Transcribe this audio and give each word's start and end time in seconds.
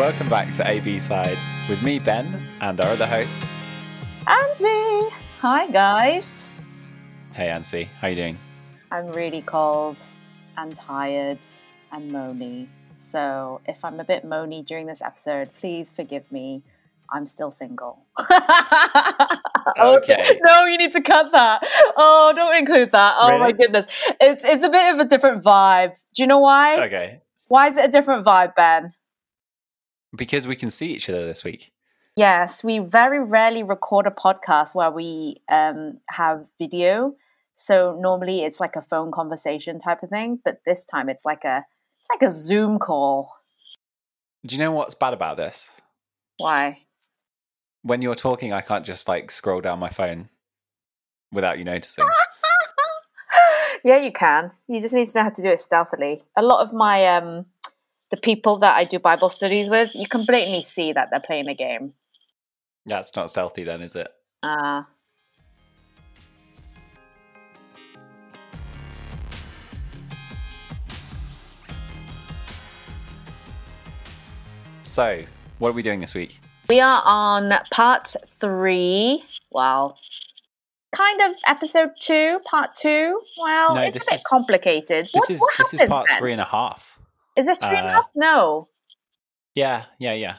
Welcome 0.00 0.30
back 0.30 0.54
to 0.54 0.66
AB 0.66 0.98
Side 0.98 1.36
with 1.68 1.82
me, 1.82 1.98
Ben, 1.98 2.42
and 2.62 2.80
our 2.80 2.92
other 2.92 3.06
host. 3.06 3.46
Anzi! 4.26 5.10
Hi, 5.40 5.66
guys. 5.70 6.42
Hey, 7.34 7.48
Ansi, 7.48 7.84
how 8.00 8.08
you 8.08 8.16
doing? 8.16 8.38
I'm 8.90 9.08
really 9.12 9.42
cold 9.42 9.98
and 10.56 10.74
tired 10.74 11.40
and 11.92 12.10
moany. 12.10 12.68
So 12.96 13.60
if 13.66 13.84
I'm 13.84 14.00
a 14.00 14.04
bit 14.04 14.24
moany 14.24 14.64
during 14.66 14.86
this 14.86 15.02
episode, 15.02 15.50
please 15.58 15.92
forgive 15.92 16.32
me. 16.32 16.62
I'm 17.12 17.26
still 17.26 17.50
single. 17.52 18.06
Oh, 19.76 19.96
okay. 19.98 20.38
No, 20.42 20.64
you 20.64 20.78
need 20.78 20.92
to 20.92 21.02
cut 21.02 21.30
that. 21.32 21.60
Oh, 21.96 22.32
don't 22.34 22.56
include 22.56 22.92
that. 22.92 23.14
Oh 23.18 23.38
my 23.38 23.52
goodness. 23.52 23.86
It's 24.20 24.44
it's 24.44 24.64
a 24.64 24.68
bit 24.68 24.94
of 24.94 25.00
a 25.00 25.04
different 25.04 25.44
vibe. 25.44 25.94
Do 26.14 26.22
you 26.22 26.26
know 26.26 26.38
why? 26.38 26.84
Okay. 26.86 27.20
Why 27.48 27.68
is 27.68 27.76
it 27.76 27.84
a 27.84 27.88
different 27.88 28.24
vibe, 28.24 28.54
Ben? 28.54 28.94
Because 30.16 30.46
we 30.46 30.56
can 30.56 30.70
see 30.70 30.88
each 30.88 31.08
other 31.08 31.24
this 31.24 31.44
week. 31.44 31.72
Yes, 32.16 32.64
we 32.64 32.78
very 32.78 33.22
rarely 33.22 33.62
record 33.62 34.06
a 34.06 34.10
podcast 34.10 34.74
where 34.74 34.90
we 34.90 35.36
um, 35.48 36.00
have 36.10 36.46
video. 36.58 37.14
So 37.54 37.96
normally 38.00 38.40
it's 38.40 38.58
like 38.58 38.76
a 38.76 38.82
phone 38.82 39.12
conversation 39.12 39.78
type 39.78 40.02
of 40.02 40.10
thing, 40.10 40.40
but 40.44 40.60
this 40.66 40.84
time 40.84 41.08
it's 41.08 41.24
like 41.24 41.44
a 41.44 41.64
like 42.10 42.22
a 42.22 42.30
Zoom 42.32 42.78
call. 42.78 43.32
Do 44.44 44.56
you 44.56 44.58
know 44.58 44.72
what's 44.72 44.94
bad 44.94 45.12
about 45.12 45.36
this? 45.36 45.80
Why? 46.38 46.80
When 47.82 48.02
you're 48.02 48.14
talking, 48.14 48.52
I 48.52 48.62
can't 48.62 48.84
just 48.84 49.06
like 49.08 49.30
scroll 49.30 49.60
down 49.60 49.78
my 49.78 49.90
phone 49.90 50.30
without 51.32 51.58
you 51.58 51.64
noticing. 51.64 52.06
yeah, 53.84 53.98
you 53.98 54.12
can. 54.12 54.52
You 54.66 54.80
just 54.80 54.94
need 54.94 55.06
to 55.06 55.18
know 55.18 55.24
how 55.24 55.30
to 55.30 55.42
do 55.42 55.50
it 55.50 55.60
stealthily. 55.60 56.22
A 56.36 56.42
lot 56.42 56.62
of 56.62 56.72
my 56.72 57.06
um 57.06 57.46
the 58.10 58.16
people 58.16 58.58
that 58.58 58.76
I 58.76 58.84
do 58.84 58.98
Bible 58.98 59.28
studies 59.28 59.70
with, 59.70 59.94
you 59.94 60.06
can 60.08 60.24
blatantly 60.24 60.62
see 60.62 60.92
that 60.92 61.10
they're 61.10 61.20
playing 61.20 61.48
a 61.48 61.54
game. 61.54 61.94
That's 62.86 63.14
not 63.14 63.30
stealthy, 63.30 63.64
then, 63.64 63.82
is 63.82 63.94
it? 63.96 64.08
Uh 64.42 64.82
So, 74.82 75.24
what 75.58 75.70
are 75.70 75.72
we 75.72 75.82
doing 75.82 76.00
this 76.00 76.14
week? 76.14 76.40
We 76.68 76.80
are 76.80 77.02
on 77.04 77.52
part 77.72 78.14
three. 78.26 79.24
Well, 79.52 79.98
kind 80.94 81.20
of 81.22 81.32
episode 81.46 81.90
two, 82.00 82.40
part 82.44 82.74
two. 82.74 83.20
Well, 83.40 83.74
No, 83.76 83.80
it's 83.82 84.06
a 84.06 84.10
bit 84.10 84.14
is- 84.16 84.26
complicated. 84.26 85.06
This 85.06 85.12
What- 85.14 85.30
is 85.30 85.40
what 85.40 85.50
this 85.58 85.74
is 85.74 85.88
part 85.88 86.06
then? 86.08 86.18
three 86.18 86.32
and 86.32 86.40
a 86.40 86.44
half. 86.46 86.89
Is 87.36 87.46
it 87.48 87.60
three 87.60 87.76
and 87.76 87.86
a 87.86 87.90
uh, 87.90 87.92
half? 87.94 88.06
No. 88.14 88.68
Yeah, 89.54 89.84
yeah, 89.98 90.12
yeah. 90.12 90.36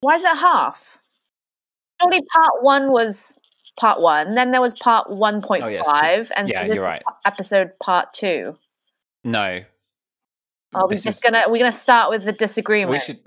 Why 0.00 0.16
is 0.16 0.24
it 0.24 0.36
half? 0.36 0.98
Surely 2.00 2.20
part 2.34 2.62
one 2.62 2.92
was 2.92 3.38
part 3.78 4.00
one. 4.00 4.34
Then 4.34 4.50
there 4.50 4.60
was 4.60 4.74
part 4.74 5.10
one 5.10 5.42
point 5.42 5.64
Oh, 5.64 5.68
yes, 5.68 5.86
five, 5.86 6.30
and 6.36 6.48
yeah, 6.48 6.66
so 6.66 6.72
you're 6.72 6.84
right. 6.84 7.02
Episode 7.24 7.72
part 7.80 8.12
two. 8.12 8.56
No. 9.22 9.62
Are 10.74 10.88
we 10.88 10.96
This 10.96 11.04
just 11.04 11.24
is- 11.24 11.30
gonna 11.30 11.44
we're 11.48 11.58
gonna 11.58 11.72
start 11.72 12.10
with 12.10 12.24
the 12.24 12.32
disagreement? 12.32 12.90
We 12.90 12.98
should. 12.98 13.20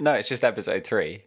No, 0.00 0.12
it's 0.14 0.28
just 0.28 0.44
episode 0.44 0.84
three. 0.84 1.24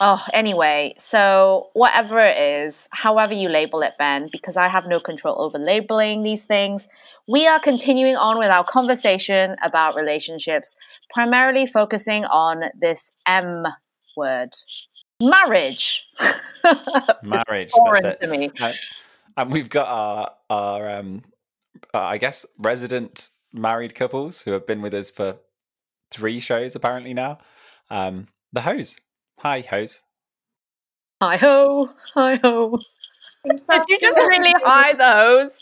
Oh, 0.00 0.24
anyway, 0.32 0.94
so 0.96 1.70
whatever 1.72 2.20
it 2.20 2.38
is, 2.38 2.88
however 2.92 3.34
you 3.34 3.48
label 3.48 3.82
it, 3.82 3.94
Ben, 3.98 4.28
because 4.30 4.56
I 4.56 4.68
have 4.68 4.86
no 4.86 5.00
control 5.00 5.42
over 5.42 5.58
labeling 5.58 6.22
these 6.22 6.44
things, 6.44 6.86
we 7.26 7.48
are 7.48 7.58
continuing 7.58 8.14
on 8.14 8.38
with 8.38 8.48
our 8.48 8.62
conversation 8.62 9.56
about 9.60 9.96
relationships, 9.96 10.76
primarily 11.12 11.66
focusing 11.66 12.24
on 12.26 12.64
this 12.78 13.10
M 13.26 13.64
word 14.16 14.50
marriage. 15.20 16.04
Marriage. 17.22 17.70
Foreign 17.70 18.02
that's 18.02 18.22
it. 18.22 18.26
to 18.26 18.26
me. 18.26 18.50
Uh, 18.60 18.72
and 19.36 19.52
we've 19.52 19.70
got 19.70 19.88
our 19.88 20.30
our 20.50 20.90
um, 20.90 21.22
uh, 21.94 22.00
I 22.00 22.18
guess 22.18 22.44
resident 22.58 23.30
married 23.52 23.94
couples 23.94 24.42
who 24.42 24.52
have 24.52 24.66
been 24.66 24.82
with 24.82 24.94
us 24.94 25.10
for 25.10 25.38
three 26.10 26.40
shows 26.40 26.74
apparently 26.76 27.14
now. 27.14 27.38
Um, 27.90 28.28
the 28.52 28.60
hose. 28.60 29.00
Hi, 29.38 29.60
hose. 29.60 30.02
Hi 31.22 31.36
ho, 31.36 31.90
hi 32.14 32.36
ho. 32.42 32.78
Did 33.44 33.82
you 33.88 33.98
just 33.98 34.16
really 34.16 34.52
hi 34.64 34.92
those? 34.92 35.58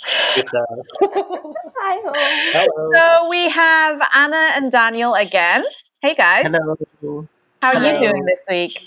Hi, 1.79 2.01
ho. 2.05 2.93
So 2.95 3.29
we 3.29 3.49
have 3.51 4.01
Anna 4.15 4.51
and 4.55 4.71
Daniel 4.71 5.15
again. 5.15 5.65
Hey 6.03 6.15
guys, 6.15 6.47
Hello. 6.47 7.27
how 7.63 7.75
are 7.75 7.85
you 7.85 7.99
doing 7.99 8.25
this 8.25 8.41
week? 8.51 8.79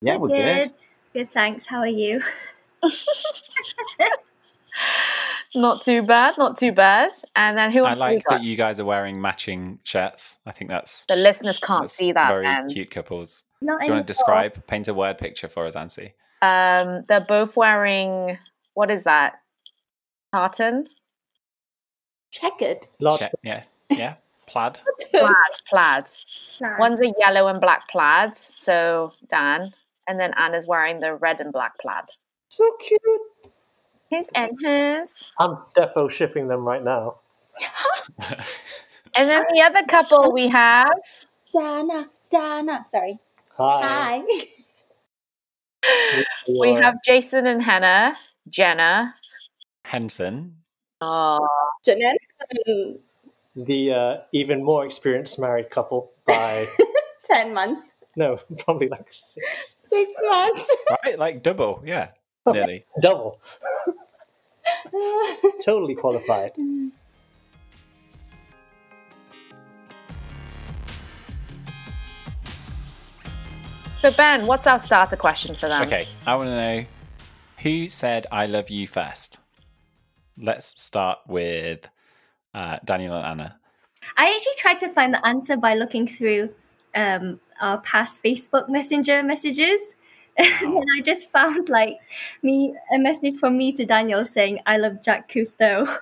Yeah, 0.00 0.16
we're 0.16 0.28
good. 0.28 0.70
Good, 1.12 1.30
thanks. 1.32 1.66
How 1.66 1.78
are 1.78 1.86
you? 1.86 2.22
Not 5.54 5.82
too 5.82 6.02
bad, 6.02 6.38
not 6.38 6.56
too 6.56 6.72
bad. 6.72 7.10
And 7.34 7.58
then 7.58 7.72
who 7.72 7.84
I 7.84 7.90
else 7.90 7.96
we 7.96 8.00
like 8.00 8.22
that 8.30 8.44
you 8.44 8.56
guys 8.56 8.78
are 8.78 8.84
wearing 8.84 9.20
matching 9.20 9.80
shirts. 9.84 10.38
I 10.46 10.52
think 10.52 10.70
that's, 10.70 11.06
The 11.06 11.16
listeners 11.16 11.58
can't 11.58 11.82
that's 11.82 11.94
see 11.94 12.12
that. 12.12 12.28
very 12.28 12.44
Ben. 12.44 12.68
cute 12.68 12.90
couples. 12.90 13.42
Not 13.62 13.80
Do 13.80 13.86
you 13.86 13.92
want 13.92 13.92
to 13.92 13.92
anymore. 13.92 14.02
describe, 14.04 14.66
paint 14.66 14.88
a 14.88 14.94
word 14.94 15.18
picture 15.18 15.48
for 15.48 15.66
us, 15.66 15.74
Ansi? 15.76 16.12
Um, 16.42 17.04
they're 17.08 17.20
both 17.20 17.56
wearing 17.56 18.38
what 18.74 18.90
is 18.90 19.04
that? 19.04 19.40
Tartan, 20.34 20.88
Checkered. 22.30 22.78
Large 23.00 23.18
Check- 23.20 23.32
yeah, 23.42 23.60
yeah, 23.90 24.14
plaid. 24.46 24.78
plaid, 25.10 25.34
plaid. 25.68 26.04
Plan. 26.58 26.76
One's 26.78 27.00
a 27.00 27.12
yellow 27.18 27.48
and 27.48 27.60
black 27.60 27.88
plaid. 27.88 28.34
So 28.36 29.12
Dan, 29.28 29.74
and 30.06 30.18
then 30.20 30.32
Anna's 30.34 30.66
wearing 30.66 31.00
the 31.00 31.14
red 31.16 31.40
and 31.40 31.52
black 31.52 31.78
plaid. 31.80 32.04
So 32.48 32.64
cute. 32.80 33.00
His 34.08 34.28
and 34.34 34.52
hers. 34.64 35.08
I'm 35.38 35.56
defo 35.76 36.10
shipping 36.10 36.48
them 36.48 36.64
right 36.64 36.82
now. 36.82 37.16
And 39.16 39.28
then 39.28 39.42
the 39.52 39.60
other 39.62 39.84
couple 39.88 40.32
we 40.32 40.46
have. 40.48 40.88
Dana. 41.52 42.08
Dana. 42.30 42.86
Sorry. 42.92 43.18
Hi. 43.60 44.22
Hi. 45.84 46.14
We 46.48 46.72
have 46.72 46.94
Jason 47.04 47.46
and 47.46 47.60
Hannah, 47.62 48.16
Jenna. 48.48 49.14
Henson. 49.84 50.56
Oh, 51.02 51.46
Janelle. 51.86 52.96
the 53.54 53.92
uh, 53.92 54.16
even 54.32 54.64
more 54.64 54.86
experienced 54.86 55.38
married 55.38 55.68
couple 55.68 56.10
by 56.26 56.68
Ten 57.26 57.52
months. 57.52 57.82
no, 58.16 58.38
probably 58.64 58.88
like 58.88 59.06
six, 59.10 59.84
Six 59.88 60.12
months. 60.30 60.76
Right? 61.04 61.18
Like 61.18 61.42
double. 61.42 61.82
Yeah, 61.84 62.12
nearly. 62.46 62.84
double. 63.02 63.40
Totally 65.64 65.94
qualified. 65.96 66.52
So 74.00 74.10
Ben, 74.10 74.46
what's 74.46 74.66
our 74.66 74.78
starter 74.78 75.14
question 75.14 75.54
for 75.54 75.68
them? 75.68 75.82
Okay, 75.82 76.08
I 76.26 76.34
want 76.34 76.46
to 76.48 76.56
know 76.56 76.84
who 77.58 77.86
said 77.86 78.26
"I 78.32 78.46
love 78.46 78.70
you" 78.70 78.88
first. 78.88 79.40
Let's 80.38 80.80
start 80.80 81.18
with 81.28 81.86
uh, 82.54 82.78
Daniel 82.82 83.14
and 83.14 83.26
Anna. 83.26 83.60
I 84.16 84.32
actually 84.32 84.54
tried 84.56 84.80
to 84.80 84.88
find 84.88 85.12
the 85.12 85.26
answer 85.26 85.54
by 85.58 85.74
looking 85.74 86.06
through 86.06 86.48
um, 86.94 87.40
our 87.60 87.76
past 87.82 88.24
Facebook 88.24 88.70
Messenger 88.70 89.22
messages. 89.22 89.96
and 90.38 90.82
I 90.96 91.02
just 91.02 91.30
found 91.30 91.68
like 91.68 91.98
me 92.42 92.74
a 92.90 92.98
message 92.98 93.36
from 93.36 93.58
me 93.58 93.70
to 93.72 93.84
Daniel 93.84 94.24
saying 94.24 94.60
I 94.64 94.78
love 94.78 95.04
Jacques 95.04 95.30
Cousteau. 95.30 95.86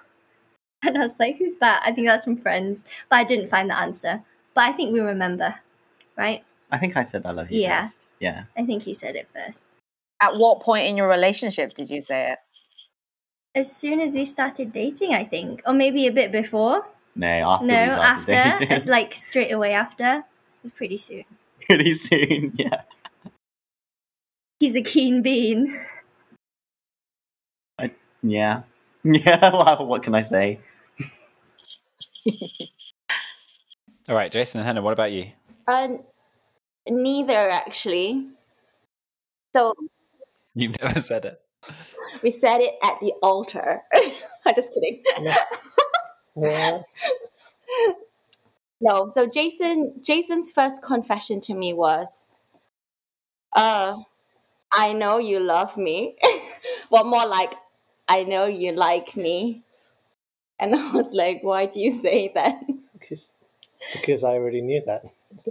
And 0.84 0.97
I 0.97 1.00
was 1.00 1.19
like, 1.19 1.39
who's 1.39 1.56
that? 1.56 1.83
I 1.84 1.91
think 1.91 2.06
that's 2.06 2.22
from 2.22 2.36
Friends. 2.36 2.84
But 3.10 3.16
I 3.16 3.24
didn't 3.24 3.48
find 3.48 3.68
the 3.68 3.77
answer. 3.77 4.22
But 4.54 4.62
I 4.66 4.71
think 4.71 4.92
we 4.92 5.01
remember, 5.01 5.56
right? 6.16 6.44
I 6.70 6.78
think 6.78 6.97
I 6.97 7.03
said 7.03 7.24
I 7.26 7.30
love 7.32 7.50
you 7.50 7.62
Yeah. 7.62 7.82
first. 7.82 8.06
Yeah. 8.20 8.44
I 8.56 8.65
think 8.65 8.82
he 8.82 8.94
said 8.94 9.16
it 9.16 9.28
first. 9.34 9.66
At 10.20 10.34
what 10.34 10.60
point 10.60 10.86
in 10.86 10.97
your 10.97 11.09
relationship 11.09 11.74
did 11.74 11.88
you 11.91 12.00
say 12.00 12.32
it? 12.32 12.38
As 13.54 13.74
soon 13.74 14.00
as 14.00 14.15
we 14.15 14.24
started 14.24 14.72
dating, 14.72 15.15
I 15.15 15.24
think. 15.24 15.62
Or 15.66 15.72
maybe 15.72 16.06
a 16.06 16.12
bit 16.12 16.30
before. 16.32 16.84
No, 17.16 17.26
after 17.26 17.66
no, 17.66 17.74
we 17.86 17.92
started 17.92 18.03
after. 18.32 18.32
dating. 18.60 18.76
It's 18.76 18.86
like 18.98 19.15
straight 19.15 19.50
away 19.53 19.72
after. 19.72 20.24
It's 20.65 20.72
pretty 20.72 20.98
soon. 20.98 21.24
pretty 21.66 21.92
soon. 21.94 22.53
Yeah. 22.59 22.82
He's 24.60 24.74
a 24.76 24.82
keen 24.82 25.22
bean. 25.22 25.80
Yeah. 28.22 28.62
Yeah. 29.04 29.38
Well, 29.53 29.86
what 29.86 30.03
can 30.03 30.15
I 30.16 30.22
say? 30.22 30.59
All 34.09 34.15
right, 34.16 34.30
Jason 34.32 34.60
and 34.60 34.66
Hannah. 34.66 34.82
What 34.82 34.92
about 34.92 35.12
you? 35.12 35.30
Uh, 35.68 35.98
neither 36.89 37.51
actually. 37.51 38.27
So 39.55 39.75
You've 40.55 40.81
never 40.81 41.01
said 41.01 41.25
it. 41.25 41.41
we 42.23 42.31
said 42.31 42.59
it 42.59 42.75
at 42.83 43.01
the 43.01 43.13
altar. 43.23 43.83
I'm 44.47 44.55
just 44.55 44.73
kidding. 44.75 45.03
Yeah. 46.37 46.83
No, 48.81 49.09
so 49.09 49.27
Jason 49.29 49.95
Jason's 50.03 50.53
first 50.53 50.83
confession 50.85 51.41
to 51.43 51.55
me 51.55 51.73
was 51.73 52.27
uh 53.53 53.97
I 54.71 54.93
know 54.93 55.19
you 55.19 55.41
love 55.41 55.77
me. 55.77 56.17
well 56.91 57.05
more 57.05 57.27
like 57.27 57.55
I 58.09 58.23
know 58.25 58.47
you 58.47 58.73
like 58.73 59.17
me. 59.17 59.63
And 60.61 60.75
I 60.75 60.93
was 60.93 61.13
like, 61.13 61.43
why 61.43 61.67
do 61.67 61.81
you 61.81 61.91
say 61.93 62.33
that? 62.35 62.55
Because, 62.93 63.33
because 63.93 64.25
I 64.25 64.35
already 64.35 64.61
knew 64.61 64.83
that. 64.87 65.05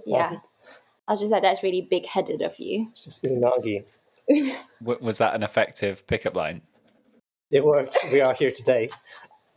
yeah. 0.06 0.38
I 1.08 1.14
was 1.14 1.22
just 1.22 1.32
like, 1.32 1.42
that's 1.44 1.64
really 1.64 1.82
big 1.82 2.06
headed 2.06 2.42
of 2.42 2.60
you. 2.60 2.90
It's 2.92 3.06
just 3.06 3.24
unagi. 3.24 3.86
W- 4.30 5.00
was 5.02 5.20
that 5.20 5.36
an 5.36 5.44
effective 5.44 6.06
pickup 6.06 6.36
line? 6.36 6.62
It 7.50 7.64
worked. 7.64 7.98
We 8.12 8.20
are 8.20 8.34
here 8.34 8.52
today. 8.52 8.90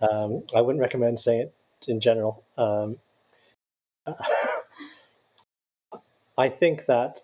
Um, 0.00 0.44
I 0.54 0.60
wouldn't 0.60 0.80
recommend 0.80 1.18
saying 1.18 1.40
it 1.40 1.54
in 1.88 2.00
general. 2.00 2.44
Um, 2.56 2.96
I 6.38 6.48
think 6.48 6.86
that 6.86 7.20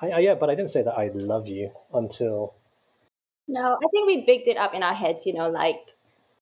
I, 0.00 0.10
I 0.10 0.18
yeah, 0.18 0.34
but 0.34 0.50
I 0.50 0.54
didn't 0.54 0.70
say 0.70 0.82
that 0.82 0.98
I 0.98 1.08
love 1.14 1.48
you 1.48 1.70
until 1.94 2.54
No, 3.48 3.76
I 3.76 3.86
think 3.90 4.06
we 4.06 4.22
bigged 4.26 4.48
it 4.48 4.56
up 4.56 4.74
in 4.74 4.82
our 4.82 4.94
heads, 4.94 5.26
you 5.26 5.32
know, 5.32 5.48
like 5.48 5.80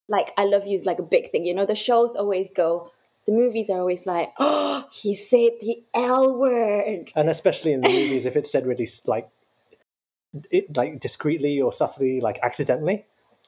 like 0.09 0.33
I 0.37 0.45
love 0.45 0.67
you 0.67 0.75
is 0.75 0.85
like 0.85 0.99
a 0.99 1.05
big 1.05 1.31
thing. 1.31 1.45
You 1.45 1.55
know, 1.55 1.67
the 1.67 1.75
shows 1.75 2.17
always 2.17 2.53
go 2.53 2.91
the 3.27 3.33
movies 3.33 3.71
are 3.71 3.79
always 3.79 4.07
like, 4.07 4.33
oh, 4.39 4.87
he 4.93 5.15
said 5.15 5.53
the 5.61 5.83
L 5.95 6.35
word. 6.37 7.11
and 7.17 7.31
especially 7.31 7.73
in 7.73 7.81
the 7.81 7.89
movies, 7.89 8.27
if 8.27 8.37
it's 8.37 8.51
said 8.51 8.67
really 8.67 8.87
like 9.07 9.29
it 10.51 10.77
like 10.77 11.01
discreetly 11.01 11.61
or 11.61 11.73
subtly, 11.73 12.21
like 12.21 12.39
accidentally. 12.43 13.05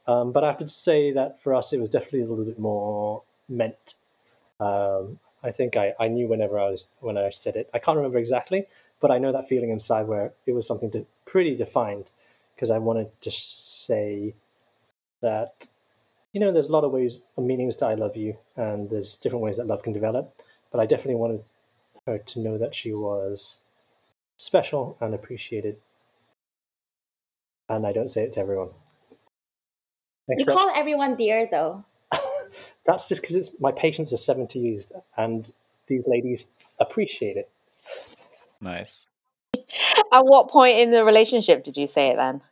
Um, 0.06 0.32
but 0.32 0.44
I 0.44 0.48
have 0.48 0.58
to 0.58 0.68
say 0.68 1.12
that 1.12 1.42
for 1.42 1.54
us, 1.54 1.72
it 1.72 1.80
was 1.80 1.90
definitely 1.90 2.22
a 2.22 2.26
little 2.26 2.44
bit 2.44 2.58
more 2.58 3.22
meant. 3.48 3.96
Um, 4.60 5.18
I 5.42 5.50
think 5.50 5.76
I, 5.76 5.94
I 5.98 6.08
knew 6.08 6.28
whenever 6.28 6.58
I 6.58 6.70
was 6.70 6.84
when 7.00 7.18
I 7.18 7.30
said 7.30 7.56
it. 7.56 7.68
I 7.74 7.78
can't 7.78 7.96
remember 7.96 8.18
exactly, 8.18 8.66
but 9.00 9.10
I 9.10 9.18
know 9.18 9.32
that 9.32 9.48
feeling 9.48 9.70
inside 9.70 10.06
where 10.06 10.32
it 10.46 10.52
was 10.52 10.66
something 10.66 10.90
to, 10.92 11.06
pretty 11.24 11.56
defined 11.56 12.10
because 12.54 12.70
I 12.70 12.78
wanted 12.78 13.10
to 13.22 13.30
say 13.30 14.34
that 15.20 15.68
you 16.36 16.40
know 16.40 16.52
there's 16.52 16.68
a 16.68 16.72
lot 16.72 16.84
of 16.84 16.92
ways 16.92 17.22
and 17.38 17.46
meanings 17.48 17.76
to 17.76 17.86
I 17.86 17.94
love 17.94 18.14
you, 18.14 18.36
and 18.58 18.90
there's 18.90 19.16
different 19.16 19.42
ways 19.42 19.56
that 19.56 19.66
love 19.66 19.82
can 19.82 19.94
develop. 19.94 20.34
But 20.70 20.80
I 20.80 20.84
definitely 20.84 21.14
wanted 21.14 21.42
her 22.06 22.18
to 22.18 22.40
know 22.40 22.58
that 22.58 22.74
she 22.74 22.92
was 22.92 23.62
special 24.36 24.98
and 25.00 25.14
appreciated. 25.14 25.78
And 27.70 27.86
I 27.86 27.92
don't 27.94 28.10
say 28.10 28.24
it 28.24 28.34
to 28.34 28.40
everyone. 28.40 28.68
You 30.28 30.36
Except- 30.36 30.58
call 30.58 30.70
everyone 30.76 31.16
dear 31.16 31.48
though. 31.50 31.86
that's 32.84 33.08
just 33.08 33.22
because 33.22 33.34
it's 33.34 33.58
my 33.58 33.72
patients 33.72 34.12
are 34.12 34.18
70 34.18 34.58
used, 34.58 34.92
and 35.16 35.50
these 35.86 36.02
ladies 36.06 36.50
appreciate 36.78 37.38
it. 37.38 37.48
Nice. 38.60 39.08
At 40.12 40.26
what 40.26 40.50
point 40.50 40.76
in 40.80 40.90
the 40.90 41.02
relationship 41.02 41.62
did 41.62 41.78
you 41.78 41.86
say 41.86 42.08
it 42.08 42.16
then? 42.16 42.42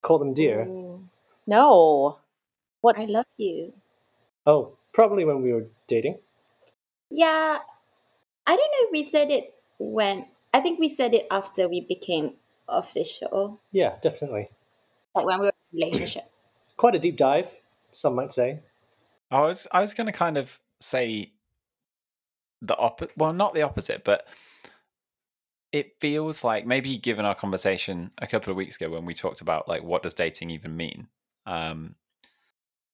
Call 0.00 0.18
them 0.18 0.32
dear. 0.32 0.62
Ooh, 0.62 1.02
No. 1.46 2.16
I 2.84 3.06
love 3.06 3.26
you. 3.36 3.72
Oh, 4.46 4.76
probably 4.92 5.24
when 5.24 5.42
we 5.42 5.52
were 5.52 5.66
dating. 5.86 6.18
Yeah. 7.10 7.58
I 8.46 8.56
don't 8.56 8.58
know 8.58 8.86
if 8.86 8.92
we 8.92 9.04
said 9.04 9.30
it 9.30 9.54
when 9.78 10.26
I 10.54 10.60
think 10.60 10.78
we 10.78 10.88
said 10.88 11.14
it 11.14 11.26
after 11.30 11.68
we 11.68 11.82
became 11.82 12.34
official. 12.68 13.60
Yeah, 13.72 13.94
definitely. 14.02 14.48
Like 15.14 15.26
when 15.26 15.40
we 15.40 15.46
were 15.46 15.52
in 15.72 15.82
a 15.82 15.86
relationship. 15.86 16.24
Quite 16.76 16.94
a 16.94 16.98
deep 16.98 17.16
dive, 17.16 17.50
some 17.92 18.14
might 18.14 18.32
say. 18.32 18.60
I 19.30 19.40
was 19.40 19.66
I 19.72 19.80
was 19.80 19.94
going 19.94 20.06
to 20.06 20.12
kind 20.12 20.38
of 20.38 20.58
say 20.80 21.32
the 22.62 22.76
opposite. 22.76 23.16
Well, 23.16 23.32
not 23.32 23.54
the 23.54 23.62
opposite, 23.62 24.04
but 24.04 24.26
it 25.72 26.00
feels 26.00 26.44
like 26.44 26.66
maybe 26.66 26.96
given 26.96 27.24
our 27.24 27.34
conversation 27.34 28.10
a 28.18 28.26
couple 28.26 28.50
of 28.50 28.56
weeks 28.56 28.76
ago 28.76 28.90
when 28.90 29.04
we 29.04 29.12
talked 29.12 29.40
about 29.40 29.68
like 29.68 29.82
what 29.82 30.02
does 30.02 30.14
dating 30.14 30.50
even 30.50 30.76
mean. 30.76 31.08
Um, 31.44 31.94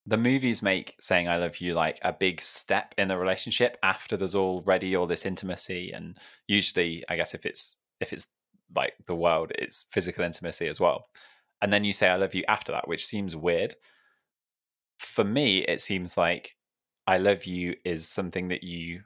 the 0.07 0.19
movies 0.19 0.63
make 0.63 0.97
saying 1.01 1.29
"I 1.29 1.37
love 1.39 1.59
you" 1.59 1.75
like 1.75 1.99
a 2.03 2.13
big 2.13 2.41
step 2.41 2.95
in 2.99 3.09
the 3.09 3.19
relationship 3.19 3.77
after 3.83 4.17
there's 4.17 4.35
already 4.35 4.97
all 4.97 5.07
this 5.07 5.27
intimacy, 5.27 5.93
and 5.93 6.19
usually, 6.49 7.05
I 7.09 7.17
guess 7.17 7.35
if 7.35 7.47
it's 7.47 7.81
if 8.01 8.13
it's 8.13 8.29
like 8.77 8.95
the 9.07 9.15
world, 9.15 9.53
it's 9.59 9.85
physical 9.91 10.25
intimacy 10.25 10.69
as 10.69 10.81
well. 10.81 11.09
And 11.63 11.73
then 11.73 11.85
you 11.85 11.93
say 11.93 12.09
"I 12.09 12.17
love 12.17 12.35
you" 12.35 12.45
after 12.49 12.73
that, 12.73 12.89
which 12.89 13.07
seems 13.07 13.37
weird 13.37 13.75
for 14.99 15.25
me, 15.25 15.59
it 15.59 15.81
seems 15.81 16.17
like 16.17 16.57
I 17.07 17.19
love 17.19 17.45
you 17.45 17.77
is 17.85 18.09
something 18.09 18.49
that 18.49 18.65
you 18.65 19.03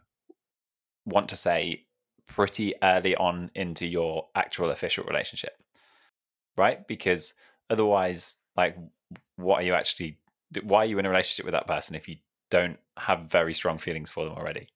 want 1.05 1.29
to 1.31 1.37
say 1.37 1.87
pretty 2.27 2.75
early 2.83 3.17
on 3.17 3.51
into 3.55 3.87
your 3.87 4.29
actual 4.35 4.71
official 4.71 5.05
relationship, 5.05 5.53
right? 6.57 6.87
Because 6.87 7.35
otherwise, 7.71 8.39
like, 8.57 8.77
what 9.37 9.61
are 9.61 9.65
you 9.65 9.75
actually, 9.75 10.19
why 10.63 10.83
are 10.83 10.87
you 10.87 10.99
in 10.99 11.07
a 11.07 11.11
relationship 11.11 11.45
with 11.45 11.53
that 11.53 11.67
person 11.67 11.95
if 11.95 12.09
you 12.09 12.17
don't 12.51 12.79
have 12.97 13.21
very 13.31 13.55
strong 13.55 13.79
feelings 13.79 14.11
for 14.11 14.25
them 14.25 14.35
already? 14.35 14.69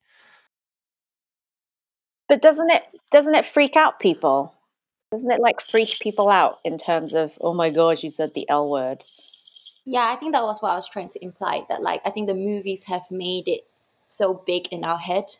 But 2.29 2.41
doesn't 2.43 2.71
it 2.71 2.85
doesn't 3.11 3.35
it 3.35 3.45
freak 3.45 3.77
out 3.77 3.99
people? 3.99 4.55
Doesn't 5.11 5.31
it 5.31 5.41
like 5.41 5.61
freak 5.61 5.99
people 6.01 6.31
out 6.31 6.59
in 6.65 6.79
terms 6.79 7.15
of 7.15 7.39
oh 7.41 7.55
my 7.55 7.71
god, 7.71 8.03
you 8.03 8.11
said 8.11 8.35
the 8.35 8.49
L 8.49 8.69
word? 8.69 9.05
Yeah, 9.85 10.07
I 10.09 10.17
think 10.17 10.33
that 10.33 10.45
was 10.45 10.63
what 10.63 10.73
I 10.73 10.77
was 10.77 10.89
trying 10.89 11.11
to 11.11 11.25
imply. 11.25 11.67
That 11.69 11.83
like 11.83 12.01
I 12.05 12.11
think 12.11 12.29
the 12.29 12.35
movies 12.35 12.85
have 12.85 13.11
made 13.11 13.49
it 13.49 13.63
so 14.07 14.43
big 14.47 14.69
in 14.69 14.85
our 14.85 14.99
head. 14.99 15.37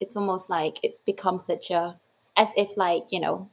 It's 0.00 0.16
almost 0.16 0.50
like 0.50 0.78
it's 0.82 1.00
become 1.00 1.38
such 1.38 1.70
a 1.70 1.98
as 2.36 2.48
if 2.56 2.76
like, 2.76 3.12
you 3.12 3.20
know, 3.20 3.48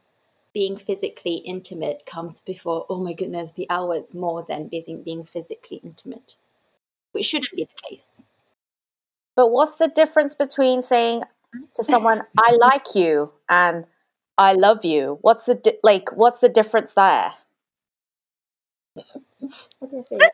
being 0.57 0.75
physically 0.75 1.35
intimate 1.35 2.03
comes 2.07 2.41
before, 2.41 2.83
oh 2.89 2.97
my 2.99 3.13
goodness, 3.13 3.51
the 3.51 3.69
hour 3.69 3.93
is 3.93 4.15
more 4.15 4.43
than 4.49 4.67
being 4.67 5.03
being 5.03 5.23
physically 5.23 5.79
intimate. 5.83 6.33
Which 7.11 7.27
shouldn't 7.27 7.51
be 7.51 7.65
the 7.65 7.87
case. 7.87 8.23
But 9.35 9.51
what's 9.51 9.75
the 9.75 9.87
difference 9.87 10.33
between 10.33 10.81
saying 10.81 11.25
to 11.75 11.83
someone 11.83 12.23
I 12.39 12.57
like 12.59 12.95
you 12.95 13.33
and 13.47 13.85
I 14.35 14.53
love 14.53 14.83
you? 14.83 15.19
What's 15.21 15.45
the 15.45 15.53
di- 15.53 15.77
like 15.83 16.09
what's 16.17 16.39
the 16.39 16.49
difference 16.49 16.95
there? 16.95 17.33
I? 20.19 20.29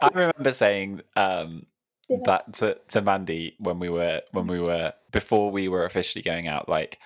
I 0.00 0.08
remember 0.14 0.52
saying 0.52 1.00
um, 1.16 1.66
Yeah. 2.08 2.18
that 2.26 2.52
to, 2.54 2.78
to 2.90 3.02
Mandy 3.02 3.56
when 3.58 3.80
we 3.80 3.88
were 3.88 4.22
when 4.30 4.46
we 4.46 4.60
were 4.60 4.92
before 5.10 5.50
we 5.50 5.66
were 5.66 5.84
officially 5.84 6.22
going 6.22 6.46
out. 6.46 6.68
Like, 6.68 7.00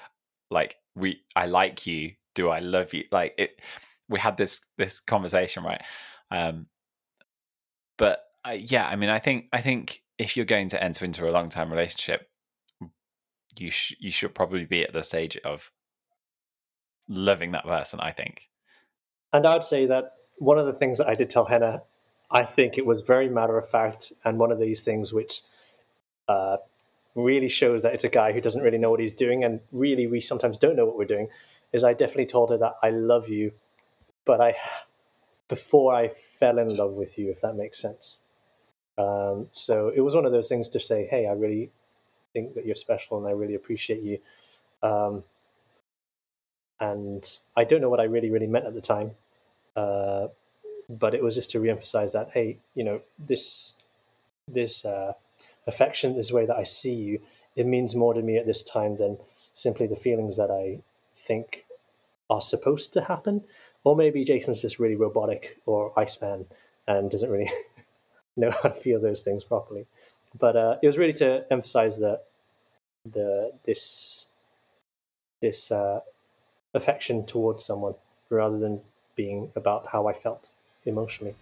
like 0.50 0.76
we, 0.94 1.22
I 1.34 1.46
like 1.46 1.86
you. 1.86 2.12
Do 2.38 2.50
I 2.50 2.60
love 2.60 2.94
you? 2.94 3.02
Like 3.10 3.34
it. 3.36 3.60
We 4.08 4.20
had 4.20 4.36
this 4.36 4.64
this 4.76 5.00
conversation, 5.00 5.64
right? 5.64 5.82
Um, 6.30 6.66
but 7.96 8.20
uh, 8.46 8.56
yeah, 8.56 8.86
I 8.86 8.94
mean, 8.94 9.10
I 9.10 9.18
think 9.18 9.46
I 9.52 9.60
think 9.60 10.04
if 10.18 10.36
you're 10.36 10.46
going 10.46 10.68
to 10.68 10.80
enter 10.80 11.04
into 11.04 11.28
a 11.28 11.32
long 11.32 11.48
term 11.48 11.68
relationship, 11.68 12.30
you 13.56 13.72
sh- 13.72 13.96
you 13.98 14.12
should 14.12 14.36
probably 14.36 14.66
be 14.66 14.84
at 14.84 14.92
the 14.92 15.02
stage 15.02 15.36
of 15.38 15.72
loving 17.08 17.50
that 17.50 17.64
person. 17.64 17.98
I 17.98 18.12
think. 18.12 18.48
And 19.32 19.44
I 19.44 19.54
would 19.54 19.64
say 19.64 19.86
that 19.86 20.12
one 20.38 20.60
of 20.60 20.66
the 20.66 20.72
things 20.72 20.98
that 20.98 21.08
I 21.08 21.16
did 21.16 21.30
tell 21.30 21.44
Hannah, 21.44 21.82
I 22.30 22.44
think 22.44 22.78
it 22.78 22.86
was 22.86 23.00
very 23.00 23.28
matter 23.28 23.58
of 23.58 23.68
fact, 23.68 24.12
and 24.24 24.38
one 24.38 24.52
of 24.52 24.60
these 24.60 24.84
things 24.84 25.12
which 25.12 25.40
uh, 26.28 26.58
really 27.16 27.48
shows 27.48 27.82
that 27.82 27.94
it's 27.94 28.04
a 28.04 28.08
guy 28.08 28.30
who 28.30 28.40
doesn't 28.40 28.62
really 28.62 28.78
know 28.78 28.90
what 28.90 29.00
he's 29.00 29.16
doing, 29.16 29.42
and 29.42 29.58
really 29.72 30.06
we 30.06 30.20
sometimes 30.20 30.56
don't 30.56 30.76
know 30.76 30.86
what 30.86 30.96
we're 30.96 31.04
doing. 31.04 31.28
Is 31.72 31.84
I 31.84 31.92
definitely 31.92 32.26
told 32.26 32.50
her 32.50 32.58
that 32.58 32.76
I 32.82 32.90
love 32.90 33.28
you, 33.28 33.52
but 34.24 34.40
I 34.40 34.56
before 35.48 35.94
I 35.94 36.08
fell 36.08 36.58
in 36.58 36.76
love 36.76 36.92
with 36.92 37.18
you, 37.18 37.30
if 37.30 37.40
that 37.40 37.56
makes 37.56 37.78
sense. 37.78 38.22
Um, 38.96 39.48
so 39.52 39.88
it 39.94 40.00
was 40.00 40.14
one 40.14 40.26
of 40.26 40.32
those 40.32 40.48
things 40.48 40.68
to 40.70 40.80
say, 40.80 41.06
hey, 41.06 41.26
I 41.26 41.32
really 41.32 41.70
think 42.32 42.54
that 42.54 42.66
you're 42.66 42.76
special, 42.76 43.18
and 43.18 43.26
I 43.26 43.32
really 43.32 43.54
appreciate 43.54 44.02
you. 44.02 44.18
Um, 44.82 45.24
and 46.80 47.24
I 47.56 47.64
don't 47.64 47.80
know 47.80 47.88
what 47.88 48.00
I 48.00 48.04
really, 48.04 48.30
really 48.30 48.46
meant 48.46 48.66
at 48.66 48.74
the 48.74 48.80
time, 48.80 49.10
uh, 49.76 50.28
but 50.88 51.14
it 51.14 51.22
was 51.22 51.34
just 51.34 51.50
to 51.50 51.58
reemphasize 51.58 52.12
that, 52.12 52.30
hey, 52.30 52.58
you 52.74 52.84
know, 52.84 53.00
this 53.18 53.74
this 54.46 54.84
uh, 54.84 55.12
affection, 55.66 56.16
this 56.16 56.32
way 56.32 56.46
that 56.46 56.56
I 56.56 56.62
see 56.62 56.94
you, 56.94 57.20
it 57.56 57.66
means 57.66 57.94
more 57.94 58.14
to 58.14 58.22
me 58.22 58.38
at 58.38 58.46
this 58.46 58.62
time 58.62 58.96
than 58.96 59.18
simply 59.54 59.86
the 59.86 59.96
feelings 59.96 60.36
that 60.36 60.50
I 60.50 60.80
think 61.28 61.64
are 62.28 62.40
supposed 62.40 62.92
to 62.94 63.02
happen. 63.02 63.44
Or 63.84 63.94
maybe 63.94 64.24
Jason's 64.24 64.60
just 64.60 64.80
really 64.80 64.96
robotic 64.96 65.58
or 65.64 65.92
Iceman 65.96 66.46
and 66.86 67.10
doesn't 67.10 67.30
really 67.30 67.50
know 68.36 68.50
how 68.50 68.70
to 68.70 68.74
feel 68.74 69.00
those 69.00 69.22
things 69.22 69.44
properly. 69.44 69.86
But 70.38 70.56
uh, 70.56 70.76
it 70.82 70.86
was 70.86 70.98
really 70.98 71.18
to 71.24 71.44
emphasize 71.50 71.98
that 72.00 72.20
the 73.12 73.52
this 73.64 74.26
this 75.40 75.70
uh, 75.70 76.00
affection 76.74 77.24
towards 77.24 77.64
someone 77.64 77.94
rather 78.28 78.58
than 78.58 78.80
being 79.16 79.50
about 79.56 79.86
how 79.86 80.08
I 80.08 80.12
felt 80.12 80.52
emotionally. 80.84 81.34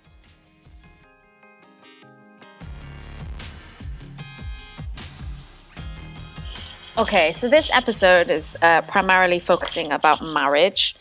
Okay, 6.99 7.33
so 7.33 7.47
this 7.47 7.71
episode 7.75 8.31
is 8.31 8.57
uh, 8.63 8.81
primarily 8.81 9.39
focusing 9.39 9.93
about 9.93 10.23
marriage. 10.33 10.97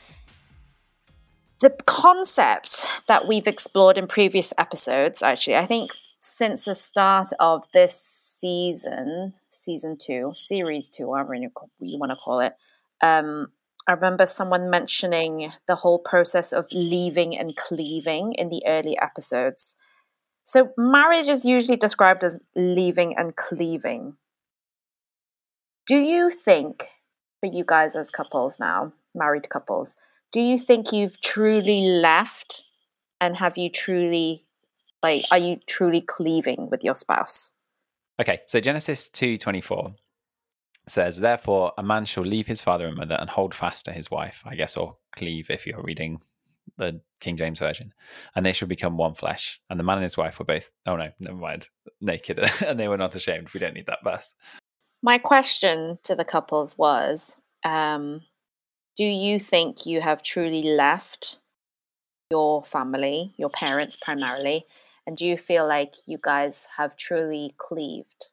The 1.62 1.70
concept 1.86 2.86
that 3.08 3.30
we've 3.30 3.48
explored 3.48 3.98
in 3.98 4.06
previous 4.06 4.52
episodes, 4.58 5.24
actually, 5.24 5.56
I 5.56 5.66
think 5.66 5.92
since 6.20 6.66
the 6.66 6.76
start 6.76 7.28
of 7.40 7.64
this 7.72 7.98
season, 7.98 9.32
season 9.48 9.96
two, 9.98 10.32
series 10.34 10.90
two, 10.90 11.08
whatever 11.08 11.34
you, 11.34 11.50
you 11.80 11.98
want 11.98 12.12
to 12.12 12.18
call 12.18 12.42
it, 12.42 12.56
um, 13.02 13.54
I 13.88 13.94
remember 13.94 14.26
someone 14.26 14.70
mentioning 14.70 15.54
the 15.66 15.76
whole 15.76 16.00
process 16.00 16.52
of 16.52 16.66
leaving 16.74 17.38
and 17.38 17.56
cleaving 17.56 18.34
in 18.34 18.50
the 18.50 18.64
early 18.68 18.98
episodes. 19.00 19.78
So, 20.44 20.74
marriage 20.78 21.30
is 21.30 21.46
usually 21.46 21.78
described 21.78 22.22
as 22.26 22.42
leaving 22.54 23.16
and 23.16 23.34
cleaving. 23.34 24.18
Do 25.86 25.98
you 25.98 26.32
think, 26.32 26.86
for 27.40 27.46
you 27.46 27.64
guys 27.66 27.96
as 27.96 28.10
couples 28.10 28.60
now, 28.60 28.94
married 29.14 29.50
couples, 29.50 29.96
do 30.32 30.42
you 30.42 30.58
think 30.58 30.92
you've 30.92 31.22
truly 31.22 31.86
left 31.86 32.66
and 33.22 33.38
have 33.38 33.56
you 33.56 33.70
truly, 33.70 34.46
like, 35.04 35.26
are 35.32 35.38
you 35.38 35.60
truly 35.68 36.02
cleaving 36.02 36.70
with 36.72 36.84
your 36.84 36.96
spouse? 36.96 37.52
Okay, 38.20 38.42
so 38.48 38.60
Genesis 38.60 39.08
2:24 39.10 39.96
says, 40.88 41.20
"Therefore 41.20 41.74
a 41.78 41.84
man 41.84 42.06
shall 42.06 42.26
leave 42.26 42.48
his 42.48 42.62
father 42.62 42.88
and 42.88 42.98
mother 42.98 43.18
and 43.20 43.30
hold 43.30 43.54
fast 43.54 43.86
to 43.86 43.92
his 43.92 44.10
wife, 44.10 44.42
I 44.44 44.56
guess 44.56 44.78
or 44.78 44.98
cleave 45.16 45.52
if 45.52 45.68
you're 45.68 45.84
reading 45.84 46.22
the 46.78 47.02
King 47.20 47.38
James 47.38 47.60
version, 47.60 47.94
and 48.36 48.44
they 48.44 48.54
shall 48.54 48.68
become 48.68 48.98
one 48.98 49.14
flesh. 49.14 49.62
And 49.70 49.80
the 49.80 49.84
man 49.84 49.98
and 49.98 50.04
his 50.04 50.18
wife 50.18 50.40
were 50.40 50.46
both 50.46 50.72
oh 50.88 50.96
no, 50.96 51.12
never 51.20 51.38
mind, 51.38 51.70
naked 52.02 52.40
and 52.66 52.80
they 52.80 52.88
were 52.88 52.98
not 52.98 53.14
ashamed. 53.14 53.54
We 53.54 53.60
don't 53.60 53.76
need 53.76 53.86
that 53.86 54.04
verse. 54.04 54.34
My 55.06 55.20
question 55.20 56.00
to 56.02 56.16
the 56.16 56.26
couples 56.26 56.80
was 56.80 57.38
um, 57.64 58.24
Do 58.98 59.06
you 59.06 59.40
think 59.40 59.86
you 59.86 60.02
have 60.02 60.24
truly 60.24 60.64
left 60.64 61.38
your 62.32 62.64
family, 62.64 63.36
your 63.38 63.52
parents 63.52 63.98
primarily? 63.98 64.66
And 65.06 65.16
do 65.16 65.24
you 65.28 65.38
feel 65.38 65.68
like 65.68 65.94
you 66.08 66.18
guys 66.20 66.70
have 66.78 66.98
truly 66.98 67.54
cleaved? 67.60 68.30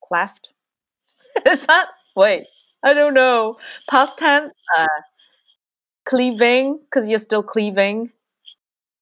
Cleft? 0.00 0.50
Is 1.44 1.66
that? 1.66 1.88
Wait, 2.14 2.46
I 2.84 2.94
don't 2.94 3.14
know. 3.14 3.56
Past 3.90 4.18
tense? 4.18 4.52
Uh, 4.78 4.86
cleaving? 6.06 6.78
Because 6.78 7.08
you're 7.08 7.18
still 7.18 7.42
cleaving? 7.42 8.12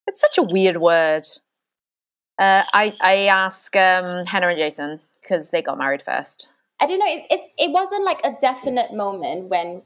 It's 0.07 0.23
such 0.23 0.39
a 0.39 0.43
weird 0.45 0.79
word. 0.79 1.27
Uh, 2.39 2.63
I, 2.73 2.95
I 3.03 3.15
ask 3.27 3.77
um, 3.77 4.25
Hannah 4.25 4.49
and 4.49 4.57
Jason 4.57 5.01
because 5.21 5.51
they 5.51 5.61
got 5.61 5.77
married 5.77 6.01
first. 6.01 6.49
I 6.81 6.87
don't 6.87 6.99
know. 6.99 7.07
It, 7.07 7.27
it, 7.31 7.41
it 7.59 7.71
wasn't 7.71 8.05
like 8.05 8.21
a 8.25 8.37
definite 8.41 8.93
moment 8.93 9.49
when 9.49 9.83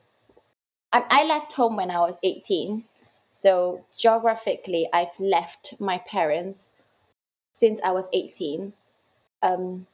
I, 0.92 1.04
I 1.08 1.24
left 1.24 1.52
home 1.52 1.76
when 1.76 1.90
I 1.90 2.00
was 2.00 2.18
18. 2.22 2.84
So 3.30 3.84
geographically, 3.96 4.88
I've 4.92 5.18
left 5.18 5.74
my 5.80 5.98
parents 5.98 6.72
since 7.52 7.80
I 7.84 7.92
was 7.92 8.08
18. 8.12 8.72
Um, 9.42 9.86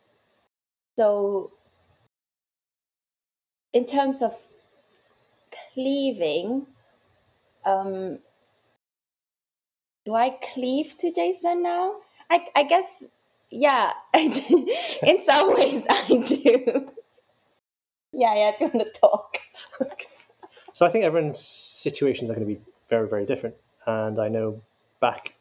so, 0.98 1.50
in 3.72 3.84
terms 3.84 4.22
of 4.22 4.34
cleaving, 5.74 6.66
um, 7.64 8.18
do 10.06 10.14
I 10.14 10.38
cleave 10.54 10.96
to 10.98 11.12
Jason 11.12 11.62
now? 11.62 11.96
I, 12.30 12.46
I 12.56 12.62
guess 12.64 13.04
yeah, 13.50 13.92
in 14.14 15.20
some 15.20 15.54
ways 15.54 15.86
I 15.88 16.04
do. 16.08 16.90
yeah, 18.12 18.34
yeah, 18.34 18.52
do 18.58 18.64
you 18.64 18.70
want 18.72 18.94
to 18.94 19.00
talk? 19.00 19.38
So 20.76 20.84
I 20.84 20.90
think 20.90 21.04
everyone's 21.06 21.38
situations 21.38 22.30
are 22.30 22.34
going 22.34 22.46
to 22.46 22.54
be 22.54 22.60
very, 22.90 23.08
very 23.08 23.24
different. 23.24 23.54
And 23.86 24.18
I 24.18 24.28
know 24.28 24.60
back, 25.00 25.34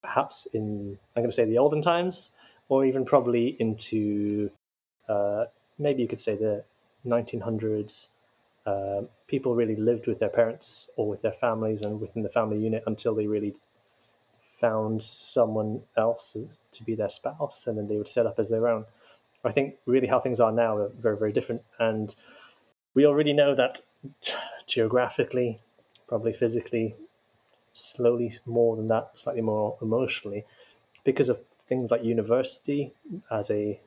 perhaps 0.00 0.46
in, 0.54 0.96
I'm 1.16 1.22
going 1.22 1.28
to 1.28 1.34
say 1.34 1.44
the 1.44 1.58
olden 1.58 1.82
times, 1.82 2.30
or 2.68 2.84
even 2.84 3.04
probably 3.04 3.56
into 3.58 4.48
uh, 5.08 5.46
maybe 5.76 6.02
you 6.02 6.08
could 6.08 6.20
say 6.20 6.36
the 6.36 6.62
1900s, 7.04 8.10
uh, 8.64 9.02
people 9.26 9.56
really 9.56 9.74
lived 9.74 10.06
with 10.06 10.20
their 10.20 10.28
parents 10.28 10.88
or 10.96 11.08
with 11.08 11.22
their 11.22 11.32
families 11.32 11.82
and 11.82 12.00
within 12.00 12.22
the 12.22 12.28
family 12.28 12.58
unit 12.58 12.84
until 12.86 13.12
they 13.12 13.26
really 13.26 13.54
found 14.60 15.02
someone 15.02 15.82
else 15.96 16.36
to 16.72 16.84
be 16.84 16.94
their 16.94 17.08
spouse, 17.08 17.66
and 17.66 17.76
then 17.76 17.88
they 17.88 17.96
would 17.96 18.08
set 18.08 18.26
up 18.26 18.38
as 18.38 18.50
their 18.50 18.68
own. 18.68 18.84
I 19.44 19.52
think 19.52 19.76
really 19.86 20.06
how 20.06 20.20
things 20.20 20.40
are 20.40 20.52
now 20.52 20.76
are 20.76 20.88
very, 20.88 21.16
very 21.16 21.32
different. 21.32 21.62
And 21.78 22.14
we 22.94 23.06
already 23.06 23.32
know 23.32 23.54
that 23.54 23.80
geographically, 24.66 25.58
probably 26.08 26.32
physically, 26.32 26.94
slowly 27.72 28.30
more 28.46 28.76
than 28.76 28.88
that, 28.88 29.16
slightly 29.16 29.42
more 29.42 29.76
emotionally, 29.80 30.44
because 31.04 31.28
of 31.28 31.40
things 31.68 31.90
like 31.90 32.04
university 32.04 32.92
as 33.30 33.50
a 33.50 33.78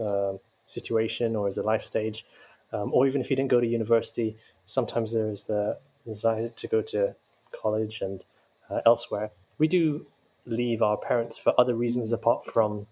uh, 0.00 0.34
situation 0.66 1.36
or 1.36 1.48
as 1.48 1.58
a 1.58 1.62
life 1.62 1.84
stage, 1.84 2.26
um, 2.72 2.92
or 2.92 3.06
even 3.06 3.20
if 3.20 3.30
you 3.30 3.36
didn't 3.36 3.50
go 3.50 3.60
to 3.60 3.66
university, 3.66 4.36
sometimes 4.66 5.12
there's 5.12 5.46
the 5.46 5.78
desire 6.06 6.48
to 6.48 6.66
go 6.68 6.82
to 6.82 7.14
college 7.52 8.02
and 8.02 8.24
uh, 8.68 8.80
elsewhere. 8.84 9.30
We 9.58 9.68
do 9.68 10.06
leave 10.46 10.82
our 10.82 10.96
parents 10.96 11.38
for 11.38 11.54
other 11.58 11.74
reasons 11.74 12.12
apart 12.12 12.44
from 12.44 12.86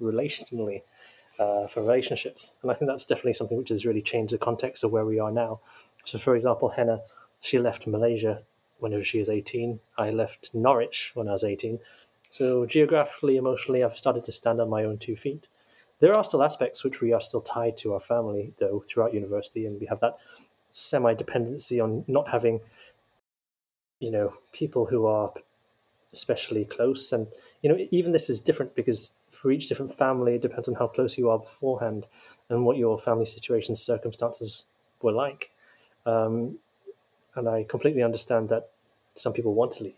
relationally, 0.00 0.82
uh, 1.38 1.66
for 1.66 1.82
relationships. 1.82 2.58
And 2.62 2.70
I 2.70 2.74
think 2.74 2.90
that's 2.90 3.04
definitely 3.04 3.34
something 3.34 3.58
which 3.58 3.70
has 3.70 3.86
really 3.86 4.02
changed 4.02 4.32
the 4.32 4.38
context 4.38 4.84
of 4.84 4.92
where 4.92 5.04
we 5.04 5.18
are 5.18 5.30
now. 5.30 5.60
So, 6.04 6.18
for 6.18 6.34
example, 6.34 6.68
Henna, 6.68 7.00
she 7.40 7.58
left 7.58 7.86
Malaysia 7.86 8.42
whenever 8.78 9.04
she 9.04 9.20
was 9.20 9.28
18. 9.28 9.78
I 9.96 10.10
left 10.10 10.54
Norwich 10.54 11.12
when 11.14 11.28
I 11.28 11.32
was 11.32 11.44
18. 11.44 11.78
So, 12.30 12.66
geographically, 12.66 13.36
emotionally, 13.36 13.84
I've 13.84 13.96
started 13.96 14.24
to 14.24 14.32
stand 14.32 14.60
on 14.60 14.68
my 14.68 14.84
own 14.84 14.98
two 14.98 15.16
feet. 15.16 15.48
There 16.00 16.14
are 16.14 16.24
still 16.24 16.42
aspects 16.42 16.82
which 16.82 17.00
we 17.00 17.12
are 17.12 17.20
still 17.20 17.42
tied 17.42 17.76
to 17.78 17.94
our 17.94 18.00
family, 18.00 18.54
though, 18.58 18.84
throughout 18.88 19.14
university, 19.14 19.66
and 19.66 19.78
we 19.80 19.86
have 19.86 20.00
that 20.00 20.16
semi 20.72 21.14
dependency 21.14 21.78
on 21.78 22.04
not 22.08 22.28
having, 22.28 22.60
you 24.00 24.10
know, 24.10 24.32
people 24.52 24.86
who 24.86 25.06
are 25.06 25.32
especially 26.12 26.64
close. 26.64 27.12
And 27.12 27.26
you 27.62 27.68
know, 27.68 27.78
even 27.90 28.12
this 28.12 28.30
is 28.30 28.40
different 28.40 28.74
because 28.74 29.14
for 29.30 29.50
each 29.50 29.68
different 29.68 29.94
family, 29.94 30.34
it 30.34 30.42
depends 30.42 30.68
on 30.68 30.74
how 30.74 30.86
close 30.86 31.18
you 31.18 31.30
are 31.30 31.38
beforehand 31.38 32.06
and 32.48 32.64
what 32.64 32.76
your 32.76 32.98
family 32.98 33.24
situation 33.24 33.74
circumstances 33.74 34.66
were 35.00 35.12
like. 35.12 35.50
Um, 36.06 36.58
and 37.34 37.48
I 37.48 37.64
completely 37.64 38.02
understand 38.02 38.48
that 38.50 38.68
some 39.14 39.32
people 39.32 39.54
want 39.54 39.72
to 39.72 39.84
leave, 39.84 39.94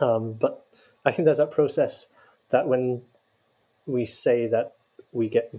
um, 0.00 0.32
but 0.32 0.64
I 1.04 1.12
think 1.12 1.24
there's 1.24 1.38
that 1.38 1.50
process 1.52 2.14
that 2.50 2.66
when 2.66 3.02
we 3.86 4.04
say 4.04 4.46
that 4.48 4.72
we 5.12 5.28
get 5.28 5.54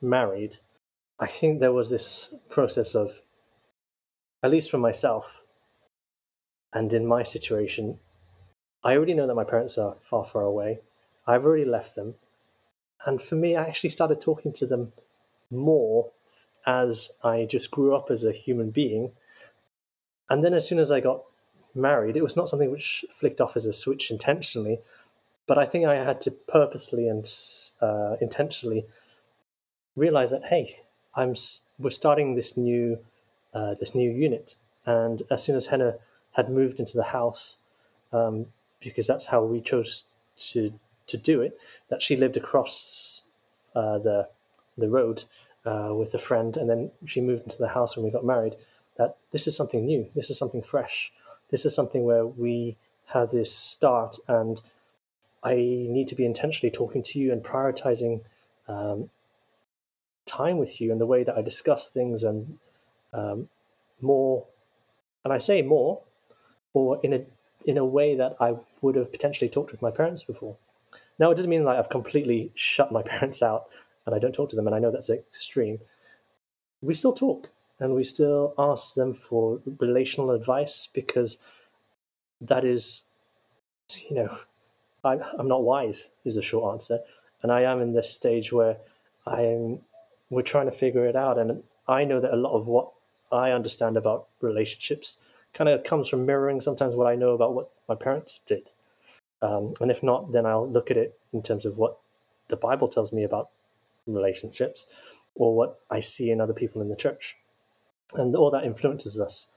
married, 0.00 0.56
I 1.18 1.26
think 1.26 1.60
there 1.60 1.72
was 1.72 1.90
this 1.90 2.34
process 2.50 2.94
of, 2.94 3.12
at 4.42 4.50
least 4.50 4.70
for 4.70 4.78
myself, 4.78 5.42
and 6.72 6.92
in 6.92 7.06
my 7.06 7.22
situation, 7.22 7.98
I 8.86 8.96
already 8.96 9.14
know 9.14 9.26
that 9.26 9.34
my 9.34 9.42
parents 9.42 9.78
are 9.78 9.96
far, 10.00 10.24
far 10.24 10.42
away. 10.42 10.78
I've 11.26 11.44
already 11.44 11.64
left 11.64 11.96
them. 11.96 12.14
And 13.04 13.20
for 13.20 13.34
me, 13.34 13.56
I 13.56 13.64
actually 13.64 13.90
started 13.90 14.20
talking 14.20 14.52
to 14.52 14.66
them 14.66 14.92
more 15.50 16.08
as 16.64 17.10
I 17.24 17.46
just 17.46 17.72
grew 17.72 17.96
up 17.96 18.12
as 18.12 18.22
a 18.22 18.30
human 18.30 18.70
being. 18.70 19.10
And 20.30 20.44
then 20.44 20.54
as 20.54 20.68
soon 20.68 20.78
as 20.78 20.92
I 20.92 21.00
got 21.00 21.20
married, 21.74 22.16
it 22.16 22.22
was 22.22 22.36
not 22.36 22.48
something 22.48 22.70
which 22.70 23.04
flicked 23.10 23.40
off 23.40 23.56
as 23.56 23.66
a 23.66 23.72
switch 23.72 24.12
intentionally, 24.12 24.78
but 25.48 25.58
I 25.58 25.66
think 25.66 25.84
I 25.84 25.96
had 25.96 26.20
to 26.22 26.30
purposely 26.30 27.08
and 27.08 27.26
uh, 27.80 28.14
intentionally 28.20 28.86
realize 29.96 30.30
that 30.30 30.44
hey, 30.44 30.76
I'm 31.16 31.34
we're 31.80 31.90
starting 31.90 32.36
this 32.36 32.56
new 32.56 32.98
uh, 33.52 33.74
this 33.74 33.96
new 33.96 34.10
unit, 34.12 34.54
and 34.84 35.22
as 35.28 35.42
soon 35.42 35.56
as 35.56 35.66
Henna 35.66 35.96
had 36.32 36.50
moved 36.50 36.78
into 36.78 36.96
the 36.96 37.10
house, 37.18 37.58
um, 38.12 38.46
because 38.90 39.06
that's 39.06 39.26
how 39.26 39.44
we 39.44 39.60
chose 39.60 40.04
to 40.52 40.72
to 41.06 41.16
do 41.16 41.40
it. 41.40 41.58
That 41.88 42.02
she 42.02 42.16
lived 42.16 42.36
across 42.36 43.22
uh, 43.74 43.98
the 43.98 44.28
the 44.78 44.88
road 44.88 45.24
uh, 45.64 45.92
with 45.94 46.14
a 46.14 46.18
friend, 46.18 46.56
and 46.56 46.68
then 46.68 46.90
she 47.06 47.20
moved 47.20 47.44
into 47.44 47.58
the 47.58 47.68
house 47.68 47.96
when 47.96 48.04
we 48.04 48.10
got 48.10 48.24
married. 48.24 48.56
That 48.96 49.16
this 49.32 49.46
is 49.46 49.56
something 49.56 49.84
new. 49.84 50.08
This 50.14 50.30
is 50.30 50.38
something 50.38 50.62
fresh. 50.62 51.12
This 51.50 51.64
is 51.64 51.74
something 51.74 52.04
where 52.04 52.26
we 52.26 52.76
have 53.06 53.30
this 53.30 53.52
start, 53.52 54.18
and 54.28 54.60
I 55.42 55.54
need 55.54 56.08
to 56.08 56.14
be 56.14 56.24
intentionally 56.24 56.70
talking 56.70 57.02
to 57.04 57.18
you 57.20 57.32
and 57.32 57.42
prioritizing 57.42 58.20
um, 58.68 59.10
time 60.26 60.58
with 60.58 60.80
you 60.80 60.90
and 60.90 61.00
the 61.00 61.06
way 61.06 61.22
that 61.22 61.36
I 61.36 61.42
discuss 61.42 61.90
things 61.90 62.24
and 62.24 62.58
um, 63.12 63.48
more. 64.00 64.44
And 65.24 65.32
I 65.32 65.38
say 65.38 65.62
more, 65.62 66.00
or 66.72 67.00
in 67.02 67.12
a 67.12 67.24
in 67.66 67.76
a 67.76 67.84
way 67.84 68.14
that 68.14 68.36
I 68.40 68.54
would 68.80 68.94
have 68.94 69.12
potentially 69.12 69.50
talked 69.50 69.72
with 69.72 69.82
my 69.82 69.90
parents 69.90 70.22
before. 70.22 70.56
Now, 71.18 71.30
it 71.30 71.34
doesn't 71.34 71.50
mean 71.50 71.64
like 71.64 71.78
I've 71.78 71.90
completely 71.90 72.52
shut 72.54 72.92
my 72.92 73.02
parents 73.14 73.42
out 73.42 73.66
and 74.06 74.14
I 74.14 74.18
don't 74.18 74.34
talk 74.34 74.50
to 74.50 74.56
them, 74.56 74.68
and 74.68 74.76
I 74.76 74.78
know 74.78 74.92
that's 74.92 75.10
extreme. 75.10 75.80
we 76.80 76.94
still 76.94 77.12
talk 77.12 77.50
and 77.80 77.94
we 77.94 78.04
still 78.04 78.54
ask 78.56 78.94
them 78.94 79.12
for 79.12 79.60
relational 79.80 80.30
advice 80.30 80.88
because 80.94 81.38
that 82.40 82.64
is, 82.64 83.08
you 84.08 84.14
know, 84.14 84.38
I, 85.04 85.18
I'm 85.38 85.48
not 85.48 85.64
wise, 85.64 86.12
is 86.24 86.36
the 86.36 86.42
short 86.42 86.72
answer. 86.72 87.00
And 87.42 87.50
I 87.50 87.62
am 87.62 87.80
in 87.80 87.92
this 87.92 88.08
stage 88.08 88.52
where 88.52 88.76
I 89.26 89.42
am, 89.42 89.80
we're 90.30 90.42
trying 90.42 90.66
to 90.66 90.72
figure 90.72 91.06
it 91.06 91.16
out. 91.16 91.36
And 91.36 91.62
I 91.88 92.04
know 92.04 92.20
that 92.20 92.32
a 92.32 92.36
lot 92.36 92.56
of 92.56 92.68
what 92.68 92.92
I 93.32 93.50
understand 93.50 93.96
about 93.96 94.28
relationships 94.40 95.24
kind 95.56 95.70
of 95.70 95.84
comes 95.84 96.08
from 96.08 96.26
mirroring 96.26 96.60
sometimes 96.60 96.94
what 96.94 97.06
I 97.06 97.16
know 97.16 97.30
about 97.30 97.54
what 97.54 97.70
my 97.88 97.94
parents 97.94 98.40
did. 98.46 98.70
Um, 99.40 99.72
and 99.80 99.90
if 99.90 100.02
not, 100.02 100.32
then 100.32 100.44
I'll 100.44 100.68
look 100.68 100.90
at 100.90 100.96
it 100.96 101.18
in 101.32 101.42
terms 101.42 101.64
of 101.64 101.78
what 101.78 101.98
the 102.48 102.56
Bible 102.56 102.88
tells 102.88 103.12
me 103.12 103.24
about 103.24 103.48
relationships 104.06 104.86
or 105.34 105.56
what 105.56 105.80
I 105.90 106.00
see 106.00 106.30
in 106.30 106.40
other 106.40 106.52
people 106.52 106.82
in 106.82 106.88
the 106.88 106.96
church. 106.96 107.36
And 108.14 108.36
all 108.36 108.50
that 108.50 108.64
influences 108.64 109.20
us. 109.20 109.48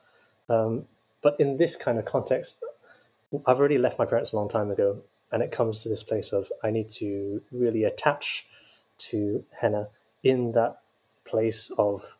Um, 0.47 0.85
but 1.21 1.39
in 1.39 1.57
this 1.57 1.75
kind 1.75 1.99
of 1.99 2.05
context, 2.05 2.63
I've 3.45 3.59
already 3.59 3.77
left 3.77 3.99
my 3.99 4.05
parents 4.05 4.33
a 4.33 4.37
long 4.37 4.49
time 4.49 4.71
ago, 4.71 5.01
and 5.31 5.43
it 5.43 5.51
comes 5.51 5.83
to 5.83 5.89
this 5.89 6.01
place 6.01 6.33
of 6.33 6.51
I 6.63 6.71
need 6.71 6.89
to 6.93 7.41
really 7.51 7.83
attach 7.83 8.47
to 9.09 9.43
Henna 9.61 9.89
in 10.23 10.53
that 10.53 10.79
place 11.25 11.71
of, 11.77 12.15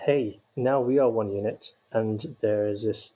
hey, 0.00 0.40
now 0.56 0.80
we 0.80 0.98
are 0.98 1.10
one 1.10 1.30
unit, 1.30 1.72
and 1.92 2.36
there 2.40 2.66
is 2.66 2.84
this 2.84 3.12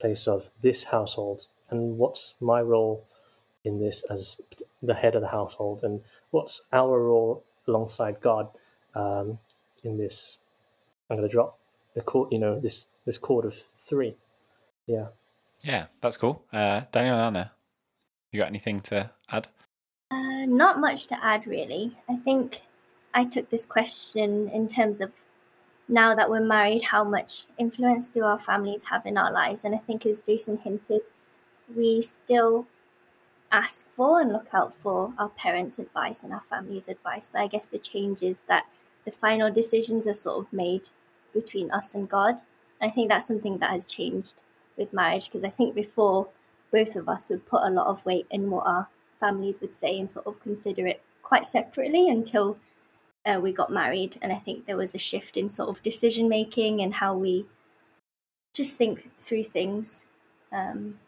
place 0.00 0.26
of 0.26 0.50
this 0.60 0.84
household, 0.84 1.46
and 1.70 1.96
what's 1.96 2.34
my 2.40 2.60
role 2.60 3.04
in 3.64 3.80
this 3.80 4.04
as 4.10 4.40
the 4.82 4.94
head 4.94 5.14
of 5.14 5.22
the 5.22 5.28
household, 5.28 5.84
and 5.84 6.00
what's 6.32 6.62
our 6.72 7.00
role 7.00 7.44
alongside 7.68 8.20
God 8.20 8.48
um, 8.94 9.38
in 9.84 9.96
this. 9.96 10.40
I'm 11.08 11.16
going 11.16 11.28
to 11.28 11.32
drop 11.32 11.58
the 11.94 12.00
cord, 12.00 12.32
you 12.32 12.38
know, 12.38 12.58
this 12.58 12.88
this 13.06 13.18
cord 13.18 13.44
of 13.44 13.54
three. 13.54 14.14
Yeah. 14.86 15.06
Yeah, 15.62 15.86
that's 16.00 16.16
cool. 16.16 16.44
Uh, 16.52 16.82
Daniel 16.90 17.16
and 17.16 17.36
Anna, 17.36 17.52
you 18.32 18.40
got 18.40 18.48
anything 18.48 18.80
to 18.80 19.10
add? 19.30 19.48
Uh, 20.10 20.44
not 20.46 20.78
much 20.78 21.06
to 21.06 21.24
add, 21.24 21.46
really. 21.46 21.96
I 22.08 22.16
think 22.16 22.62
I 23.14 23.24
took 23.24 23.48
this 23.48 23.64
question 23.64 24.48
in 24.48 24.66
terms 24.66 25.00
of 25.00 25.12
now 25.88 26.14
that 26.14 26.30
we're 26.30 26.40
married, 26.40 26.82
how 26.82 27.04
much 27.04 27.44
influence 27.58 28.08
do 28.08 28.24
our 28.24 28.38
families 28.38 28.86
have 28.86 29.04
in 29.06 29.18
our 29.18 29.32
lives? 29.32 29.64
And 29.64 29.74
I 29.74 29.78
think, 29.78 30.06
as 30.06 30.20
Jason 30.20 30.58
hinted, 30.58 31.02
we 31.74 32.00
still 32.00 32.66
ask 33.52 33.88
for 33.90 34.20
and 34.20 34.32
look 34.32 34.48
out 34.52 34.74
for 34.74 35.12
our 35.18 35.28
parents' 35.30 35.78
advice 35.78 36.24
and 36.24 36.32
our 36.32 36.40
family's 36.40 36.88
advice. 36.88 37.30
But 37.32 37.42
I 37.42 37.46
guess 37.46 37.68
the 37.68 37.78
change 37.78 38.22
is 38.22 38.42
that 38.42 38.64
the 39.04 39.12
final 39.12 39.50
decisions 39.50 40.06
are 40.06 40.14
sort 40.14 40.44
of 40.44 40.52
made 40.52 40.88
between 41.32 41.70
us 41.70 41.94
and 41.94 42.08
God. 42.08 42.40
And 42.80 42.90
I 42.90 42.94
think 42.94 43.08
that's 43.08 43.28
something 43.28 43.58
that 43.58 43.70
has 43.70 43.84
changed 43.84 44.34
with 44.76 44.92
marriage 44.92 45.26
because 45.26 45.44
I 45.44 45.50
think 45.50 45.74
before 45.74 46.28
both 46.72 46.96
of 46.96 47.08
us 47.08 47.30
would 47.30 47.46
put 47.46 47.62
a 47.62 47.70
lot 47.70 47.86
of 47.86 48.04
weight 48.04 48.26
in 48.30 48.50
what 48.50 48.66
our 48.66 48.88
families 49.20 49.60
would 49.60 49.74
say 49.74 49.98
and 49.98 50.10
sort 50.10 50.26
of 50.26 50.40
consider 50.40 50.86
it 50.86 51.02
quite 51.22 51.44
separately 51.44 52.08
until 52.08 52.56
uh, 53.26 53.40
we 53.42 53.52
got 53.52 53.70
married. 53.70 54.16
And 54.22 54.32
I 54.32 54.36
think 54.36 54.66
there 54.66 54.76
was 54.76 54.94
a 54.94 54.98
shift 54.98 55.36
in 55.36 55.48
sort 55.48 55.68
of 55.70 55.82
decision 55.82 56.28
making 56.28 56.80
and 56.80 56.94
how 56.94 57.14
we 57.14 57.46
just 58.54 58.76
think 58.76 59.10
through 59.20 59.44
things. 59.44 60.06
Um, 60.52 60.98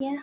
yeah. 0.00 0.22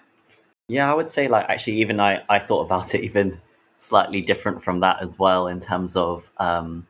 Yeah, 0.67 0.91
I 0.91 0.95
would 0.95 1.09
say 1.09 1.27
like 1.27 1.45
actually 1.47 1.77
even 1.81 1.99
I, 1.99 2.23
I 2.29 2.39
thought 2.39 2.65
about 2.65 2.95
it 2.95 3.03
even 3.03 3.39
slightly 3.77 4.21
different 4.21 4.63
from 4.63 4.79
that 4.79 5.01
as 5.01 5.19
well 5.19 5.47
in 5.47 5.59
terms 5.59 5.97
of 5.97 6.31
um 6.37 6.85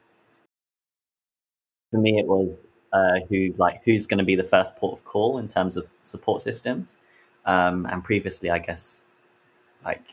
for 1.91 1.99
me 1.99 2.19
it 2.19 2.27
was 2.27 2.67
uh 2.93 3.19
who 3.27 3.53
like 3.57 3.81
who's 3.83 4.05
going 4.05 4.19
to 4.19 4.23
be 4.23 4.35
the 4.35 4.43
first 4.43 4.77
port 4.77 4.97
of 4.97 5.03
call 5.03 5.39
in 5.39 5.47
terms 5.47 5.77
of 5.77 5.87
support 6.03 6.43
systems 6.43 6.99
um 7.45 7.87
and 7.87 8.03
previously 8.03 8.51
I 8.51 8.59
guess 8.59 9.03
like 9.83 10.03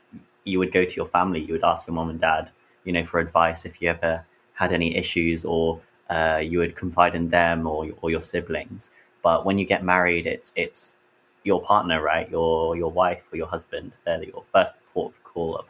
you 0.44 0.58
would 0.58 0.72
go 0.72 0.84
to 0.84 0.96
your 0.96 1.06
family 1.06 1.40
you 1.40 1.52
would 1.52 1.62
ask 1.62 1.86
your 1.86 1.94
mom 1.94 2.08
and 2.08 2.18
dad 2.18 2.50
you 2.84 2.92
know 2.92 3.04
for 3.04 3.20
advice 3.20 3.64
if 3.64 3.80
you 3.80 3.88
ever 3.88 4.24
had 4.54 4.72
any 4.72 4.96
issues 4.96 5.44
or 5.44 5.80
uh 6.10 6.40
you 6.42 6.58
would 6.58 6.74
confide 6.76 7.14
in 7.14 7.28
them 7.28 7.66
or 7.66 7.88
or 8.00 8.10
your 8.10 8.20
siblings 8.22 8.92
but 9.22 9.44
when 9.46 9.58
you 9.58 9.64
get 9.64 9.84
married 9.84 10.26
it's 10.26 10.52
it's 10.56 10.96
your 11.44 11.60
partner, 11.62 12.02
right? 12.02 12.30
Your 12.30 12.76
your 12.76 12.90
wife 12.90 13.22
or 13.32 13.36
your 13.36 13.46
husband. 13.46 13.92
They're 14.04 14.22
your 14.22 14.44
first 14.52 14.74
port 14.92 15.12
of 15.12 15.24
call, 15.24 15.64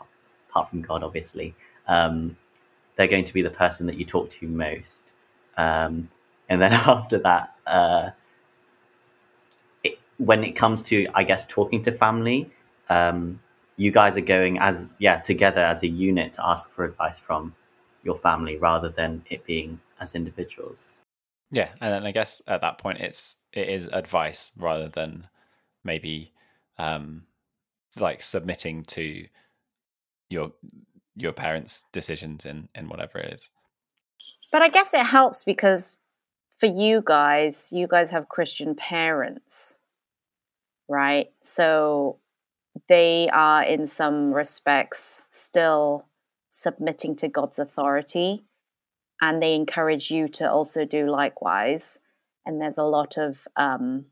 apart 0.48 0.68
from 0.68 0.82
God, 0.82 1.02
obviously. 1.02 1.54
Um, 1.88 2.36
they're 2.96 3.08
going 3.08 3.24
to 3.24 3.32
be 3.34 3.42
the 3.42 3.50
person 3.50 3.86
that 3.86 3.96
you 3.96 4.04
talk 4.04 4.28
to 4.30 4.48
most, 4.48 5.12
um, 5.56 6.08
and 6.48 6.60
then 6.60 6.72
after 6.86 7.18
that, 7.18 7.54
uh, 7.66 8.10
it, 9.84 9.98
when 10.18 10.44
it 10.44 10.52
comes 10.52 10.82
to, 10.84 11.08
I 11.14 11.24
guess, 11.24 11.46
talking 11.46 11.82
to 11.82 11.92
family, 11.92 12.50
um, 12.88 13.40
you 13.76 13.90
guys 13.90 14.16
are 14.16 14.22
going 14.22 14.58
as 14.58 14.94
yeah 14.98 15.18
together 15.18 15.64
as 15.64 15.82
a 15.82 15.88
unit 15.88 16.32
to 16.34 16.46
ask 16.46 16.70
for 16.70 16.84
advice 16.84 17.18
from 17.18 17.54
your 18.02 18.16
family 18.16 18.56
rather 18.56 18.88
than 18.88 19.24
it 19.30 19.44
being 19.44 19.80
as 20.00 20.14
individuals. 20.14 20.94
Yeah, 21.50 21.68
and 21.80 21.92
then 21.92 22.06
I 22.06 22.12
guess 22.12 22.42
at 22.46 22.60
that 22.62 22.78
point 22.78 23.00
it's 23.00 23.38
it 23.52 23.68
is 23.68 23.86
advice 23.88 24.52
rather 24.56 24.88
than 24.88 25.28
maybe 25.84 26.32
um 26.78 27.24
like 28.00 28.22
submitting 28.22 28.82
to 28.84 29.26
your 30.30 30.52
your 31.14 31.32
parents' 31.32 31.86
decisions 31.92 32.46
in 32.46 32.68
in 32.74 32.88
whatever 32.88 33.18
it 33.18 33.32
is. 33.34 33.50
But 34.50 34.62
I 34.62 34.68
guess 34.68 34.94
it 34.94 35.06
helps 35.06 35.44
because 35.44 35.96
for 36.50 36.66
you 36.66 37.02
guys, 37.04 37.70
you 37.72 37.86
guys 37.86 38.10
have 38.10 38.28
Christian 38.28 38.74
parents, 38.74 39.78
right? 40.88 41.30
So 41.40 42.18
they 42.88 43.28
are 43.30 43.62
in 43.62 43.86
some 43.86 44.32
respects 44.32 45.24
still 45.30 46.06
submitting 46.50 47.16
to 47.16 47.28
God's 47.28 47.58
authority 47.58 48.44
and 49.20 49.42
they 49.42 49.54
encourage 49.54 50.10
you 50.10 50.28
to 50.28 50.50
also 50.50 50.84
do 50.84 51.08
likewise. 51.08 52.00
And 52.44 52.60
there's 52.60 52.78
a 52.78 52.82
lot 52.82 53.16
of 53.16 53.46
um, 53.56 54.06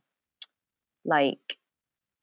like 1.04 1.56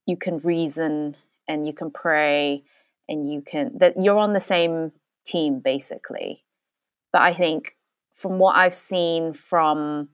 you 0.06 0.16
can 0.16 0.38
reason 0.38 1.16
and 1.46 1.66
you 1.66 1.72
can 1.72 1.90
pray 1.90 2.64
and 3.08 3.30
you 3.30 3.42
can 3.42 3.78
that 3.78 4.02
you're 4.02 4.18
on 4.18 4.32
the 4.32 4.40
same 4.40 4.92
team 5.24 5.60
basically. 5.60 6.44
But 7.12 7.22
I 7.22 7.32
think 7.32 7.76
from 8.12 8.38
what 8.38 8.56
I've 8.56 8.74
seen 8.74 9.32
from 9.32 10.08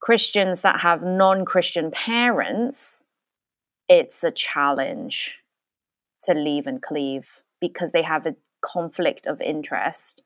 Christians 0.00 0.60
that 0.60 0.80
have 0.80 1.02
non-Christian 1.02 1.90
parents, 1.90 3.02
it's 3.88 4.22
a 4.22 4.30
challenge 4.30 5.43
to 6.24 6.34
leave 6.34 6.66
and 6.66 6.82
cleave 6.82 7.42
because 7.60 7.92
they 7.92 8.02
have 8.02 8.26
a 8.26 8.36
conflict 8.60 9.26
of 9.26 9.40
interest 9.40 10.22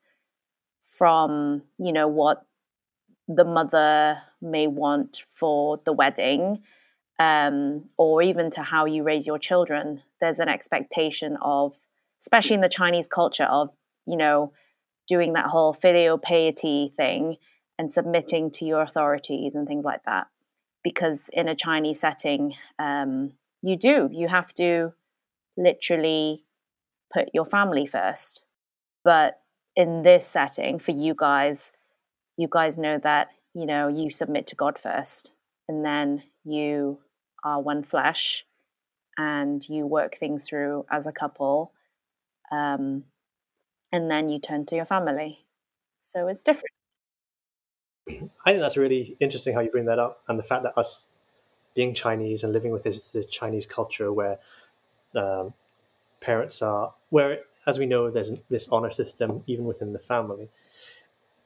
from 0.84 1.62
you 1.78 1.92
know 1.92 2.08
what 2.08 2.46
the 3.26 3.44
mother 3.44 4.22
may 4.40 4.66
want 4.66 5.22
for 5.28 5.80
the 5.84 5.92
wedding 5.92 6.62
um, 7.18 7.84
or 7.98 8.22
even 8.22 8.48
to 8.48 8.62
how 8.62 8.86
you 8.86 9.02
raise 9.02 9.26
your 9.26 9.38
children. 9.38 10.02
There's 10.20 10.38
an 10.38 10.48
expectation 10.48 11.36
of 11.42 11.86
especially 12.20 12.54
in 12.54 12.60
the 12.62 12.68
chinese 12.68 13.06
culture 13.06 13.44
of 13.44 13.76
you 14.06 14.16
know 14.16 14.52
doing 15.06 15.32
that 15.34 15.46
whole 15.46 15.72
filial 15.72 16.18
piety 16.18 16.92
thing 16.96 17.36
and 17.78 17.90
submitting 17.90 18.50
to 18.50 18.64
your 18.64 18.82
authorities 18.82 19.54
and 19.54 19.66
things 19.66 19.84
like 19.84 20.02
that. 20.04 20.26
Because 20.82 21.28
in 21.32 21.48
a 21.48 21.54
chinese 21.54 22.00
setting 22.00 22.54
um, 22.78 23.32
you 23.62 23.76
do. 23.76 24.08
You 24.12 24.28
have 24.28 24.54
to 24.54 24.92
literally 25.58 26.44
put 27.12 27.28
your 27.34 27.44
family 27.44 27.84
first. 27.84 28.46
But 29.04 29.40
in 29.76 30.02
this 30.02 30.26
setting 30.26 30.78
for 30.78 30.92
you 30.92 31.14
guys 31.16 31.72
you 32.36 32.48
guys 32.50 32.78
know 32.78 32.98
that 32.98 33.28
you 33.54 33.64
know 33.64 33.86
you 33.86 34.10
submit 34.10 34.46
to 34.46 34.56
god 34.56 34.76
first 34.76 35.32
and 35.68 35.84
then 35.84 36.22
you 36.44 36.98
are 37.44 37.60
one 37.60 37.82
flesh 37.82 38.44
and 39.16 39.68
you 39.68 39.86
work 39.86 40.16
things 40.16 40.48
through 40.48 40.84
as 40.90 41.06
a 41.06 41.12
couple 41.12 41.72
um, 42.50 43.04
and 43.92 44.10
then 44.10 44.28
you 44.28 44.38
turn 44.38 44.64
to 44.66 44.76
your 44.76 44.84
family. 44.84 45.40
So 46.02 46.28
it's 46.28 46.42
different. 46.42 46.72
I 48.08 48.52
think 48.52 48.60
that's 48.60 48.76
really 48.76 49.16
interesting 49.20 49.54
how 49.54 49.60
you 49.60 49.70
bring 49.70 49.84
that 49.84 49.98
up, 49.98 50.22
and 50.28 50.38
the 50.38 50.42
fact 50.42 50.62
that 50.62 50.78
us 50.78 51.08
being 51.74 51.94
Chinese 51.94 52.42
and 52.42 52.52
living 52.52 52.72
with 52.72 52.84
this 52.84 53.10
the 53.10 53.24
Chinese 53.24 53.66
culture 53.66 54.12
where 54.12 54.38
um, 55.14 55.54
parents 56.20 56.62
are, 56.62 56.92
where 57.10 57.40
as 57.68 57.78
we 57.78 57.84
know, 57.84 58.10
there's 58.10 58.32
this 58.48 58.68
honor 58.70 58.90
system 58.90 59.44
even 59.46 59.66
within 59.66 59.92
the 59.92 59.98
family, 59.98 60.48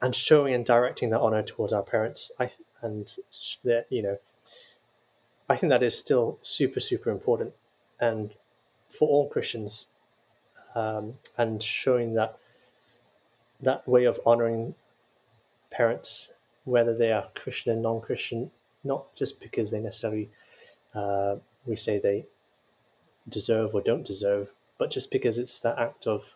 and 0.01 0.15
showing 0.15 0.53
and 0.53 0.65
directing 0.65 1.09
that 1.09 1.19
honor 1.19 1.43
towards 1.43 1.73
our 1.73 1.83
parents. 1.83 2.31
I 2.39 2.49
and 2.81 3.05
that 3.65 3.85
you 3.89 4.01
know, 4.01 4.17
I 5.49 5.57
think 5.57 5.69
that 5.69 5.83
is 5.83 5.97
still 5.97 6.37
super 6.41 6.79
super 6.79 7.11
important, 7.11 7.53
and 7.99 8.31
for 8.89 9.07
all 9.09 9.27
Christians, 9.27 9.87
um, 10.75 11.15
and 11.37 11.61
showing 11.61 12.13
that 12.13 12.37
that 13.61 13.85
way 13.85 14.05
of 14.05 14.19
honoring 14.25 14.75
parents, 15.71 16.33
whether 16.63 16.95
they 16.95 17.11
are 17.11 17.27
Christian 17.35 17.73
and 17.73 17.81
non-Christian, 17.83 18.51
not 18.85 19.13
just 19.15 19.41
because 19.41 19.71
they 19.71 19.79
necessarily 19.79 20.29
uh, 20.95 21.35
we 21.65 21.75
say 21.75 21.97
they 21.97 22.25
deserve 23.29 23.73
or 23.75 23.81
don't 23.81 24.05
deserve, 24.05 24.53
but 24.77 24.91
just 24.91 25.11
because 25.11 25.37
it's 25.37 25.59
that 25.61 25.77
act 25.77 26.07
of 26.07 26.33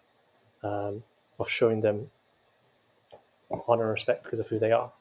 um, 0.64 1.04
of 1.40 1.50
showing 1.50 1.82
them 1.82 2.10
honor 3.68 3.84
and 3.84 3.92
respect 3.92 4.24
because 4.24 4.40
of 4.40 4.48
who 4.48 4.60
they 4.60 4.72
are. 4.72 4.92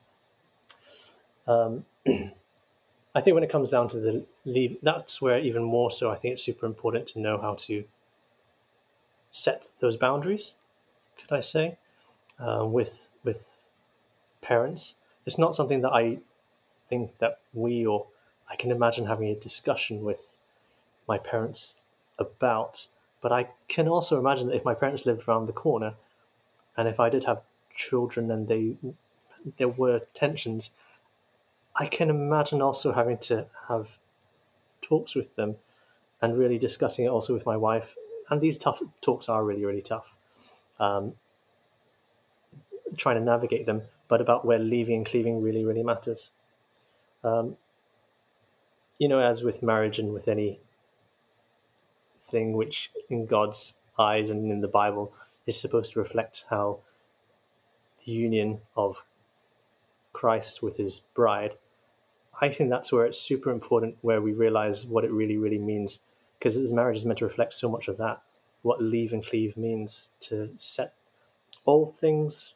Um, 1.46 1.84
I 2.06 3.20
think 3.20 3.34
when 3.34 3.44
it 3.44 3.50
comes 3.50 3.70
down 3.70 3.88
to 3.88 3.98
the 3.98 4.26
leave, 4.44 4.78
that's 4.82 5.22
where 5.22 5.38
even 5.38 5.62
more 5.62 5.90
so. 5.90 6.10
I 6.10 6.16
think 6.16 6.32
it's 6.32 6.44
super 6.44 6.66
important 6.66 7.06
to 7.08 7.20
know 7.20 7.38
how 7.38 7.54
to 7.60 7.84
set 9.30 9.70
those 9.80 9.96
boundaries. 9.96 10.52
Could 11.18 11.34
I 11.34 11.40
say 11.40 11.76
uh, 12.38 12.66
with 12.66 13.10
with 13.24 13.58
parents? 14.42 14.96
It's 15.24 15.38
not 15.38 15.56
something 15.56 15.80
that 15.80 15.92
I 15.92 16.18
think 16.88 17.16
that 17.18 17.38
we 17.54 17.86
or 17.86 18.06
I 18.50 18.56
can 18.56 18.70
imagine 18.70 19.06
having 19.06 19.28
a 19.28 19.34
discussion 19.34 20.04
with 20.04 20.35
my 21.08 21.18
parents 21.18 21.76
about. 22.18 22.86
But 23.22 23.32
I 23.32 23.48
can 23.68 23.88
also 23.88 24.18
imagine 24.18 24.48
that 24.48 24.56
if 24.56 24.64
my 24.64 24.74
parents 24.74 25.06
lived 25.06 25.28
around 25.28 25.46
the 25.46 25.52
corner, 25.52 25.94
and 26.76 26.88
if 26.88 27.00
I 27.00 27.08
did 27.08 27.24
have 27.24 27.42
children 27.74 28.30
and 28.30 28.48
they 28.48 28.76
there 29.58 29.68
were 29.68 30.00
tensions, 30.14 30.70
I 31.76 31.86
can 31.86 32.10
imagine 32.10 32.60
also 32.60 32.92
having 32.92 33.18
to 33.18 33.46
have 33.68 33.96
talks 34.82 35.14
with 35.14 35.36
them 35.36 35.56
and 36.20 36.38
really 36.38 36.58
discussing 36.58 37.04
it 37.04 37.08
also 37.08 37.34
with 37.34 37.46
my 37.46 37.56
wife. 37.56 37.96
And 38.30 38.40
these 38.40 38.58
tough 38.58 38.80
talks 39.02 39.28
are 39.28 39.44
really, 39.44 39.64
really 39.64 39.82
tough. 39.82 40.14
Um, 40.80 41.14
trying 42.96 43.16
to 43.16 43.22
navigate 43.22 43.66
them, 43.66 43.82
but 44.08 44.20
about 44.20 44.44
where 44.44 44.58
leaving 44.58 44.96
and 44.96 45.06
cleaving 45.06 45.42
really, 45.42 45.64
really 45.64 45.82
matters. 45.82 46.30
Um, 47.22 47.56
you 48.98 49.08
know, 49.08 49.20
as 49.20 49.42
with 49.42 49.62
marriage 49.62 49.98
and 49.98 50.12
with 50.12 50.28
any 50.28 50.58
thing 52.30 52.52
which 52.52 52.90
in 53.08 53.26
God's 53.26 53.80
eyes 53.98 54.30
and 54.30 54.50
in 54.50 54.60
the 54.60 54.68
Bible 54.68 55.12
is 55.46 55.60
supposed 55.60 55.92
to 55.92 55.98
reflect 55.98 56.44
how 56.50 56.78
the 58.04 58.12
union 58.12 58.60
of 58.76 59.04
Christ 60.12 60.62
with 60.62 60.76
his 60.76 61.00
bride 61.14 61.56
I 62.40 62.50
think 62.50 62.68
that's 62.68 62.92
where 62.92 63.06
it's 63.06 63.18
super 63.18 63.50
important 63.50 63.96
where 64.02 64.20
we 64.20 64.32
realize 64.32 64.84
what 64.84 65.04
it 65.04 65.12
really, 65.12 65.38
really 65.38 65.58
means. 65.58 66.00
Because 66.38 66.60
this 66.60 66.72
marriage 66.72 66.98
is 66.98 67.06
meant 67.06 67.20
to 67.20 67.24
reflect 67.24 67.54
so 67.54 67.68
much 67.68 67.88
of 67.88 67.96
that, 67.96 68.20
what 68.62 68.82
leave 68.82 69.14
and 69.14 69.24
cleave 69.24 69.56
means 69.56 70.08
to 70.20 70.50
set 70.58 70.92
all 71.64 71.86
things, 71.86 72.52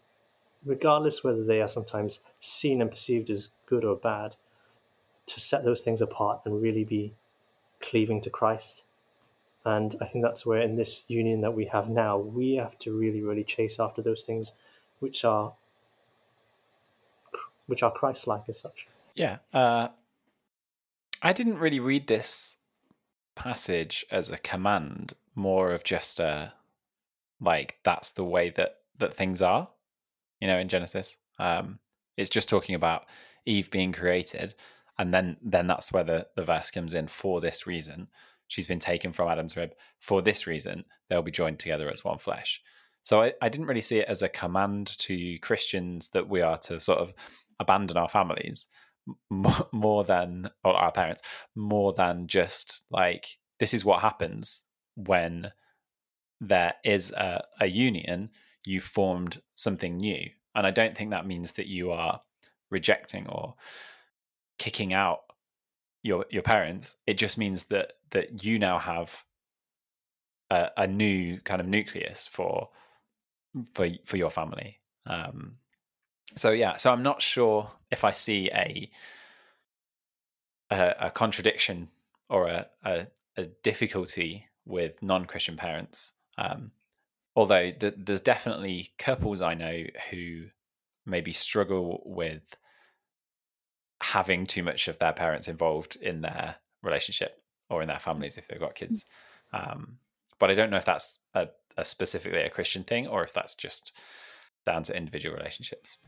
regardless 0.66 1.24
whether 1.24 1.44
they 1.44 1.62
are 1.62 1.68
sometimes 1.68 2.20
seen 2.40 2.82
and 2.82 2.90
perceived 2.90 3.30
as 3.30 3.48
good 3.64 3.84
or 3.84 3.96
bad, 3.96 4.36
to 5.26 5.40
set 5.40 5.64
those 5.64 5.80
things 5.80 6.02
apart 6.02 6.42
and 6.44 6.60
really 6.60 6.84
be 6.84 7.14
cleaving 7.80 8.20
to 8.20 8.28
Christ. 8.28 8.84
And 9.64 9.94
I 10.00 10.06
think 10.06 10.24
that's 10.24 10.46
where 10.46 10.62
in 10.62 10.76
this 10.76 11.04
union 11.08 11.42
that 11.42 11.54
we 11.54 11.66
have 11.66 11.88
now, 11.88 12.18
we 12.18 12.54
have 12.54 12.78
to 12.80 12.98
really, 12.98 13.22
really 13.22 13.44
chase 13.44 13.78
after 13.78 14.00
those 14.00 14.22
things 14.22 14.54
which 15.00 15.24
are 15.24 15.52
which 17.66 17.82
are 17.84 17.90
Christ-like 17.92 18.48
as 18.48 18.58
such. 18.58 18.88
Yeah. 19.14 19.38
Uh, 19.52 19.88
I 21.22 21.32
didn't 21.32 21.58
really 21.58 21.78
read 21.78 22.08
this 22.08 22.56
passage 23.36 24.04
as 24.10 24.30
a 24.30 24.38
command, 24.38 25.12
more 25.34 25.70
of 25.72 25.84
just 25.84 26.18
a 26.18 26.52
like 27.40 27.78
that's 27.82 28.12
the 28.12 28.24
way 28.24 28.50
that 28.50 28.78
that 28.98 29.14
things 29.14 29.40
are. 29.40 29.68
You 30.40 30.48
know, 30.48 30.58
in 30.58 30.68
Genesis, 30.68 31.18
um, 31.38 31.78
it's 32.16 32.30
just 32.30 32.48
talking 32.48 32.74
about 32.74 33.04
Eve 33.46 33.70
being 33.70 33.92
created, 33.92 34.54
and 34.98 35.12
then 35.12 35.36
then 35.42 35.66
that's 35.66 35.92
where 35.92 36.04
the 36.04 36.26
the 36.34 36.44
verse 36.44 36.70
comes 36.70 36.94
in. 36.94 37.06
For 37.06 37.40
this 37.40 37.66
reason, 37.66 38.08
she's 38.50 38.66
been 38.66 38.78
taken 38.78 39.10
from 39.10 39.28
Adam's 39.28 39.56
rib. 39.56 39.72
For 40.00 40.20
this 40.20 40.46
reason, 40.46 40.84
they'll 41.08 41.22
be 41.22 41.30
joined 41.30 41.58
together 41.58 41.88
as 41.88 42.04
one 42.04 42.18
flesh. 42.18 42.60
So 43.02 43.22
I, 43.22 43.32
I 43.40 43.48
didn't 43.48 43.66
really 43.66 43.80
see 43.80 43.98
it 44.00 44.08
as 44.08 44.20
a 44.20 44.28
command 44.28 44.98
to 44.98 45.38
Christians 45.38 46.10
that 46.10 46.28
we 46.28 46.42
are 46.42 46.58
to 46.58 46.78
sort 46.78 46.98
of 46.98 47.14
abandon 47.58 47.96
our 47.96 48.08
families, 48.08 48.66
more 49.72 50.04
than 50.04 50.50
or 50.64 50.74
our 50.74 50.92
parents 50.92 51.22
more 51.54 51.92
than 51.92 52.26
just 52.26 52.84
like 52.90 53.38
this 53.58 53.74
is 53.74 53.84
what 53.84 54.00
happens 54.00 54.66
when 54.94 55.50
there 56.40 56.74
is 56.84 57.12
a, 57.12 57.42
a 57.60 57.66
union 57.66 58.30
you 58.64 58.80
formed 58.80 59.40
something 59.54 59.96
new 59.96 60.28
and 60.54 60.66
i 60.66 60.70
don't 60.70 60.96
think 60.96 61.10
that 61.10 61.26
means 61.26 61.52
that 61.52 61.66
you 61.66 61.90
are 61.90 62.20
rejecting 62.70 63.26
or 63.28 63.54
kicking 64.58 64.92
out 64.92 65.20
your 66.02 66.24
your 66.30 66.42
parents 66.42 66.96
it 67.06 67.14
just 67.14 67.38
means 67.38 67.66
that 67.66 67.94
that 68.10 68.44
you 68.44 68.58
now 68.58 68.78
have 68.78 69.24
a, 70.50 70.70
a 70.76 70.86
new 70.86 71.38
kind 71.40 71.60
of 71.60 71.66
nucleus 71.66 72.26
for 72.26 72.68
for 73.72 73.88
for 74.04 74.16
your 74.16 74.30
family 74.30 74.80
um 75.06 75.56
so 76.36 76.50
yeah, 76.50 76.76
so 76.76 76.92
I'm 76.92 77.02
not 77.02 77.22
sure 77.22 77.70
if 77.90 78.04
I 78.04 78.10
see 78.10 78.50
a 78.54 78.90
a, 80.70 80.94
a 81.00 81.10
contradiction 81.10 81.88
or 82.28 82.46
a, 82.46 82.66
a, 82.84 83.06
a, 83.36 83.44
difficulty 83.64 84.46
with 84.64 85.02
non-Christian 85.02 85.56
parents. 85.56 86.12
Um, 86.38 86.70
although 87.34 87.72
th- 87.72 87.94
there's 87.96 88.20
definitely 88.20 88.90
couples 88.96 89.40
I 89.40 89.54
know 89.54 89.82
who 90.10 90.44
maybe 91.04 91.32
struggle 91.32 92.02
with 92.06 92.56
having 94.10 94.44
too 94.44 94.64
much 94.64 94.88
of 94.88 94.98
their 94.98 95.12
parents 95.12 95.46
involved 95.46 95.94
in 96.02 96.20
their 96.20 96.56
relationship 96.82 97.40
or 97.68 97.80
in 97.80 97.86
their 97.86 98.00
families 98.00 98.36
if 98.36 98.48
they've 98.48 98.58
got 98.58 98.74
kids. 98.74 99.06
Um, 99.52 99.98
but 100.40 100.50
I 100.50 100.54
don't 100.54 100.68
know 100.68 100.78
if 100.78 100.84
that's 100.84 101.26
a, 101.34 101.46
a 101.76 101.84
specifically 101.84 102.40
a 102.40 102.50
Christian 102.50 102.82
thing 102.82 103.06
or 103.06 103.22
if 103.22 103.32
that's 103.32 103.54
just 103.54 103.96
down 104.66 104.82
to 104.82 104.96
individual 104.96 105.36
relationships. 105.36 105.98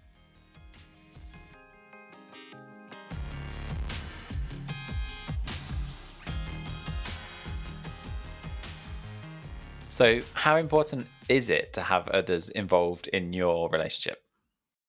So, 9.89 10.23
how 10.33 10.57
important 10.57 11.07
is 11.29 11.51
it 11.51 11.73
to 11.75 11.83
have 11.83 12.09
others 12.09 12.49
involved 12.49 13.07
in 13.09 13.33
your 13.33 13.69
relationship? 13.69 14.25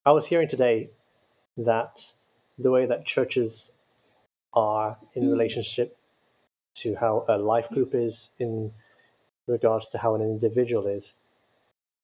I 0.04 0.13
was 0.13 0.26
hearing 0.26 0.47
today 0.47 0.89
that 1.58 1.99
the 2.63 2.71
way 2.71 2.86
that 2.86 3.06
churches 3.06 3.71
are 4.54 4.97
in 5.13 5.30
relationship 5.30 5.95
to 6.76 6.95
how 6.95 7.26
a 7.28 7.38
life 7.38 7.69
group 7.69 7.93
is 7.93 8.32
in 8.39 8.71
regards 9.47 9.89
to 9.89 9.97
how 9.97 10.15
an 10.15 10.21
individual 10.21 10.88
is 10.88 11.17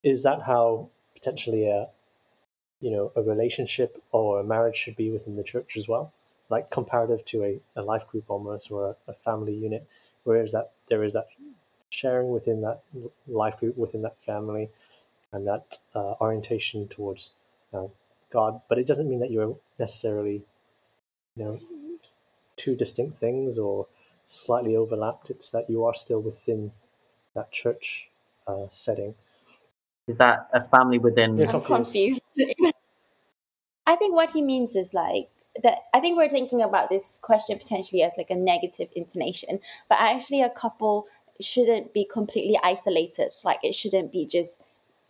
is 0.04 0.24
that 0.24 0.42
how 0.42 0.90
potentially 1.16 1.68
a 1.68 1.88
you 2.82 2.92
know 2.92 3.12
a 3.16 3.22
relationship 3.22 4.02
or 4.12 4.40
a 4.40 4.44
marriage 4.44 4.76
should 4.76 4.96
be 4.96 5.12
within 5.12 5.36
the 5.36 5.44
church 5.44 5.78
as 5.78 5.88
well? 5.88 6.14
Like 6.50 6.70
comparative 6.70 7.26
to 7.26 7.44
a, 7.44 7.60
a 7.76 7.82
life 7.82 8.08
group 8.08 8.26
almost 8.28 8.72
or 8.72 8.90
a, 8.90 9.12
a 9.12 9.14
family 9.14 9.54
unit 9.54 9.88
whereas 10.24 10.52
that 10.52 10.72
there 10.90 11.04
is 11.04 11.14
that 11.14 11.28
sharing 11.90 12.30
within 12.30 12.62
that 12.62 12.82
life 13.28 13.60
group, 13.60 13.78
within 13.78 14.04
that 14.04 14.18
family, 14.18 14.70
and 15.32 15.48
that 15.48 15.78
uh, 15.96 16.14
orientation 16.22 16.88
towards 16.88 17.34
uh, 17.74 17.88
God. 18.32 18.62
But 18.70 18.78
it 18.78 18.88
doesn't 18.88 19.10
mean 19.10 19.20
that 19.20 19.32
you're 19.32 19.56
necessarily, 19.78 20.44
you 21.36 21.44
know, 21.44 21.60
two 22.56 22.76
distinct 22.76 23.20
things 23.20 23.58
or 23.58 23.88
slightly 24.26 24.76
overlapped. 24.76 25.30
It's 25.30 25.52
that 25.52 25.70
you 25.70 25.86
are 25.86 25.94
still 25.94 26.22
within 26.22 26.72
that 27.36 27.52
church 27.52 28.10
uh, 28.48 28.68
setting. 28.70 29.16
Is 30.08 30.18
that 30.18 30.50
a 30.54 30.62
family 30.62 30.98
within? 30.98 31.40
I'm 31.48 31.62
confused. 31.62 32.22
I 33.86 33.96
think 33.96 34.16
what 34.16 34.32
he 34.32 34.42
means 34.42 34.76
is 34.76 34.94
like 34.94 35.30
that. 35.64 35.80
I 35.94 36.00
think 36.00 36.18
we're 36.18 36.30
thinking 36.30 36.62
about 36.62 36.90
this 36.90 37.20
question 37.22 37.58
potentially 37.58 38.04
as 38.04 38.14
like 38.18 38.30
a 38.30 38.36
negative 38.36 38.90
intonation, 38.96 39.60
but 39.88 40.00
actually 40.00 40.42
a 40.42 40.50
couple 40.50 41.08
shouldn't 41.40 41.94
be 41.94 42.06
completely 42.06 42.60
isolated. 42.64 43.32
Like 43.44 43.64
it 43.64 43.74
shouldn't 43.74 44.12
be 44.12 44.26
just 44.26 44.62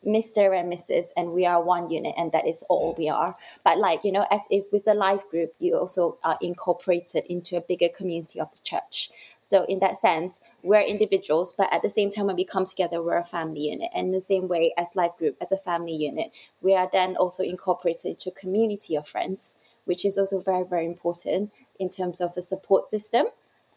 Mr. 0.05 0.57
and 0.57 0.71
Mrs. 0.71 1.07
and 1.17 1.31
we 1.31 1.45
are 1.45 1.61
one 1.61 1.91
unit 1.91 2.13
and 2.17 2.31
that 2.31 2.47
is 2.47 2.63
all 2.69 2.95
we 2.97 3.09
are. 3.09 3.35
But 3.63 3.77
like, 3.77 4.03
you 4.03 4.11
know, 4.11 4.25
as 4.31 4.41
if 4.49 4.71
with 4.71 4.85
the 4.85 4.93
life 4.93 5.29
group, 5.29 5.51
you 5.59 5.75
also 5.75 6.17
are 6.23 6.37
incorporated 6.41 7.25
into 7.25 7.57
a 7.57 7.61
bigger 7.61 7.89
community 7.89 8.39
of 8.39 8.51
the 8.51 8.61
church. 8.63 9.09
So 9.49 9.63
in 9.63 9.79
that 9.79 9.99
sense, 9.99 10.41
we're 10.61 10.81
individuals, 10.81 11.53
but 11.57 11.73
at 11.73 11.81
the 11.81 11.89
same 11.89 12.11
time, 12.11 12.27
when 12.27 12.35
we 12.35 12.45
come 12.45 12.65
together, 12.65 13.01
we're 13.01 13.17
a 13.17 13.25
family 13.25 13.71
unit. 13.71 13.89
And 13.95 14.13
the 14.13 14.21
same 14.21 14.47
way 14.47 14.73
as 14.77 14.95
life 14.95 15.17
group, 15.17 15.37
as 15.41 15.51
a 15.51 15.57
family 15.57 15.95
unit, 15.95 16.31
we 16.61 16.75
are 16.75 16.87
then 16.91 17.15
also 17.15 17.43
incorporated 17.43 18.05
into 18.05 18.29
a 18.29 18.39
community 18.39 18.95
of 18.95 19.07
friends, 19.07 19.55
which 19.85 20.05
is 20.05 20.19
also 20.19 20.39
very, 20.39 20.63
very 20.63 20.85
important 20.85 21.51
in 21.79 21.89
terms 21.89 22.21
of 22.21 22.37
a 22.37 22.43
support 22.43 22.89
system. 22.89 23.25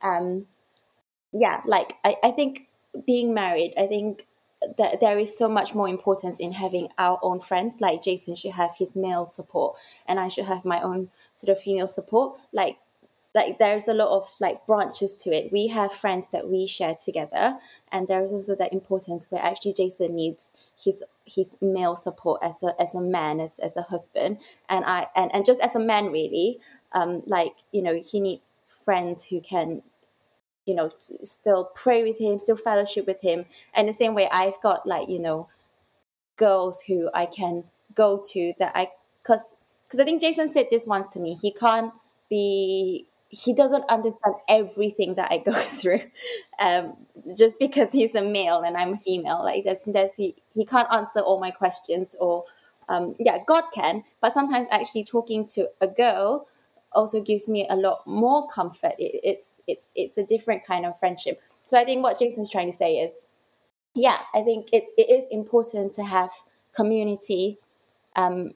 Um, 0.02 0.46
yeah, 1.32 1.62
like 1.64 1.94
I, 2.04 2.16
I 2.22 2.30
think 2.32 2.68
being 3.06 3.32
married, 3.32 3.72
I 3.78 3.87
think 3.87 4.26
that 4.79 5.01
there 5.01 5.18
is 5.18 5.37
so 5.37 5.48
much 5.48 5.75
more 5.75 5.88
importance 5.88 6.40
in 6.40 6.53
having 6.53 6.88
our 6.98 7.18
own 7.22 7.40
friends. 7.40 7.81
Like 7.81 8.03
Jason 8.03 8.35
should 8.35 8.53
have 8.53 8.77
his 8.77 8.96
male 8.96 9.27
support, 9.27 9.77
and 10.07 10.18
I 10.20 10.29
should 10.29 10.46
have 10.46 10.64
my 10.64 10.81
own 10.81 11.11
sort 11.35 11.57
of 11.57 11.62
female 11.62 11.88
support. 11.88 12.38
Like 12.53 12.79
like 13.35 13.59
there's 13.59 13.88
a 13.88 13.94
lot 13.94 14.14
of 14.14 14.29
like 14.40 14.66
branches 14.66 15.14
to 15.14 15.31
it. 15.31 15.53
We 15.53 15.68
have 15.68 15.92
friends 15.92 16.29
that 16.31 16.48
we 16.48 16.66
share 16.66 16.94
together, 16.94 17.59
and 17.90 18.07
there's 18.07 18.33
also 18.33 18.55
that 18.57 18.72
importance 18.72 19.27
where 19.31 19.42
actually 19.42 19.72
Jason 19.72 20.14
needs 20.14 20.51
his 20.83 21.03
his 21.25 21.57
male 21.61 21.96
support 21.96 22.40
as 22.42 22.62
a 22.62 22.75
as 22.81 22.94
a 22.94 23.01
man, 23.01 23.40
as 23.40 23.59
as 23.59 23.77
a 23.77 23.83
husband, 23.83 24.38
and 24.68 24.85
I 24.85 25.09
and 25.16 25.35
and 25.35 25.46
just 25.46 25.61
as 25.61 25.75
a 25.75 25.81
man 25.81 26.12
really, 26.12 26.61
um, 26.92 27.22
like 27.27 27.55
you 27.72 27.83
know 27.83 27.94
he 27.94 28.20
needs 28.20 28.53
friends 28.85 29.25
who 29.25 29.40
can 29.40 29.83
you 30.66 30.75
know 30.75 30.90
still 31.22 31.64
pray 31.75 32.03
with 32.03 32.18
him 32.18 32.38
still 32.38 32.57
fellowship 32.57 33.07
with 33.07 33.20
him. 33.20 33.44
And 33.75 33.88
the 33.88 33.92
same 33.92 34.14
way 34.14 34.29
i've 34.31 34.61
got 34.62 34.87
like 34.87 35.09
you 35.09 35.18
know 35.18 35.48
girls 36.37 36.83
who 36.83 37.11
i 37.14 37.27
can 37.27 37.64
go 37.94 38.22
to 38.33 38.53
that 38.59 38.72
i 38.75 38.88
because 39.22 39.55
because 39.85 40.01
i 40.01 40.05
think 40.05 40.20
jason 40.20 40.48
said 40.48 40.66
this 40.70 40.87
once 40.87 41.09
to 41.09 41.20
me 41.20 41.35
he 41.35 41.53
can't 41.53 41.92
be 42.31 43.07
he 43.29 43.55
doesn't 43.55 43.85
understand 43.88 44.35
everything 44.48 45.14
that 45.14 45.31
i 45.31 45.38
go 45.38 45.53
through 45.79 46.01
um, 46.59 46.96
just 47.37 47.59
because 47.59 47.92
he's 47.92 48.14
a 48.14 48.22
male 48.22 48.61
and 48.62 48.77
i'm 48.77 48.94
a 48.94 48.98
female 48.98 49.42
like 49.42 49.64
that's 49.64 49.85
that's 49.85 50.16
he, 50.16 50.35
he 50.55 50.64
can't 50.64 50.88
answer 50.92 51.20
all 51.20 51.38
my 51.38 51.51
questions 51.51 52.16
or 52.18 52.44
um, 52.88 53.14
yeah 53.18 53.38
god 53.46 53.64
can. 53.72 54.05
But 54.20 54.35
sometimes 54.35 54.68
actually 54.70 55.05
talking 55.05 55.46
to 55.55 55.68
a 55.81 55.87
girl 55.87 56.46
also 56.94 57.22
gives 57.22 57.48
me 57.48 57.66
a 57.68 57.76
lot 57.76 58.07
more 58.07 58.48
comfort. 58.48 58.94
It, 58.98 59.20
it's 59.22 59.61
it's 59.66 59.90
it's 59.94 60.18
a 60.18 60.24
different 60.24 60.64
kind 60.64 60.87
of 60.87 60.98
friendship. 60.98 61.40
So 61.64 61.78
I 61.78 61.85
think 61.85 62.02
what 62.02 62.18
Jason's 62.18 62.50
trying 62.50 62.70
to 62.70 62.76
say 62.76 62.96
is, 62.96 63.26
yeah, 63.94 64.18
I 64.35 64.42
think 64.42 64.68
it, 64.72 64.85
it 64.96 65.11
is 65.11 65.26
important 65.31 65.92
to 65.94 66.05
have 66.05 66.31
community. 66.74 67.59
Um, 68.16 68.55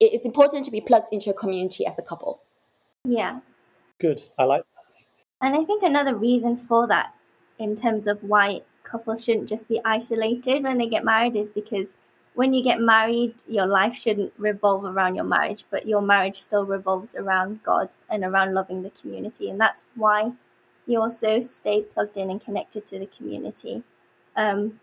it, 0.00 0.12
it's 0.14 0.26
important 0.26 0.64
to 0.64 0.70
be 0.70 0.80
plugged 0.80 1.08
into 1.12 1.30
a 1.30 1.34
community 1.34 1.86
as 1.86 1.98
a 1.98 2.02
couple. 2.02 2.40
Yeah. 3.04 3.40
Good. 3.98 4.22
I 4.38 4.44
like. 4.44 4.64
And 5.40 5.54
I 5.56 5.64
think 5.64 5.82
another 5.82 6.16
reason 6.16 6.56
for 6.56 6.86
that, 6.86 7.14
in 7.58 7.74
terms 7.74 8.06
of 8.06 8.22
why 8.22 8.62
couples 8.84 9.24
shouldn't 9.24 9.48
just 9.48 9.68
be 9.68 9.80
isolated 9.84 10.62
when 10.62 10.78
they 10.78 10.88
get 10.88 11.04
married, 11.04 11.36
is 11.36 11.50
because 11.50 11.94
when 12.34 12.54
you 12.54 12.62
get 12.62 12.80
married, 12.80 13.34
your 13.46 13.66
life 13.66 13.94
shouldn't 13.94 14.32
revolve 14.38 14.84
around 14.84 15.14
your 15.14 15.24
marriage, 15.24 15.64
but 15.70 15.86
your 15.86 16.00
marriage 16.00 16.36
still 16.36 16.64
revolves 16.64 17.14
around 17.14 17.62
God 17.62 17.94
and 18.08 18.24
around 18.24 18.54
loving 18.54 18.82
the 18.82 18.90
community. 18.90 19.50
And 19.50 19.60
that's 19.60 19.86
why 19.96 20.32
you 20.86 21.00
also 21.00 21.40
stay 21.40 21.82
plugged 21.82 22.16
in 22.16 22.30
and 22.30 22.40
connected 22.40 22.86
to 22.86 22.98
the 22.98 23.06
community. 23.06 23.82
Um, 24.36 24.80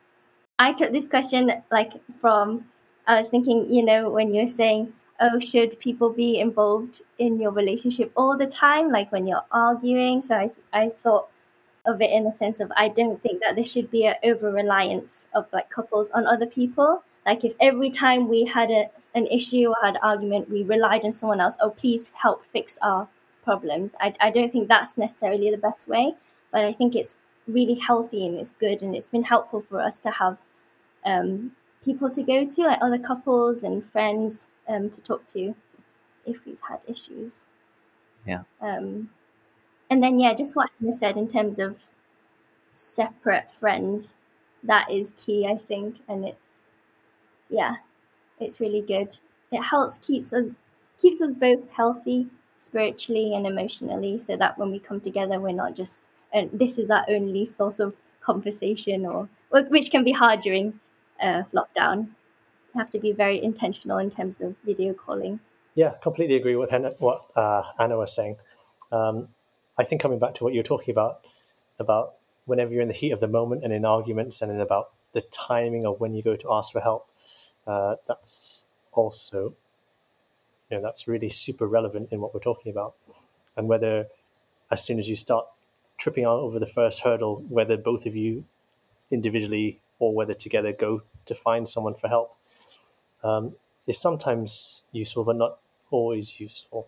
I 0.59 0.73
took 0.73 0.91
this 0.91 1.07
question 1.07 1.51
like 1.71 1.93
from, 2.19 2.65
I 3.07 3.19
was 3.19 3.29
thinking, 3.29 3.69
you 3.69 3.83
know, 3.83 4.09
when 4.09 4.33
you're 4.33 4.47
saying, 4.47 4.93
oh, 5.19 5.39
should 5.39 5.79
people 5.79 6.11
be 6.11 6.39
involved 6.39 7.01
in 7.17 7.39
your 7.39 7.51
relationship 7.51 8.11
all 8.15 8.37
the 8.37 8.47
time, 8.47 8.91
like 8.91 9.11
when 9.11 9.25
you're 9.25 9.45
arguing? 9.51 10.21
So 10.21 10.35
I, 10.35 10.47
I 10.71 10.89
thought, 10.89 11.29
of 11.85 12.01
it 12.01 12.11
in 12.11 12.23
the 12.23 12.33
sense 12.33 12.59
of 12.59 12.71
I 12.75 12.89
don't 12.89 13.21
think 13.21 13.41
that 13.41 13.55
there 13.55 13.65
should 13.65 13.89
be 13.89 14.05
an 14.05 14.15
over 14.23 14.51
reliance 14.51 15.27
of 15.33 15.47
like 15.51 15.69
couples 15.69 16.11
on 16.11 16.27
other 16.27 16.45
people. 16.45 17.03
Like 17.29 17.43
if 17.43 17.53
every 17.59 17.91
time 17.91 18.27
we 18.27 18.43
had 18.43 18.71
a, 18.71 18.89
an 19.13 19.27
issue 19.27 19.67
or 19.69 19.75
had 19.83 19.97
an 19.97 20.01
argument, 20.01 20.49
we 20.49 20.63
relied 20.63 21.05
on 21.05 21.13
someone 21.13 21.39
else, 21.39 21.59
oh, 21.61 21.69
please 21.69 22.11
help 22.13 22.43
fix 22.43 22.79
our 22.81 23.07
problems. 23.43 23.93
I, 23.99 24.15
I 24.19 24.31
don't 24.31 24.51
think 24.51 24.67
that's 24.67 24.97
necessarily 24.97 25.51
the 25.51 25.57
best 25.57 25.87
way, 25.87 26.15
but 26.51 26.63
I 26.63 26.73
think 26.73 26.95
it's 26.95 27.19
really 27.47 27.75
healthy 27.75 28.25
and 28.25 28.35
it's 28.39 28.53
good 28.53 28.81
and 28.81 28.95
it's 28.95 29.09
been 29.09 29.21
helpful 29.21 29.61
for 29.61 29.79
us 29.79 29.99
to 29.99 30.09
have 30.09 30.39
um, 31.05 31.51
people 31.85 32.09
to 32.09 32.23
go 32.23 32.47
to, 32.47 32.61
like 32.63 32.79
other 32.81 32.97
couples 32.97 33.61
and 33.61 33.85
friends 33.85 34.49
um, 34.67 34.89
to 34.89 34.99
talk 34.99 35.27
to 35.27 35.53
if 36.25 36.43
we've 36.47 36.61
had 36.67 36.79
issues. 36.87 37.47
Yeah. 38.25 38.41
Um, 38.59 39.11
and 39.91 40.01
then, 40.01 40.19
yeah, 40.19 40.33
just 40.33 40.55
what 40.55 40.71
Hannah 40.79 40.93
said 40.93 41.15
in 41.15 41.27
terms 41.27 41.59
of 41.59 41.91
separate 42.71 43.51
friends, 43.51 44.15
that 44.63 44.89
is 44.89 45.13
key, 45.15 45.45
I 45.45 45.57
think. 45.57 45.97
And 46.07 46.25
it's 46.25 46.63
yeah, 47.49 47.77
it's 48.39 48.59
really 48.59 48.81
good. 48.81 49.17
It 49.51 49.63
helps 49.63 49.97
keeps 49.97 50.33
us 50.33 50.47
keeps 50.97 51.21
us 51.21 51.33
both 51.33 51.69
healthy 51.71 52.27
spiritually 52.57 53.33
and 53.33 53.47
emotionally, 53.47 54.17
so 54.19 54.35
that 54.37 54.57
when 54.57 54.71
we 54.71 54.79
come 54.79 55.01
together, 55.01 55.39
we're 55.39 55.51
not 55.51 55.75
just 55.75 56.03
and 56.31 56.49
this 56.53 56.77
is 56.77 56.91
our 56.91 57.05
only 57.09 57.45
source 57.45 57.79
of 57.79 57.95
conversation, 58.21 59.05
or 59.05 59.29
which 59.49 59.91
can 59.91 60.03
be 60.03 60.11
hard 60.11 60.41
during 60.41 60.79
uh, 61.21 61.43
lockdown. 61.53 62.09
You 62.73 62.79
have 62.79 62.89
to 62.91 62.99
be 62.99 63.11
very 63.11 63.41
intentional 63.41 63.97
in 63.97 64.11
terms 64.11 64.39
of 64.39 64.55
video 64.63 64.93
calling. 64.93 65.39
Yeah, 65.73 65.93
completely 66.01 66.35
agree 66.35 66.55
with 66.55 66.71
what 66.99 67.25
uh, 67.35 67.63
Anna 67.79 67.97
was 67.97 68.13
saying. 68.15 68.37
Um, 68.91 69.29
I 69.77 69.83
think 69.83 70.01
coming 70.01 70.19
back 70.19 70.35
to 70.35 70.43
what 70.43 70.53
you 70.53 70.59
were 70.59 70.63
talking 70.63 70.91
about, 70.91 71.21
about 71.79 72.15
whenever 72.45 72.71
you're 72.71 72.81
in 72.81 72.87
the 72.87 72.93
heat 72.93 73.11
of 73.11 73.19
the 73.19 73.27
moment 73.27 73.63
and 73.63 73.71
in 73.71 73.85
arguments 73.85 74.41
and 74.41 74.51
in 74.51 74.59
about 74.59 74.89
the 75.13 75.21
timing 75.21 75.85
of 75.85 75.99
when 75.99 76.13
you 76.13 76.21
go 76.21 76.35
to 76.35 76.51
ask 76.51 76.71
for 76.71 76.81
help, 76.81 77.07
uh, 77.67 77.95
that's 78.07 78.63
also 78.93 79.53
you 80.69 80.77
know 80.77 80.81
that's 80.81 81.07
really 81.07 81.29
super 81.29 81.67
relevant 81.67 82.09
in 82.11 82.21
what 82.21 82.33
we're 82.33 82.39
talking 82.39 82.71
about. 82.71 82.93
And 83.57 83.67
whether 83.67 84.07
as 84.71 84.83
soon 84.83 84.99
as 84.99 85.09
you 85.09 85.15
start 85.15 85.45
tripping 85.97 86.25
on 86.25 86.39
over 86.39 86.59
the 86.59 86.65
first 86.65 87.01
hurdle 87.03 87.43
whether 87.49 87.75
both 87.75 88.05
of 88.05 88.15
you 88.15 88.45
individually 89.11 89.79
or 89.99 90.13
whether 90.13 90.33
together 90.33 90.71
go 90.71 91.01
to 91.25 91.35
find 91.35 91.67
someone 91.67 91.93
for 91.93 92.07
help 92.07 92.35
um, 93.23 93.53
is 93.85 93.99
sometimes 93.99 94.83
useful 94.91 95.23
but 95.23 95.35
not 95.35 95.57
always 95.91 96.39
useful. 96.39 96.87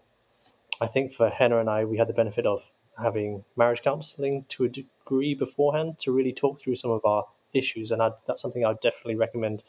I 0.79 0.87
think 0.87 1.11
for 1.11 1.29
hannah 1.29 1.59
and 1.59 1.69
i 1.69 1.83
we 1.83 1.97
had 1.97 2.07
the 2.07 2.13
benefit 2.13 2.45
of 2.45 2.69
having 2.97 3.43
marriage 3.57 3.81
counseling 3.81 4.45
to 4.49 4.65
a 4.65 4.69
degree 4.69 5.33
beforehand 5.33 5.99
to 5.99 6.11
really 6.11 6.31
talk 6.31 6.59
through 6.59 6.75
some 6.75 6.91
of 6.91 7.03
our 7.03 7.25
issues. 7.53 7.91
And 7.91 8.01
I'd, 8.01 8.13
that's 8.25 8.41
something 8.41 8.63
i 8.63 8.69
would 8.69 8.79
definitely 8.79 9.15
recommend 9.15 9.63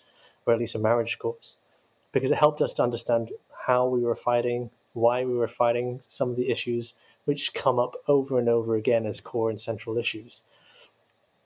or 0.47 0.53
at 0.53 0.59
least 0.59 0.75
a 0.75 0.79
marriage 0.79 1.19
course, 1.19 1.59
because 2.13 2.31
it 2.31 2.39
helped 2.39 2.61
us 2.61 2.73
to 2.75 2.83
understand 2.83 3.31
how 3.67 3.87
we 3.87 4.01
were 4.01 4.17
fighting, 4.17 4.71
why 4.93 5.25
we 5.25 5.35
were 5.35 5.49
fighting, 5.49 6.01
some 6.03 6.31
of 6.31 6.37
the 6.37 6.51
issues 6.51 6.95
which 7.25 7.55
come 7.55 7.79
up 7.79 7.95
over 8.09 8.39
and 8.39 8.49
over 8.49 8.75
again 8.75 9.07
as 9.07 9.21
core 9.21 9.51
and 9.51 9.61
central 9.61 9.97
issues, 9.97 10.45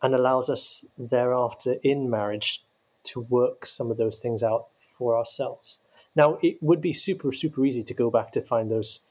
and 0.02 0.14
allows 0.14 0.48
us 0.48 0.86
thereafter 0.98 1.76
in 1.82 2.08
marriage 2.08 2.62
to 3.04 3.20
work 3.20 3.66
some 3.66 3.90
of 3.90 3.96
those 3.96 4.18
things 4.18 4.42
out 4.42 4.66
for 4.98 5.16
ourselves. 5.16 5.80
Now, 6.14 6.38
it 6.42 6.62
would 6.62 6.80
be 6.80 6.92
super, 6.92 7.30
super 7.30 7.64
easy 7.64 7.84
to 7.84 7.94
go 7.94 8.10
back 8.10 8.32
to 8.32 8.40
find 8.40 8.70
those 8.70 9.02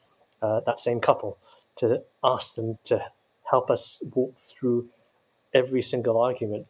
uh, 0.41 0.59
that 0.65 0.79
same 0.79 0.99
couple 0.99 1.37
to 1.77 2.03
ask 2.23 2.55
them 2.55 2.77
to 2.85 3.05
help 3.49 3.69
us 3.69 4.01
walk 4.13 4.37
through 4.37 4.89
every 5.53 5.81
single 5.81 6.19
argument 6.19 6.67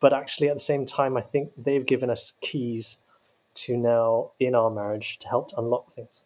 but 0.00 0.12
actually, 0.12 0.48
at 0.48 0.54
the 0.54 0.60
same 0.60 0.86
time, 0.86 1.16
I 1.16 1.20
think 1.20 1.50
they've 1.56 1.84
given 1.84 2.10
us 2.10 2.38
keys 2.40 2.98
to 3.54 3.76
now 3.76 4.30
in 4.38 4.54
our 4.54 4.70
marriage 4.70 5.18
to 5.18 5.28
help 5.28 5.48
to 5.48 5.58
unlock 5.58 5.90
things. 5.90 6.24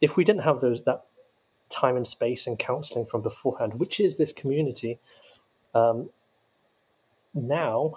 If 0.00 0.16
we 0.16 0.24
didn't 0.24 0.42
have 0.42 0.60
those 0.60 0.84
that 0.84 1.04
time 1.68 1.96
and 1.96 2.06
space 2.06 2.46
and 2.46 2.58
counseling 2.58 3.06
from 3.06 3.22
beforehand, 3.22 3.80
which 3.80 3.98
is 3.98 4.16
this 4.16 4.32
community, 4.32 4.98
um, 5.74 6.10
now 7.34 7.94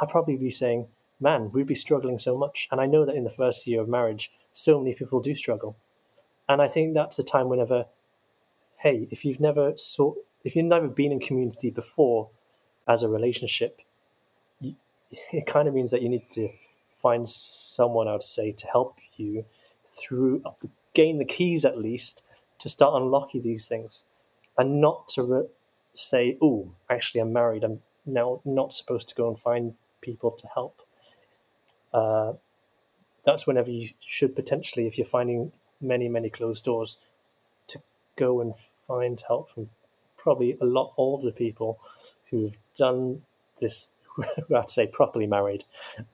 I'd 0.00 0.08
probably 0.08 0.36
be 0.36 0.50
saying, 0.50 0.86
man, 1.20 1.50
we'd 1.50 1.66
be 1.66 1.74
struggling 1.74 2.18
so 2.18 2.38
much. 2.38 2.68
And 2.70 2.80
I 2.80 2.86
know 2.86 3.04
that 3.04 3.16
in 3.16 3.24
the 3.24 3.30
first 3.30 3.66
year 3.66 3.80
of 3.80 3.88
marriage, 3.88 4.30
so 4.52 4.78
many 4.78 4.94
people 4.94 5.20
do 5.20 5.34
struggle. 5.34 5.76
And 6.48 6.62
I 6.62 6.68
think 6.68 6.94
that's 6.94 7.18
a 7.18 7.24
time 7.24 7.48
whenever, 7.48 7.86
hey, 8.76 9.08
if 9.10 9.24
you've 9.24 9.40
never 9.40 9.76
saw, 9.76 10.14
if 10.44 10.54
you've 10.54 10.66
never 10.66 10.88
been 10.88 11.12
in 11.12 11.18
community 11.18 11.70
before 11.70 12.30
as 12.86 13.02
a 13.02 13.08
relationship, 13.08 13.80
it 15.10 15.46
kind 15.46 15.68
of 15.68 15.74
means 15.74 15.90
that 15.90 16.02
you 16.02 16.08
need 16.08 16.30
to 16.32 16.48
find 17.02 17.28
someone, 17.28 18.08
I 18.08 18.12
would 18.12 18.22
say, 18.22 18.52
to 18.52 18.66
help 18.66 18.98
you 19.16 19.44
through 19.98 20.42
gain 20.94 21.18
the 21.18 21.24
keys 21.24 21.64
at 21.64 21.78
least 21.78 22.24
to 22.58 22.68
start 22.68 23.00
unlocking 23.00 23.42
these 23.42 23.68
things, 23.68 24.04
and 24.56 24.80
not 24.80 25.08
to 25.08 25.22
re- 25.22 25.48
say, 25.94 26.36
"Oh, 26.42 26.72
actually, 26.90 27.20
I'm 27.20 27.32
married. 27.32 27.64
I'm 27.64 27.82
now 28.04 28.40
not 28.44 28.74
supposed 28.74 29.08
to 29.08 29.14
go 29.14 29.28
and 29.28 29.38
find 29.38 29.74
people 30.00 30.32
to 30.32 30.46
help." 30.48 30.82
Uh, 31.92 32.34
that's 33.24 33.46
whenever 33.46 33.70
you 33.70 33.90
should 34.00 34.34
potentially, 34.34 34.86
if 34.86 34.98
you're 34.98 35.06
finding 35.06 35.52
many, 35.80 36.08
many 36.08 36.30
closed 36.30 36.64
doors, 36.64 36.98
to 37.68 37.78
go 38.16 38.40
and 38.40 38.54
find 38.86 39.22
help 39.26 39.50
from 39.50 39.70
probably 40.16 40.58
a 40.60 40.64
lot 40.64 40.92
older 40.96 41.30
people 41.30 41.78
who've 42.30 42.56
done 42.76 43.22
this 43.60 43.92
I'd 44.54 44.70
say 44.70 44.88
properly 44.92 45.26
married, 45.26 45.64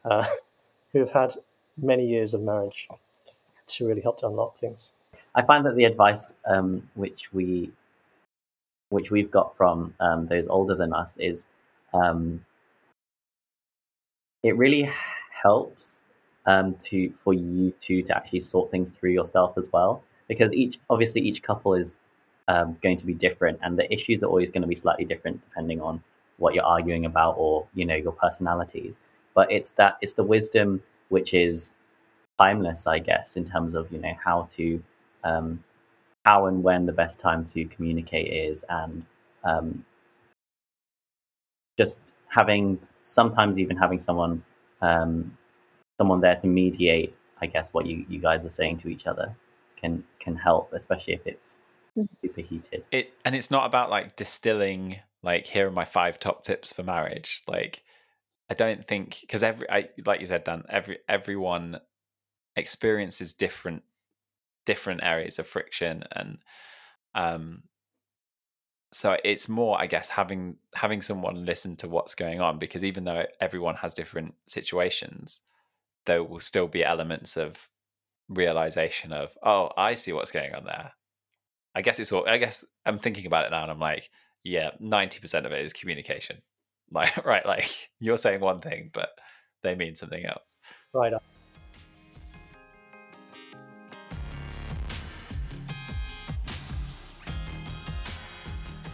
uh, 0.05 0.27
who 0.93 1.01
have 1.01 1.11
had 1.11 1.35
many 1.77 2.07
years 2.07 2.35
of 2.35 2.43
marriage 2.43 2.89
to 3.67 3.89
really 3.89 4.01
help 4.01 4.19
to 4.19 4.29
unlock 4.29 4.57
things. 4.59 4.93
I 5.35 5.43
find 5.43 5.67
that 5.67 5.77
the 5.77 5.85
advice 5.85 6.35
um, 6.47 6.89
which 6.95 7.33
we 7.33 7.73
which 8.91 9.11
we've 9.11 9.31
got 9.31 9.57
from 9.57 9.93
um, 9.99 10.27
those 10.27 10.47
older 10.47 10.77
than 10.77 10.93
us 10.93 11.17
is 11.17 11.47
um, 11.93 12.45
it 14.45 14.57
really 14.57 14.89
helps 15.31 16.05
um, 16.47 16.75
to 16.75 17.11
for 17.13 17.33
you 17.33 17.73
two 17.81 18.03
to 18.03 18.17
actually 18.17 18.41
sort 18.41 18.71
things 18.71 18.93
through 18.93 19.11
yourself 19.11 19.59
as 19.59 19.71
well, 19.73 20.03
because 20.29 20.55
each 20.55 20.79
obviously 20.91 21.23
each 21.23 21.43
couple 21.43 21.75
is 21.75 22.01
um, 22.47 22.77
going 22.83 22.97
to 22.99 23.07
be 23.07 23.15
different, 23.15 23.59
and 23.63 23.79
the 23.79 23.93
issues 23.93 24.23
are 24.23 24.27
always 24.27 24.51
going 24.51 24.63
to 24.63 24.69
be 24.69 24.75
slightly 24.77 25.05
different 25.05 25.43
depending 25.49 25.81
on 25.81 26.03
what 26.45 26.55
you're 26.55 26.73
arguing 26.77 27.07
about 27.07 27.37
or 27.39 27.67
you 27.75 27.87
know 27.87 27.97
your 27.97 28.13
personalities. 28.13 29.01
But 29.35 29.51
it's 29.51 29.71
that 29.73 29.97
it's 30.03 30.13
the 30.13 30.23
wisdom 30.23 30.83
which 31.09 31.33
is 31.33 31.75
timeless, 32.39 32.87
I 32.87 32.99
guess, 32.99 33.37
in 33.39 33.45
terms 33.47 33.75
of 33.75 33.91
you 33.91 33.99
know 33.99 34.15
how 34.23 34.47
to 34.57 34.83
um, 35.25 35.65
how 36.27 36.47
and 36.47 36.63
when 36.63 36.85
the 36.85 36.93
best 36.93 37.19
time 37.19 37.47
to 37.47 37.65
communicate 37.65 38.31
is, 38.31 38.63
and 38.69 39.07
um, 39.43 39.85
just 41.79 42.15
having 42.29 42.79
sometimes 43.03 43.59
even 43.59 43.77
having 43.77 43.99
someone 43.99 44.45
um, 44.83 45.37
someone 45.97 46.21
there 46.21 46.37
to 46.37 46.47
mediate. 46.47 47.17
I 47.41 47.47
guess 47.47 47.75
what 47.75 47.87
you, 47.87 48.05
you 48.09 48.21
guys 48.21 48.45
are 48.45 48.51
saying 48.61 48.79
to 48.79 48.89
each 48.89 49.07
other 49.07 49.35
can 49.81 50.05
can 50.21 50.37
help, 50.37 50.75
especially 50.75 51.15
if 51.15 51.27
it's 51.27 51.63
super 52.21 52.43
heated. 52.43 52.85
It 52.93 53.15
and 53.25 53.35
it's 53.35 53.51
not 53.51 53.65
about 53.65 53.89
like 53.89 54.15
distilling 54.15 55.01
like 55.25 55.47
here 55.47 55.69
are 55.69 55.73
my 55.73 55.85
five 55.85 56.19
top 56.19 56.43
tips 56.45 56.73
for 56.73 56.83
marriage. 56.83 57.43
Like 57.49 57.83
I 58.51 58.55
don't 58.55 58.87
think 58.87 59.19
because 59.21 59.43
every 59.43 59.69
I, 59.71 59.89
like 60.05 60.21
you 60.21 60.27
said, 60.27 60.45
Dan, 60.45 60.65
every 60.69 60.99
everyone 61.09 61.81
experiences 62.57 63.33
different 63.33 63.83
different 64.67 65.03
areas 65.03 65.39
of 65.39 65.47
friction 65.47 66.05
and 66.13 66.39
um 67.15 67.63
so 68.93 69.17
it's 69.25 69.49
more 69.49 69.79
i 69.81 69.87
guess 69.87 70.09
having 70.09 70.57
having 70.75 71.03
someone 71.03 71.45
listen 71.45 71.77
to 71.77 71.89
what's 71.89 72.15
going 72.15 72.41
on 72.41 72.59
because 72.59 72.85
even 72.85 73.05
though 73.05 73.25
everyone 73.41 73.75
has 73.75 73.93
different 73.93 74.35
situations 74.47 75.43
there 76.07 76.23
will 76.23 76.41
still 76.41 76.69
be 76.69 76.85
elements 76.85 77.37
of 77.37 77.69
realization 78.29 79.13
of 79.13 79.37
oh 79.43 79.71
i 79.77 79.95
see 79.95 80.13
what's 80.13 80.31
going 80.31 80.55
on 80.55 80.65
there 80.65 80.93
i 81.75 81.83
guess 81.83 81.99
it's 81.99 82.13
all 82.13 82.27
i 82.29 82.39
guess 82.39 82.65
i'm 82.87 82.99
thinking 82.99 83.27
about 83.27 83.45
it 83.45 83.51
now 83.51 83.63
and 83.63 83.71
i'm 83.71 83.81
like 83.81 84.11
yeah 84.45 84.71
90% 84.81 85.47
of 85.47 85.53
it 85.53 85.65
is 85.65 85.73
communication 85.73 86.43
like 86.91 87.25
right 87.25 87.45
like 87.47 87.89
you're 87.99 88.19
saying 88.19 88.41
one 88.41 88.59
thing 88.59 88.91
but 88.93 89.11
they 89.63 89.75
mean 89.75 89.95
something 89.97 90.25
else 90.25 90.57
Right. 90.93 91.13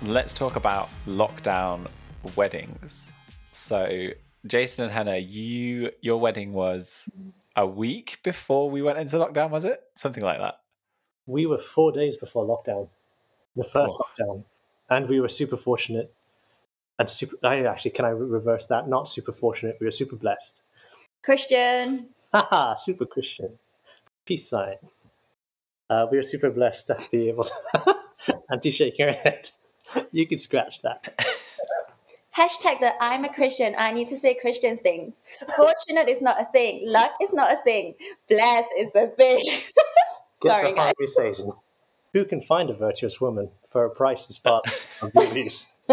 let's 0.02 0.34
talk 0.34 0.56
about 0.56 0.88
lockdown 1.06 1.90
weddings. 2.36 3.12
So, 3.52 4.08
Jason 4.46 4.84
and 4.84 4.92
Hannah, 4.92 5.16
you 5.16 5.90
your 6.00 6.18
wedding 6.18 6.52
was 6.52 7.08
a 7.56 7.66
week 7.66 8.18
before 8.24 8.70
we 8.70 8.82
went 8.82 8.98
into 8.98 9.16
lockdown, 9.16 9.50
was 9.50 9.64
it? 9.64 9.80
Something 9.96 10.22
like 10.22 10.38
that. 10.38 10.56
We 11.26 11.46
were 11.46 11.58
four 11.58 11.92
days 11.92 12.16
before 12.16 12.44
lockdown, 12.44 12.88
the 13.56 13.64
first 13.64 13.98
Oh. 14.00 14.04
lockdown, 14.18 14.44
and 14.90 15.08
we 15.08 15.20
were 15.20 15.28
super 15.28 15.56
fortunate. 15.56 16.12
And 16.98 17.08
super, 17.08 17.36
I 17.42 17.64
actually 17.64 17.92
can 17.92 18.04
I 18.04 18.10
reverse 18.10 18.66
that? 18.66 18.88
Not 18.88 19.08
super 19.08 19.32
fortunate. 19.32 19.78
We 19.80 19.86
were 19.86 19.90
super 19.92 20.16
blessed. 20.16 20.62
Christian. 21.22 22.08
Haha, 22.32 22.74
super 22.74 23.06
Christian. 23.06 23.58
Peace 24.26 24.48
sign. 24.48 24.76
Uh, 25.88 26.06
we 26.10 26.18
were 26.18 26.22
super 26.22 26.50
blessed 26.50 26.88
to 26.88 27.08
be 27.10 27.28
able 27.28 27.44
to. 27.44 27.96
Auntie 28.52 28.70
shaking 28.70 29.08
her 29.08 29.14
head. 29.14 29.48
You 30.12 30.26
can 30.26 30.38
scratch 30.38 30.82
that. 30.82 31.02
Hashtag 32.36 32.80
that 32.80 32.94
I'm 33.00 33.24
a 33.24 33.32
Christian. 33.32 33.74
I 33.76 33.92
need 33.92 34.08
to 34.08 34.16
say 34.16 34.34
Christian 34.34 34.78
things. 34.78 35.14
Fortunate 35.56 36.08
is 36.08 36.22
not 36.22 36.40
a 36.40 36.44
thing. 36.52 36.82
Luck 36.86 37.10
is 37.20 37.32
not 37.32 37.52
a 37.52 37.56
thing. 37.64 37.94
Bless 38.28 38.66
is 38.78 38.94
a 38.94 39.08
thing. 39.08 39.40
Sorry, 40.42 40.72
guys. 40.74 40.94
Behind 42.12 42.24
me, 42.24 42.24
Satan. 42.24 42.24
Who 42.24 42.24
can 42.24 42.40
find 42.40 42.70
a 42.70 42.74
virtuous 42.74 43.20
woman 43.20 43.50
for 43.68 43.84
a 43.84 43.90
price 43.90 44.28
as 44.30 44.36
far 44.36 44.62
of 45.02 45.12
beauties? 45.12 45.72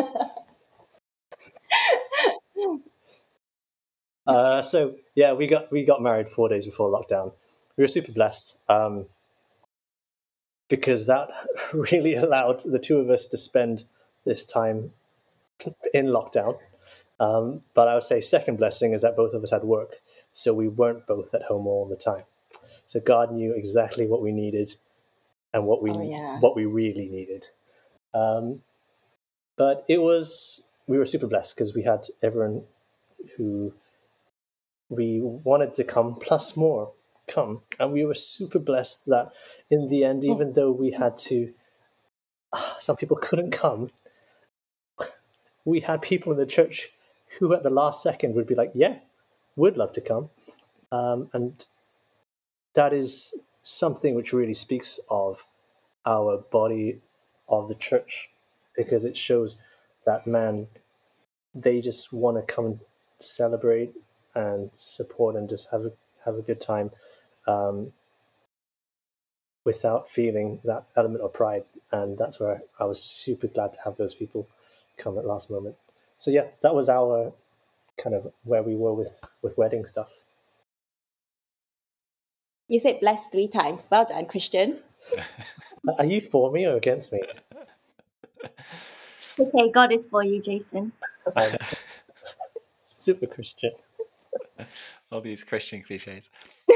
uh, 4.27 4.61
so 4.61 4.95
yeah, 5.15 5.33
we 5.33 5.47
got 5.47 5.71
we 5.71 5.83
got 5.83 6.01
married 6.01 6.29
four 6.29 6.49
days 6.49 6.65
before 6.65 6.89
lockdown. 6.89 7.33
We 7.77 7.83
were 7.83 7.87
super 7.87 8.11
blessed 8.11 8.59
um, 8.69 9.05
because 10.69 11.07
that 11.07 11.29
really 11.73 12.15
allowed 12.15 12.61
the 12.61 12.79
two 12.79 12.99
of 12.99 13.09
us 13.09 13.25
to 13.27 13.37
spend 13.37 13.85
this 14.25 14.45
time 14.45 14.91
in 15.93 16.07
lockdown. 16.07 16.57
Um, 17.19 17.61
but 17.73 17.87
I 17.87 17.95
would 17.95 18.03
say 18.03 18.21
second 18.21 18.57
blessing 18.57 18.93
is 18.93 19.01
that 19.01 19.15
both 19.15 19.33
of 19.33 19.43
us 19.43 19.51
had 19.51 19.63
work, 19.63 20.01
so 20.31 20.53
we 20.53 20.67
weren't 20.67 21.07
both 21.07 21.33
at 21.33 21.43
home 21.43 21.67
all 21.67 21.87
the 21.87 21.95
time. 21.95 22.23
So 22.87 22.99
God 22.99 23.31
knew 23.31 23.53
exactly 23.53 24.07
what 24.07 24.21
we 24.21 24.31
needed 24.31 24.75
and 25.57 25.65
what 25.65 25.81
we 25.81 25.91
Oh, 25.91 26.01
yeah. 26.01 26.39
what 26.39 26.55
we 26.55 26.65
really 26.65 27.07
needed. 27.09 27.47
Um, 28.13 28.61
but 29.57 29.83
it 29.87 30.01
was 30.01 30.69
we 30.87 30.97
were 30.97 31.05
super 31.05 31.27
blessed 31.27 31.55
because 31.55 31.73
we 31.75 31.81
had 31.81 32.05
everyone 32.21 32.63
who 33.35 33.73
we 34.89 35.19
wanted 35.21 35.73
to 35.75 35.83
come 35.83 36.15
plus 36.15 36.55
more 36.55 36.91
come, 37.27 37.61
and 37.79 37.91
we 37.91 38.05
were 38.05 38.13
super 38.13 38.59
blessed 38.59 39.07
that 39.07 39.31
in 39.69 39.89
the 39.89 40.05
end, 40.05 40.23
even 40.23 40.53
though 40.53 40.71
we 40.71 40.91
had 40.91 41.17
to, 41.17 41.51
some 42.79 42.95
people 42.95 43.17
couldn't 43.17 43.51
come. 43.51 43.89
We 45.65 45.81
had 45.81 46.01
people 46.01 46.31
in 46.31 46.37
the 46.39 46.45
church 46.45 46.87
who, 47.37 47.53
at 47.53 47.61
the 47.61 47.69
last 47.81 48.01
second, 48.01 48.35
would 48.35 48.47
be 48.47 48.55
like, 48.55 48.71
"Yeah, 48.73 48.95
would 49.57 49.75
love 49.75 49.91
to 49.93 50.01
come," 50.01 50.29
um, 50.93 51.29
and 51.33 51.53
that 52.75 52.93
is 52.93 53.37
something 53.67 54.15
which 54.15 54.31
really 54.31 54.53
speaks 54.53 54.97
of 55.09 55.45
our 56.05 56.37
body 56.37 57.01
of 57.49 57.67
the 57.67 57.75
church 57.75 58.29
because 58.77 59.03
it 59.03 59.17
shows 59.17 59.57
that 60.05 60.25
man 60.25 60.67
they 61.53 61.81
just 61.81 62.13
want 62.13 62.37
to 62.37 62.53
come 62.53 62.65
and 62.65 62.79
celebrate 63.19 63.91
and 64.35 64.69
support 64.75 65.35
and 65.35 65.49
just 65.49 65.69
have 65.71 65.81
a 65.81 65.91
have 66.23 66.35
a 66.35 66.41
good 66.41 66.61
time 66.61 66.91
um, 67.45 67.91
without 69.65 70.09
feeling 70.09 70.59
that 70.63 70.83
element 70.95 71.23
of 71.23 71.33
pride. 71.33 71.63
And 71.91 72.17
that's 72.17 72.39
where 72.39 72.61
I 72.79 72.85
was 72.85 73.01
super 73.01 73.47
glad 73.47 73.73
to 73.73 73.79
have 73.83 73.97
those 73.97 74.13
people 74.13 74.47
come 74.97 75.17
at 75.17 75.25
last 75.25 75.51
moment. 75.51 75.75
So 76.15 76.31
yeah 76.31 76.45
that 76.61 76.73
was 76.73 76.87
our 76.87 77.33
kind 77.97 78.15
of 78.15 78.31
where 78.43 78.63
we 78.63 78.75
were 78.75 78.93
with 78.93 79.23
with 79.41 79.57
wedding 79.57 79.85
stuff 79.85 80.09
You 82.67 82.79
said 82.79 82.99
bless 82.99 83.27
three 83.27 83.47
times. 83.47 83.87
Well 83.89 84.05
done, 84.05 84.25
Christian. 84.25 84.77
are 85.99 86.05
you 86.05 86.19
for 86.19 86.51
me 86.51 86.65
or 86.65 86.75
against 86.75 87.13
me 87.13 87.21
Okay, 89.39 89.71
God 89.71 89.91
is 89.91 90.05
for 90.05 90.23
you, 90.23 90.41
Jason. 90.41 90.91
I'm 91.35 91.57
super 92.87 93.27
christian 93.27 93.71
All 95.11 95.21
these 95.21 95.43
Christian 95.43 95.83
cliches. 95.83 96.29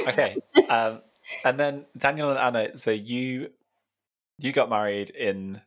Okay. 0.08 0.38
um, 0.70 1.02
and 1.44 1.60
then 1.60 1.86
Daniel 1.98 2.30
and 2.30 2.40
Anna, 2.40 2.78
so 2.78 2.92
you 2.92 3.50
you 4.38 4.52
got 4.52 4.70
married 4.70 5.10
in 5.10 5.62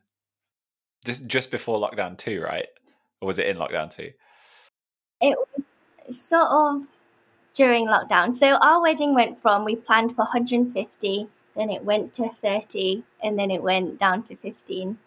just 1.05 1.27
just 1.27 1.51
before 1.51 1.79
lockdown 1.79 2.17
two, 2.17 2.41
right? 2.41 2.67
Or 3.21 3.27
was 3.27 3.37
it 3.37 3.47
in 3.47 3.57
lockdown 3.57 3.89
two? 3.89 4.11
It 5.21 5.37
was 6.07 6.17
sort 6.17 6.47
of 6.49 6.87
during 7.55 7.87
lockdown. 7.87 8.31
So 8.33 8.57
our 8.57 8.81
wedding 8.81 9.15
went 9.15 9.41
from 9.41 9.65
we 9.65 9.77
planned 9.77 10.11
for 10.11 10.23
150, 10.23 11.27
then 11.55 11.69
it 11.69 11.83
went 11.83 12.13
to 12.15 12.29
30, 12.29 13.03
and 13.23 13.39
then 13.39 13.49
it 13.49 13.63
went 13.63 13.97
down 13.97 14.23
to 14.23 14.35
15. 14.35 14.97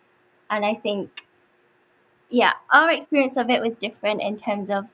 And 0.51 0.65
I 0.65 0.75
think, 0.75 1.27
yeah, 2.31 2.55
our 2.73 2.91
experience 2.91 3.37
of 3.37 3.51
it 3.51 3.61
was 3.61 3.77
different 3.77 4.23
in 4.23 4.39
terms 4.39 4.71
of 4.71 4.87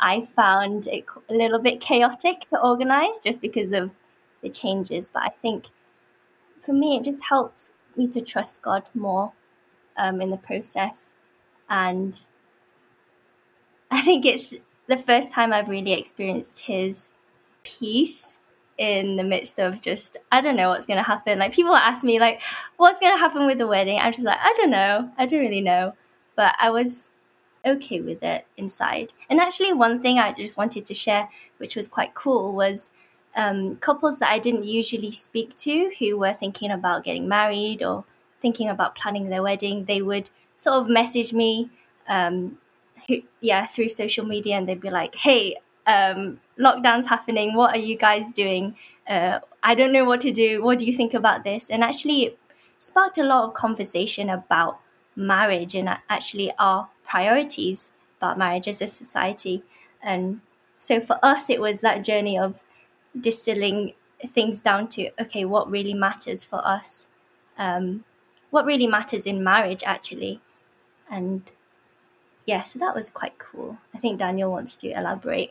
I 0.00 0.24
found 0.24 0.88
it 0.88 1.06
a 1.28 1.34
little 1.34 1.60
bit 1.60 1.80
chaotic 1.80 2.48
to 2.50 2.60
organize 2.60 3.20
just 3.24 3.40
because 3.40 3.72
of 3.72 3.92
the 4.42 4.50
changes. 4.50 5.10
But 5.10 5.22
I 5.22 5.28
think 5.28 5.66
for 6.60 6.72
me, 6.72 6.96
it 6.96 7.04
just 7.04 7.24
helped 7.24 7.70
me 7.96 8.08
to 8.08 8.20
trust 8.20 8.62
God 8.62 8.82
more 8.94 9.32
um, 9.96 10.20
in 10.20 10.30
the 10.30 10.36
process. 10.36 11.14
And 11.70 12.20
I 13.90 14.02
think 14.02 14.26
it's 14.26 14.54
the 14.88 14.96
first 14.96 15.32
time 15.32 15.52
I've 15.52 15.68
really 15.68 15.92
experienced 15.92 16.60
his 16.60 17.12
peace 17.62 18.40
in 18.78 19.16
the 19.16 19.24
midst 19.24 19.58
of 19.58 19.82
just 19.82 20.16
I 20.30 20.40
don't 20.40 20.56
know 20.56 20.70
what's 20.70 20.86
gonna 20.86 21.02
happen. 21.02 21.38
Like 21.38 21.52
people 21.52 21.74
ask 21.74 22.02
me 22.04 22.18
like, 22.18 22.42
what's 22.76 22.98
gonna 22.98 23.18
happen 23.18 23.46
with 23.46 23.58
the 23.58 23.66
wedding? 23.66 23.98
I'm 23.98 24.12
just 24.12 24.24
like, 24.24 24.38
I 24.40 24.54
don't 24.56 24.70
know. 24.70 25.10
I 25.18 25.26
don't 25.26 25.40
really 25.40 25.60
know. 25.60 25.94
But 26.36 26.54
I 26.60 26.70
was 26.70 27.10
okay 27.66 28.00
with 28.00 28.22
it 28.22 28.46
inside. 28.56 29.12
And 29.28 29.40
actually 29.40 29.72
one 29.72 30.00
thing 30.00 30.18
I 30.18 30.32
just 30.32 30.56
wanted 30.56 30.86
to 30.86 30.94
share, 30.94 31.28
which 31.58 31.76
was 31.76 31.88
quite 31.88 32.14
cool, 32.14 32.54
was 32.54 32.92
um, 33.36 33.76
couples 33.76 34.18
that 34.20 34.30
I 34.30 34.38
didn't 34.38 34.64
usually 34.64 35.10
speak 35.10 35.56
to 35.56 35.90
who 35.98 36.18
were 36.18 36.32
thinking 36.32 36.70
about 36.70 37.04
getting 37.04 37.28
married 37.28 37.82
or 37.82 38.04
thinking 38.40 38.68
about 38.68 38.94
planning 38.94 39.28
their 39.28 39.42
wedding, 39.42 39.84
they 39.84 40.00
would 40.00 40.30
sort 40.54 40.80
of 40.80 40.88
message 40.88 41.32
me 41.32 41.70
um, 42.08 42.58
who, 43.06 43.18
yeah, 43.40 43.66
through 43.66 43.88
social 43.90 44.24
media, 44.24 44.56
and 44.56 44.68
they'd 44.68 44.80
be 44.80 44.90
like, 44.90 45.14
"Hey, 45.14 45.56
um, 45.88 46.40
lockdown's 46.58 47.06
happening. 47.06 47.54
What 47.54 47.74
are 47.74 47.80
you 47.80 47.96
guys 47.96 48.30
doing? 48.32 48.76
Uh, 49.08 49.40
I 49.62 49.74
don't 49.74 49.92
know 49.92 50.04
what 50.04 50.20
to 50.20 50.30
do. 50.32 50.62
What 50.62 50.78
do 50.78 50.86
you 50.86 50.92
think 50.92 51.14
about 51.14 51.44
this? 51.44 51.70
And 51.70 51.82
actually, 51.82 52.24
it 52.24 52.38
sparked 52.76 53.18
a 53.18 53.24
lot 53.24 53.44
of 53.48 53.54
conversation 53.54 54.28
about 54.28 54.78
marriage 55.16 55.74
and 55.74 55.88
actually 56.08 56.52
our 56.58 56.88
priorities 57.02 57.92
about 58.18 58.38
marriage 58.38 58.68
as 58.68 58.82
a 58.82 58.86
society. 58.86 59.62
And 60.02 60.40
so 60.78 61.00
for 61.00 61.18
us, 61.22 61.48
it 61.48 61.60
was 61.60 61.80
that 61.80 62.04
journey 62.04 62.38
of 62.38 62.62
distilling 63.18 63.94
things 64.26 64.60
down 64.60 64.88
to 64.88 65.10
okay, 65.20 65.44
what 65.44 65.70
really 65.70 65.94
matters 65.94 66.44
for 66.44 66.64
us, 66.66 67.08
um, 67.56 68.04
what 68.50 68.66
really 68.66 68.86
matters 68.86 69.26
in 69.26 69.42
marriage, 69.42 69.82
actually. 69.86 70.40
And 71.10 71.50
yeah, 72.48 72.62
so 72.62 72.78
that 72.78 72.94
was 72.94 73.10
quite 73.10 73.36
cool. 73.36 73.76
I 73.94 73.98
think 73.98 74.18
Daniel 74.18 74.50
wants 74.50 74.74
to 74.78 74.90
elaborate. 74.90 75.50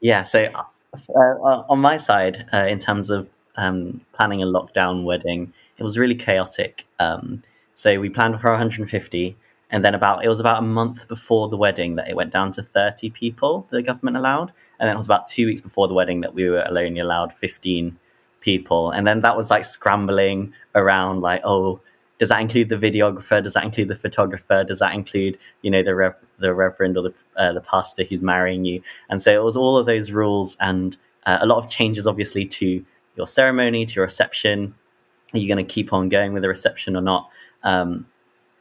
Yeah, 0.00 0.22
so 0.22 0.50
uh, 0.52 1.18
uh, 1.18 1.64
on 1.68 1.78
my 1.78 1.98
side, 1.98 2.46
uh, 2.52 2.66
in 2.68 2.80
terms 2.80 3.10
of 3.10 3.28
um, 3.54 4.00
planning 4.12 4.42
a 4.42 4.46
lockdown 4.46 5.04
wedding, 5.04 5.52
it 5.78 5.84
was 5.84 5.96
really 5.96 6.16
chaotic. 6.16 6.84
Um, 6.98 7.44
so 7.74 8.00
we 8.00 8.08
planned 8.10 8.40
for 8.40 8.50
150, 8.50 9.36
and 9.70 9.84
then 9.84 9.94
about 9.94 10.24
it 10.24 10.28
was 10.28 10.40
about 10.40 10.64
a 10.64 10.66
month 10.66 11.06
before 11.06 11.48
the 11.48 11.56
wedding 11.56 11.94
that 11.94 12.10
it 12.10 12.16
went 12.16 12.32
down 12.32 12.50
to 12.52 12.62
30 12.62 13.10
people 13.10 13.68
the 13.70 13.80
government 13.80 14.16
allowed, 14.16 14.52
and 14.80 14.88
then 14.88 14.96
it 14.96 14.98
was 14.98 15.06
about 15.06 15.28
two 15.28 15.46
weeks 15.46 15.60
before 15.60 15.86
the 15.86 15.94
wedding 15.94 16.22
that 16.22 16.34
we 16.34 16.48
were 16.50 16.66
only 16.66 16.98
allowed 16.98 17.32
15 17.32 17.96
people, 18.40 18.90
and 18.90 19.06
then 19.06 19.20
that 19.20 19.36
was 19.36 19.48
like 19.48 19.64
scrambling 19.64 20.54
around 20.74 21.20
like 21.20 21.40
oh 21.44 21.78
does 22.18 22.28
that 22.28 22.40
include 22.40 22.68
the 22.68 22.76
videographer? 22.76 23.42
Does 23.42 23.54
that 23.54 23.64
include 23.64 23.88
the 23.88 23.96
photographer? 23.96 24.64
Does 24.64 24.78
that 24.78 24.94
include, 24.94 25.38
you 25.62 25.70
know, 25.70 25.82
the 25.82 25.94
rev- 25.94 26.24
the 26.38 26.54
reverend 26.54 26.96
or 26.96 27.02
the 27.02 27.14
uh, 27.36 27.52
the 27.52 27.60
pastor 27.60 28.04
who's 28.04 28.22
marrying 28.22 28.64
you? 28.64 28.82
And 29.08 29.22
so 29.22 29.34
it 29.34 29.42
was 29.42 29.56
all 29.56 29.76
of 29.76 29.86
those 29.86 30.12
rules 30.12 30.56
and 30.60 30.96
uh, 31.26 31.38
a 31.40 31.46
lot 31.46 31.58
of 31.58 31.68
changes, 31.68 32.06
obviously, 32.06 32.46
to 32.46 32.84
your 33.16 33.26
ceremony, 33.26 33.84
to 33.86 33.94
your 33.94 34.04
reception. 34.04 34.74
Are 35.32 35.38
you 35.38 35.48
going 35.48 35.64
to 35.64 35.72
keep 35.72 35.92
on 35.92 36.08
going 36.08 36.32
with 36.32 36.42
the 36.42 36.48
reception 36.48 36.96
or 36.96 37.02
not? 37.02 37.28
Um, 37.64 38.06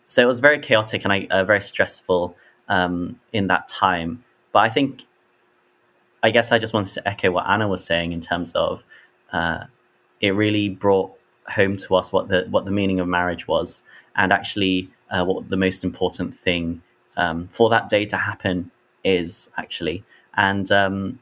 so 0.07 0.23
it 0.23 0.25
was 0.25 0.39
very 0.39 0.59
chaotic 0.59 1.03
and 1.03 1.13
I, 1.13 1.27
uh, 1.29 1.43
very 1.43 1.61
stressful 1.61 2.35
um, 2.69 3.19
in 3.31 3.47
that 3.47 3.67
time. 3.67 4.23
But 4.51 4.59
I 4.59 4.69
think, 4.69 5.05
I 6.23 6.31
guess, 6.31 6.51
I 6.51 6.57
just 6.57 6.73
wanted 6.73 6.93
to 6.93 7.07
echo 7.07 7.31
what 7.31 7.47
Anna 7.47 7.67
was 7.67 7.83
saying 7.83 8.11
in 8.11 8.21
terms 8.21 8.55
of 8.55 8.83
uh, 9.31 9.65
it 10.21 10.31
really 10.31 10.69
brought 10.69 11.17
home 11.49 11.75
to 11.75 11.95
us 11.95 12.11
what 12.13 12.29
the 12.29 12.45
what 12.49 12.65
the 12.65 12.71
meaning 12.71 12.99
of 12.99 13.07
marriage 13.07 13.47
was, 13.47 13.83
and 14.15 14.31
actually 14.31 14.89
uh, 15.11 15.23
what 15.25 15.49
the 15.49 15.57
most 15.57 15.83
important 15.83 16.35
thing 16.37 16.81
um, 17.17 17.43
for 17.45 17.69
that 17.69 17.89
day 17.89 18.05
to 18.05 18.17
happen 18.17 18.71
is 19.03 19.49
actually. 19.57 20.03
And 20.35 20.71
um, 20.71 21.19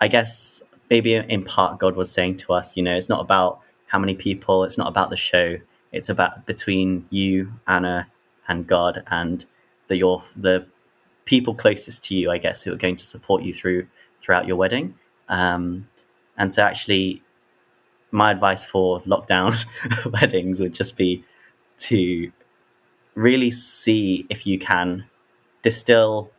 I 0.00 0.08
guess 0.08 0.62
maybe 0.90 1.14
in 1.14 1.44
part 1.44 1.78
God 1.78 1.96
was 1.96 2.10
saying 2.10 2.36
to 2.38 2.52
us, 2.52 2.76
you 2.76 2.82
know, 2.82 2.94
it's 2.94 3.08
not 3.08 3.20
about 3.20 3.60
how 3.86 3.98
many 3.98 4.14
people, 4.14 4.64
it's 4.64 4.78
not 4.78 4.88
about 4.88 5.10
the 5.10 5.16
show, 5.16 5.56
it's 5.92 6.08
about 6.08 6.46
between 6.46 7.06
you, 7.10 7.52
Anna, 7.66 8.08
and 8.48 8.66
God, 8.66 9.02
and 9.08 9.44
the 9.88 9.96
your 9.96 10.22
the 10.36 10.66
people 11.24 11.54
closest 11.54 12.04
to 12.04 12.14
you, 12.14 12.30
I 12.30 12.38
guess, 12.38 12.62
who 12.62 12.72
are 12.72 12.76
going 12.76 12.96
to 12.96 13.04
support 13.04 13.42
you 13.42 13.54
through 13.54 13.86
throughout 14.22 14.46
your 14.46 14.56
wedding. 14.56 14.94
Um, 15.28 15.86
and 16.36 16.52
so, 16.52 16.62
actually, 16.62 17.22
my 18.16 18.30
advice 18.30 18.64
for 18.64 19.00
lockdown 19.02 19.64
weddings 20.20 20.60
would 20.60 20.72
just 20.72 20.96
be 20.96 21.22
to 21.78 22.32
really 23.14 23.50
see 23.50 24.26
if 24.30 24.46
you 24.46 24.58
can 24.58 25.04
distill 25.62 26.30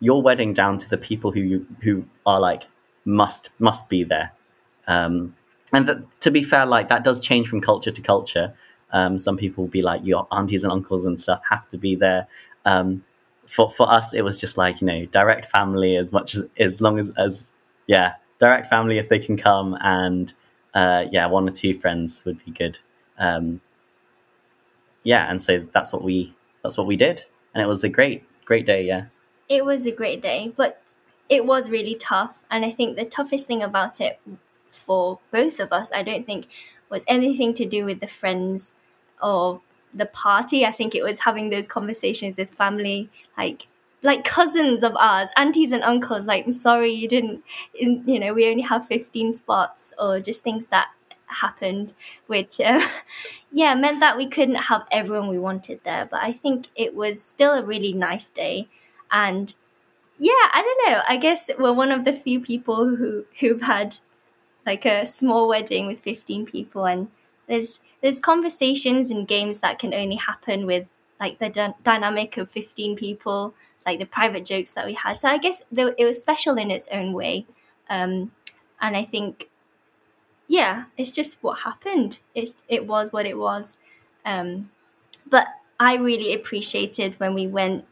your 0.00 0.22
wedding 0.22 0.52
down 0.54 0.78
to 0.78 0.88
the 0.88 0.96
people 0.96 1.30
who 1.30 1.40
you, 1.40 1.66
who 1.82 2.04
are 2.24 2.40
like 2.40 2.64
must 3.04 3.50
must 3.60 3.88
be 3.88 4.02
there. 4.02 4.32
Um, 4.86 5.36
and 5.72 6.06
to 6.20 6.30
be 6.30 6.42
fair, 6.42 6.66
like 6.66 6.88
that 6.88 7.04
does 7.04 7.20
change 7.20 7.48
from 7.48 7.60
culture 7.60 7.90
to 7.90 8.00
culture. 8.00 8.54
Um, 8.92 9.18
some 9.18 9.36
people 9.36 9.64
will 9.64 9.70
be 9.70 9.82
like 9.82 10.00
your 10.04 10.26
aunties 10.32 10.64
and 10.64 10.72
uncles 10.72 11.04
and 11.04 11.20
stuff 11.20 11.42
have 11.50 11.68
to 11.68 11.78
be 11.78 11.94
there. 11.96 12.26
Um, 12.64 13.04
for 13.46 13.70
for 13.70 13.90
us, 13.92 14.14
it 14.14 14.22
was 14.22 14.40
just 14.40 14.56
like 14.56 14.80
you 14.80 14.86
know 14.86 15.04
direct 15.06 15.46
family 15.46 15.96
as 15.96 16.12
much 16.12 16.34
as 16.34 16.46
as 16.58 16.80
long 16.80 16.98
as 16.98 17.10
as 17.18 17.52
yeah 17.86 18.14
direct 18.38 18.66
family 18.66 18.98
if 18.98 19.08
they 19.08 19.18
can 19.18 19.36
come 19.36 19.76
and 19.82 20.32
uh, 20.74 21.04
yeah, 21.10 21.26
one 21.26 21.48
or 21.48 21.52
two 21.52 21.78
friends 21.78 22.24
would 22.24 22.44
be 22.44 22.50
good. 22.50 22.78
Um, 23.18 23.60
yeah, 25.02 25.30
and 25.30 25.42
so 25.42 25.66
that's 25.72 25.92
what 25.92 26.02
we 26.02 26.34
that's 26.62 26.78
what 26.78 26.86
we 26.86 26.96
did, 26.96 27.24
and 27.54 27.62
it 27.62 27.66
was 27.66 27.84
a 27.84 27.88
great 27.88 28.24
great 28.44 28.66
day. 28.66 28.84
Yeah, 28.84 29.06
it 29.48 29.64
was 29.64 29.86
a 29.86 29.92
great 29.92 30.22
day, 30.22 30.52
but 30.56 30.80
it 31.28 31.46
was 31.46 31.70
really 31.70 31.94
tough, 31.94 32.44
and 32.50 32.64
I 32.64 32.70
think 32.70 32.96
the 32.96 33.04
toughest 33.04 33.46
thing 33.46 33.62
about 33.62 34.00
it 34.00 34.20
for 34.70 35.18
both 35.30 35.60
of 35.60 35.72
us, 35.72 35.90
I 35.92 36.02
don't 36.02 36.24
think 36.24 36.48
was 36.88 37.04
anything 37.08 37.54
to 37.54 37.66
do 37.66 37.84
with 37.84 38.00
the 38.00 38.06
friends 38.06 38.74
or 39.22 39.60
the 39.92 40.06
party. 40.06 40.64
I 40.64 40.72
think 40.72 40.94
it 40.94 41.02
was 41.02 41.20
having 41.20 41.50
those 41.50 41.68
conversations 41.68 42.38
with 42.38 42.50
family, 42.50 43.10
like 43.36 43.66
like 44.02 44.24
cousins 44.24 44.82
of 44.82 44.96
ours, 44.96 45.30
aunties 45.36 45.72
and 45.72 45.82
uncles, 45.82 46.26
like, 46.26 46.44
I'm 46.44 46.52
sorry 46.52 46.92
you 46.92 47.08
didn't, 47.08 47.42
you 47.74 48.18
know, 48.18 48.34
we 48.34 48.50
only 48.50 48.62
have 48.62 48.86
15 48.86 49.32
spots, 49.32 49.94
or 49.98 50.20
just 50.20 50.42
things 50.42 50.66
that 50.68 50.88
happened, 51.26 51.94
which, 52.26 52.60
uh, 52.60 52.80
yeah, 53.52 53.74
meant 53.74 54.00
that 54.00 54.16
we 54.16 54.26
couldn't 54.28 54.56
have 54.56 54.86
everyone 54.90 55.28
we 55.28 55.38
wanted 55.38 55.80
there. 55.84 56.06
But 56.10 56.22
I 56.22 56.32
think 56.32 56.68
it 56.74 56.94
was 56.94 57.22
still 57.22 57.52
a 57.52 57.64
really 57.64 57.92
nice 57.92 58.28
day. 58.28 58.68
And 59.10 59.54
yeah, 60.18 60.30
I 60.52 60.62
don't 60.62 60.92
know. 60.92 61.02
I 61.08 61.16
guess 61.16 61.50
we're 61.58 61.72
one 61.72 61.92
of 61.92 62.04
the 62.04 62.12
few 62.12 62.40
people 62.40 62.96
who, 62.96 63.24
who've 63.40 63.62
had 63.62 63.98
like 64.66 64.84
a 64.84 65.06
small 65.06 65.48
wedding 65.48 65.86
with 65.86 66.00
15 66.00 66.46
people. 66.46 66.86
And 66.86 67.08
there's, 67.48 67.80
there's 68.00 68.20
conversations 68.20 69.10
and 69.10 69.28
games 69.28 69.60
that 69.60 69.78
can 69.78 69.94
only 69.94 70.16
happen 70.16 70.66
with 70.66 70.96
like 71.22 71.38
the 71.38 71.74
dynamic 71.84 72.36
of 72.36 72.50
15 72.50 72.96
people 72.96 73.54
like 73.86 74.00
the 74.00 74.06
private 74.06 74.44
jokes 74.44 74.72
that 74.72 74.84
we 74.84 74.94
had. 74.94 75.16
So 75.16 75.28
I 75.28 75.38
guess 75.38 75.62
it 75.70 76.04
was 76.04 76.20
special 76.20 76.56
in 76.58 76.72
its 76.72 76.88
own 76.88 77.12
way. 77.12 77.46
Um, 77.88 78.32
and 78.80 78.96
I 78.96 79.04
think, 79.04 79.48
yeah, 80.48 80.84
it's 80.96 81.12
just 81.12 81.40
what 81.40 81.60
happened. 81.60 82.18
It, 82.34 82.56
it 82.68 82.88
was 82.88 83.12
what 83.12 83.24
it 83.24 83.38
was. 83.38 83.78
Um, 84.24 84.70
but 85.30 85.46
I 85.78 85.94
really 85.94 86.34
appreciated 86.34 87.20
when 87.20 87.34
we 87.34 87.46
went 87.46 87.84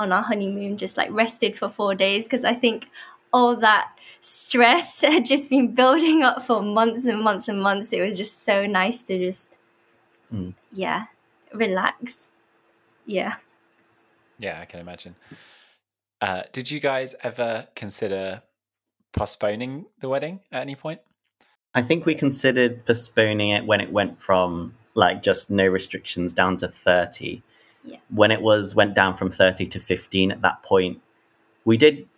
on 0.00 0.10
our 0.10 0.22
honeymoon, 0.22 0.76
just 0.76 0.96
like 0.96 1.10
rested 1.12 1.56
for 1.56 1.68
four 1.68 1.94
days, 1.94 2.26
because 2.26 2.44
I 2.44 2.54
think 2.54 2.90
all 3.32 3.54
that 3.56 3.92
stress 4.20 5.00
had 5.02 5.24
just 5.24 5.50
been 5.50 5.72
building 5.72 6.24
up 6.24 6.42
for 6.42 6.62
months 6.62 7.06
and 7.06 7.22
months 7.22 7.46
and 7.46 7.62
months. 7.62 7.92
It 7.92 8.04
was 8.04 8.18
just 8.18 8.42
so 8.42 8.66
nice 8.66 9.04
to 9.04 9.16
just, 9.16 9.60
mm. 10.32 10.52
yeah, 10.72 11.04
relax. 11.54 12.32
Yeah. 13.06 13.34
Yeah, 14.38 14.60
I 14.60 14.64
can 14.64 14.80
imagine. 14.80 15.16
Uh, 16.20 16.42
did 16.52 16.70
you 16.70 16.80
guys 16.80 17.14
ever 17.22 17.68
consider 17.74 18.42
postponing 19.12 19.86
the 20.00 20.08
wedding 20.08 20.40
at 20.52 20.62
any 20.62 20.74
point? 20.74 21.00
I 21.74 21.82
think 21.82 22.06
we 22.06 22.14
considered 22.14 22.84
postponing 22.86 23.50
it 23.50 23.66
when 23.66 23.80
it 23.80 23.92
went 23.92 24.20
from 24.20 24.74
like 24.94 25.22
just 25.22 25.50
no 25.50 25.66
restrictions 25.66 26.32
down 26.32 26.56
to 26.58 26.68
30. 26.68 27.42
Yeah. 27.84 27.98
When 28.08 28.30
it 28.30 28.40
was 28.40 28.74
went 28.74 28.94
down 28.94 29.14
from 29.14 29.30
30 29.30 29.66
to 29.66 29.80
15 29.80 30.32
at 30.32 30.42
that 30.42 30.62
point, 30.62 31.00
we 31.64 31.76
did 31.76 32.08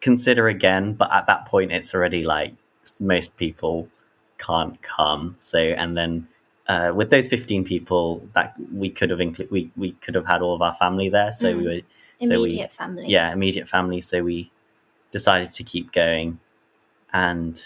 consider 0.00 0.48
again, 0.48 0.92
but 0.92 1.12
at 1.12 1.26
that 1.26 1.46
point 1.46 1.72
it's 1.72 1.94
already 1.94 2.24
like 2.24 2.54
most 3.00 3.36
people 3.36 3.88
can't 4.38 4.80
come. 4.82 5.34
So 5.38 5.58
and 5.58 5.96
then 5.96 6.28
uh, 6.68 6.92
with 6.94 7.10
those 7.10 7.28
15 7.28 7.64
people 7.64 8.26
that 8.34 8.54
we 8.72 8.90
could 8.90 9.10
have 9.10 9.20
included 9.20 9.50
we, 9.50 9.70
we 9.76 9.92
could 9.92 10.14
have 10.14 10.26
had 10.26 10.42
all 10.42 10.54
of 10.54 10.62
our 10.62 10.74
family 10.74 11.08
there. 11.08 11.32
So 11.32 11.52
mm. 11.52 11.58
we 11.58 11.64
were 11.64 11.80
immediate 12.20 12.72
so 12.72 12.84
we, 12.84 12.88
family. 12.88 13.06
Yeah 13.08 13.32
immediate 13.32 13.68
family. 13.68 14.00
So 14.00 14.22
we 14.22 14.50
decided 15.12 15.52
to 15.54 15.62
keep 15.62 15.92
going. 15.92 16.40
And 17.12 17.60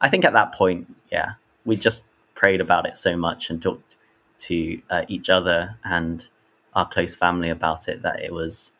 i 0.00 0.08
think 0.08 0.24
at 0.24 0.32
that 0.34 0.52
point 0.52 0.94
yeah 1.10 1.32
we 1.64 1.76
just 1.76 2.08
prayed 2.34 2.60
about 2.60 2.84
it 2.84 2.98
so 2.98 3.16
much 3.16 3.48
and 3.48 3.62
talked 3.62 3.96
to 4.36 4.80
uh, 4.90 5.04
each 5.08 5.30
other 5.30 5.78
and 5.84 6.28
our 6.74 6.86
close 6.86 7.14
family 7.14 7.48
about 7.48 7.88
it 7.88 8.02
that 8.02 8.20
it 8.20 8.32
was 8.32 8.72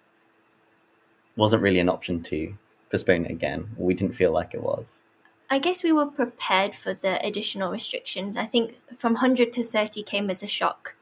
wasn't 1.37 1.63
really 1.63 1.79
an 1.79 1.89
option 1.89 2.23
to 2.23 2.55
postpone 2.91 3.25
it 3.25 3.31
again. 3.31 3.71
We 3.77 3.95
didn't 3.95 4.15
feel 4.15 4.33
like 4.33 4.55
it 4.55 4.63
was 4.63 5.04
I 5.51 5.59
guess 5.59 5.83
we 5.83 5.93
were 5.93 6.07
prepared 6.07 6.75
for 6.75 6.95
the 6.95 7.25
additional 7.25 7.71
restrictions. 7.71 8.37
I 8.37 8.45
think 8.45 8.81
from 8.97 9.15
100 9.15 9.53
to 9.55 9.65
30 9.65 10.03
came 10.03 10.31
as 10.31 10.43
a 10.43 10.47
shock. 10.47 10.97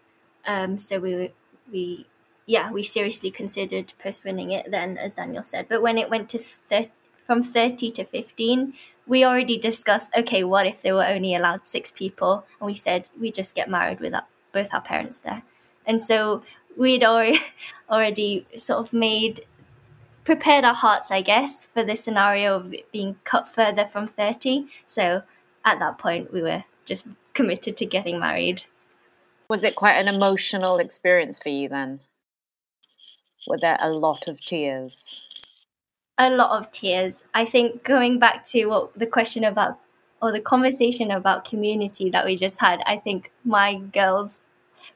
Um, 0.47 0.79
so 0.79 0.99
we 0.99 1.33
we 1.71 2.07
yeah, 2.47 2.73
we 2.73 2.83
seriously 2.83 3.31
considered 3.31 3.95
postponing 4.03 4.51
it 4.51 4.71
then, 4.71 4.99
as 4.99 5.15
Daniel 5.15 5.43
said. 5.43 5.67
But 5.69 5.81
when 5.81 5.97
it 5.97 6.11
went 6.11 6.29
to 6.31 6.39
thir- 6.39 6.91
from 7.25 7.43
30 7.43 7.93
to 7.93 8.05
15, 8.05 8.75
we 9.07 9.25
already 9.25 9.59
discussed 9.59 10.11
okay, 10.17 10.43
what 10.45 10.67
if 10.67 10.83
they 10.83 10.93
were 10.93 11.07
only 11.07 11.35
allowed 11.35 11.69
six 11.69 11.93
people? 11.93 12.45
And 12.61 12.67
we 12.67 12.75
said 12.75 13.09
we 13.19 13.31
just 13.31 13.55
get 13.55 13.71
married 13.71 14.01
with 14.01 14.15
our, 14.15 14.27
both 14.53 14.75
our 14.75 14.83
parents 14.83 15.19
there. 15.19 15.43
And 15.87 16.01
so 16.01 16.43
we'd 16.77 17.05
already, 17.05 17.39
already 17.91 18.47
sort 18.57 18.81
of 18.81 18.93
made 18.93 19.45
prepared 20.25 20.65
our 20.65 20.75
hearts, 20.75 21.11
I 21.11 21.23
guess, 21.23 21.67
for 21.67 21.85
the 21.85 21.97
scenario 21.97 22.57
of 22.57 22.73
it 22.73 22.91
being 22.93 23.17
cut 23.25 23.49
further 23.49 23.87
from 23.87 24.07
30. 24.07 24.67
So 24.87 25.23
at 25.65 25.79
that 25.79 25.99
point, 25.99 26.33
we 26.33 26.43
were 26.43 26.65
just 26.85 27.07
committed 27.35 27.77
to 27.79 27.87
getting 27.87 28.19
married. 28.19 28.65
Was 29.49 29.65
it 29.65 29.77
quite 29.77 29.95
an 29.95 30.09
emotional 30.09 30.79
experience 30.79 31.39
for 31.39 31.49
you 31.49 31.69
then? 31.69 32.01
Were 33.47 33.59
there 33.59 33.79
a 33.81 33.91
lot 33.91 34.29
of 34.29 34.41
tears? 34.41 35.21
A 36.19 36.31
lot 36.31 36.57
of 36.57 36.71
tears. 36.71 37.25
I 37.35 37.45
think 37.45 37.83
going 37.83 38.19
back 38.19 38.45
to 38.45 38.67
what 38.67 38.99
the 38.99 39.07
question 39.07 39.45
about 39.45 39.79
or 40.21 40.31
the 40.31 40.41
conversation 40.41 41.11
about 41.11 41.45
community 41.45 42.09
that 42.11 42.25
we 42.25 42.37
just 42.37 42.61
had, 42.61 42.81
I 42.87 42.97
think 42.97 43.33
my 43.45 43.75
girls 43.75 44.41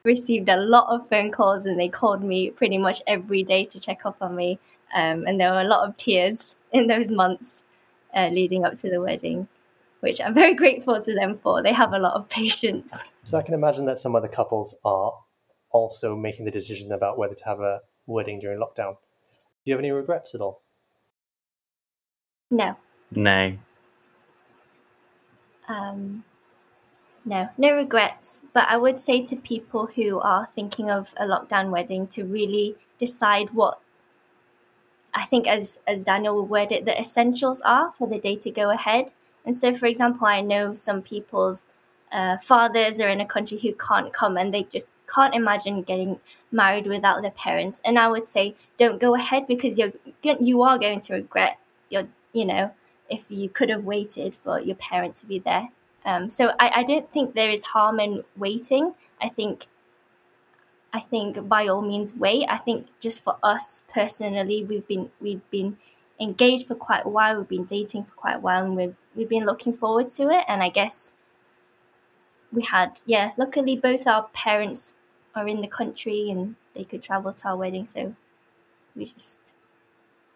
received 0.03 0.47
a 0.47 0.57
lot 0.57 0.87
of 0.87 1.09
phone 1.09 1.31
calls 1.31 1.65
and 1.65 1.77
they 1.77 1.89
called 1.89 2.23
me 2.23 2.49
pretty 2.51 2.77
much 2.77 3.01
every 3.05 3.43
day 3.43 3.65
to 3.65 3.79
check 3.79 4.05
up 4.05 4.17
on 4.21 4.35
me. 4.35 4.59
Um, 4.93 5.25
and 5.27 5.39
there 5.39 5.51
were 5.51 5.61
a 5.61 5.67
lot 5.67 5.87
of 5.87 5.97
tears 5.97 6.57
in 6.71 6.87
those 6.87 7.09
months 7.09 7.65
uh, 8.15 8.29
leading 8.29 8.65
up 8.65 8.73
to 8.75 8.89
the 8.89 9.01
wedding, 9.01 9.47
which 9.99 10.21
I'm 10.21 10.33
very 10.33 10.53
grateful 10.63 11.01
to 11.01 11.13
them 11.13 11.37
for. 11.37 11.61
They 11.61 11.73
have 11.73 11.93
a 11.93 11.99
lot 11.99 12.13
of 12.13 12.29
patience. 12.41 13.15
So 13.23 13.37
I 13.37 13.41
can 13.41 13.53
imagine 13.53 13.85
that 13.85 13.99
some 13.99 14.15
other 14.15 14.27
couples 14.27 14.79
are 14.85 15.13
also 15.71 16.15
making 16.15 16.45
the 16.45 16.51
decision 16.51 16.91
about 16.91 17.17
whether 17.17 17.35
to 17.35 17.45
have 17.45 17.59
a 17.59 17.81
wedding 18.05 18.39
during 18.39 18.59
lockdown. 18.59 18.95
Do 19.65 19.71
you 19.71 19.73
have 19.73 19.81
any 19.81 19.91
regrets 19.91 20.33
at 20.33 20.41
all? 20.41 20.63
No. 22.49 22.77
No. 23.11 23.57
Um, 25.67 26.23
no, 27.25 27.49
no 27.57 27.75
regrets. 27.75 28.39
But 28.53 28.67
I 28.69 28.77
would 28.77 28.99
say 28.99 29.21
to 29.23 29.35
people 29.35 29.87
who 29.87 30.19
are 30.21 30.45
thinking 30.45 30.89
of 30.89 31.13
a 31.17 31.25
lockdown 31.25 31.69
wedding 31.69 32.07
to 32.07 32.23
really 32.23 32.77
decide 32.97 33.49
what 33.49 33.81
I 35.17 35.25
think, 35.25 35.47
as 35.47 35.79
as 35.87 36.03
Daniel 36.03 36.35
would 36.35 36.49
word 36.49 36.71
it, 36.71 36.85
the 36.85 36.99
essentials 36.99 37.61
are 37.61 37.91
for 37.97 38.07
the 38.07 38.19
day 38.19 38.35
to 38.37 38.51
go 38.51 38.69
ahead. 38.69 39.11
And 39.45 39.55
so, 39.55 39.73
for 39.73 39.87
example, 39.87 40.27
I 40.27 40.41
know 40.41 40.73
some 40.73 41.01
people's 41.01 41.67
uh, 42.11 42.37
fathers 42.37 43.01
are 43.01 43.09
in 43.09 43.21
a 43.21 43.25
country 43.25 43.57
who 43.57 43.73
can't 43.73 44.13
come 44.13 44.37
and 44.37 44.53
they 44.53 44.63
just 44.63 44.91
can't 45.13 45.33
imagine 45.33 45.81
getting 45.81 46.19
married 46.51 46.85
without 46.85 47.21
their 47.21 47.31
parents. 47.31 47.81
And 47.83 47.97
I 47.97 48.07
would 48.09 48.27
say, 48.27 48.55
don't 48.77 48.99
go 48.99 49.15
ahead 49.15 49.47
because 49.47 49.79
you're 49.79 49.93
you 50.39 50.61
are 50.61 50.77
going 50.77 51.01
to 51.01 51.13
regret 51.15 51.57
your 51.89 52.03
you 52.33 52.45
know 52.45 52.71
if 53.09 53.25
you 53.29 53.49
could 53.49 53.69
have 53.69 53.85
waited 53.85 54.35
for 54.35 54.59
your 54.59 54.75
parent 54.75 55.15
to 55.15 55.25
be 55.25 55.39
there. 55.39 55.69
Um, 56.05 56.29
so 56.29 56.51
I, 56.59 56.71
I 56.75 56.83
don't 56.83 57.11
think 57.11 57.33
there 57.33 57.49
is 57.49 57.65
harm 57.65 57.99
in 57.99 58.23
waiting. 58.37 58.93
I 59.21 59.29
think 59.29 59.65
I 60.97 60.99
think 60.99 61.47
by 61.47 61.67
all 61.67 61.83
means 61.83 62.15
wait. 62.15 62.47
I 62.49 62.57
think 62.57 62.87
just 62.99 63.23
for 63.23 63.37
us 63.43 63.83
personally, 63.93 64.63
we've 64.63 64.87
been 64.87 65.11
we've 65.21 65.47
been 65.51 65.77
engaged 66.19 66.65
for 66.67 66.73
quite 66.73 67.05
a 67.05 67.09
while. 67.09 67.37
We've 67.37 67.55
been 67.57 67.65
dating 67.65 68.05
for 68.05 68.15
quite 68.15 68.37
a 68.37 68.39
while, 68.39 68.65
and 68.65 68.75
we've 68.75 68.95
we've 69.15 69.29
been 69.29 69.45
looking 69.45 69.73
forward 69.73 70.09
to 70.17 70.31
it. 70.31 70.43
And 70.47 70.63
I 70.63 70.69
guess 70.69 71.13
we 72.51 72.63
had 72.63 72.99
yeah. 73.05 73.33
Luckily, 73.37 73.77
both 73.77 74.07
our 74.07 74.23
parents 74.33 74.95
are 75.35 75.47
in 75.47 75.61
the 75.61 75.67
country 75.67 76.31
and 76.31 76.55
they 76.73 76.83
could 76.83 77.03
travel 77.03 77.31
to 77.31 77.47
our 77.49 77.57
wedding, 77.57 77.85
so 77.85 78.15
we 78.95 79.05
just 79.05 79.53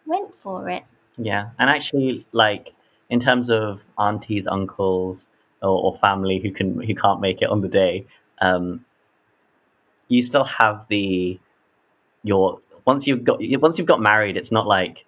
went 0.06 0.32
for 0.32 0.68
it. 0.68 0.84
Yeah, 1.18 1.50
and 1.58 1.68
actually, 1.70 2.24
like 2.30 2.72
in 3.10 3.18
terms 3.18 3.50
of 3.50 3.82
aunties, 3.98 4.46
uncles, 4.46 5.28
or, 5.60 5.76
or 5.86 5.96
family 5.96 6.38
who 6.38 6.52
can 6.52 6.80
who 6.80 6.94
can't 6.94 7.20
make 7.20 7.42
it 7.42 7.48
on 7.48 7.62
the 7.62 7.68
day, 7.68 8.06
um, 8.40 8.84
you 10.12 10.20
still 10.20 10.44
have 10.44 10.86
the 10.88 11.40
your 12.22 12.58
once 12.84 13.06
you've 13.06 13.24
got 13.24 13.40
once 13.60 13.78
you've 13.78 13.86
got 13.86 14.00
married, 14.00 14.36
it's 14.36 14.52
not 14.52 14.66
like 14.66 15.06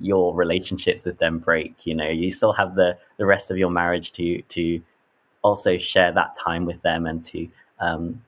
your 0.00 0.34
relationships 0.34 1.04
with 1.04 1.18
them 1.18 1.38
break. 1.38 1.86
You 1.86 1.94
know, 1.94 2.08
you 2.08 2.30
still 2.30 2.52
have 2.52 2.74
the 2.74 2.98
the 3.18 3.26
rest 3.26 3.50
of 3.50 3.56
your 3.56 3.70
marriage 3.70 4.12
to 4.12 4.42
to 4.42 4.80
also 5.42 5.76
share 5.78 6.10
that 6.12 6.34
time 6.34 6.64
with 6.64 6.82
them 6.82 7.06
and 7.06 7.22
to 7.24 7.48
um, 7.78 8.22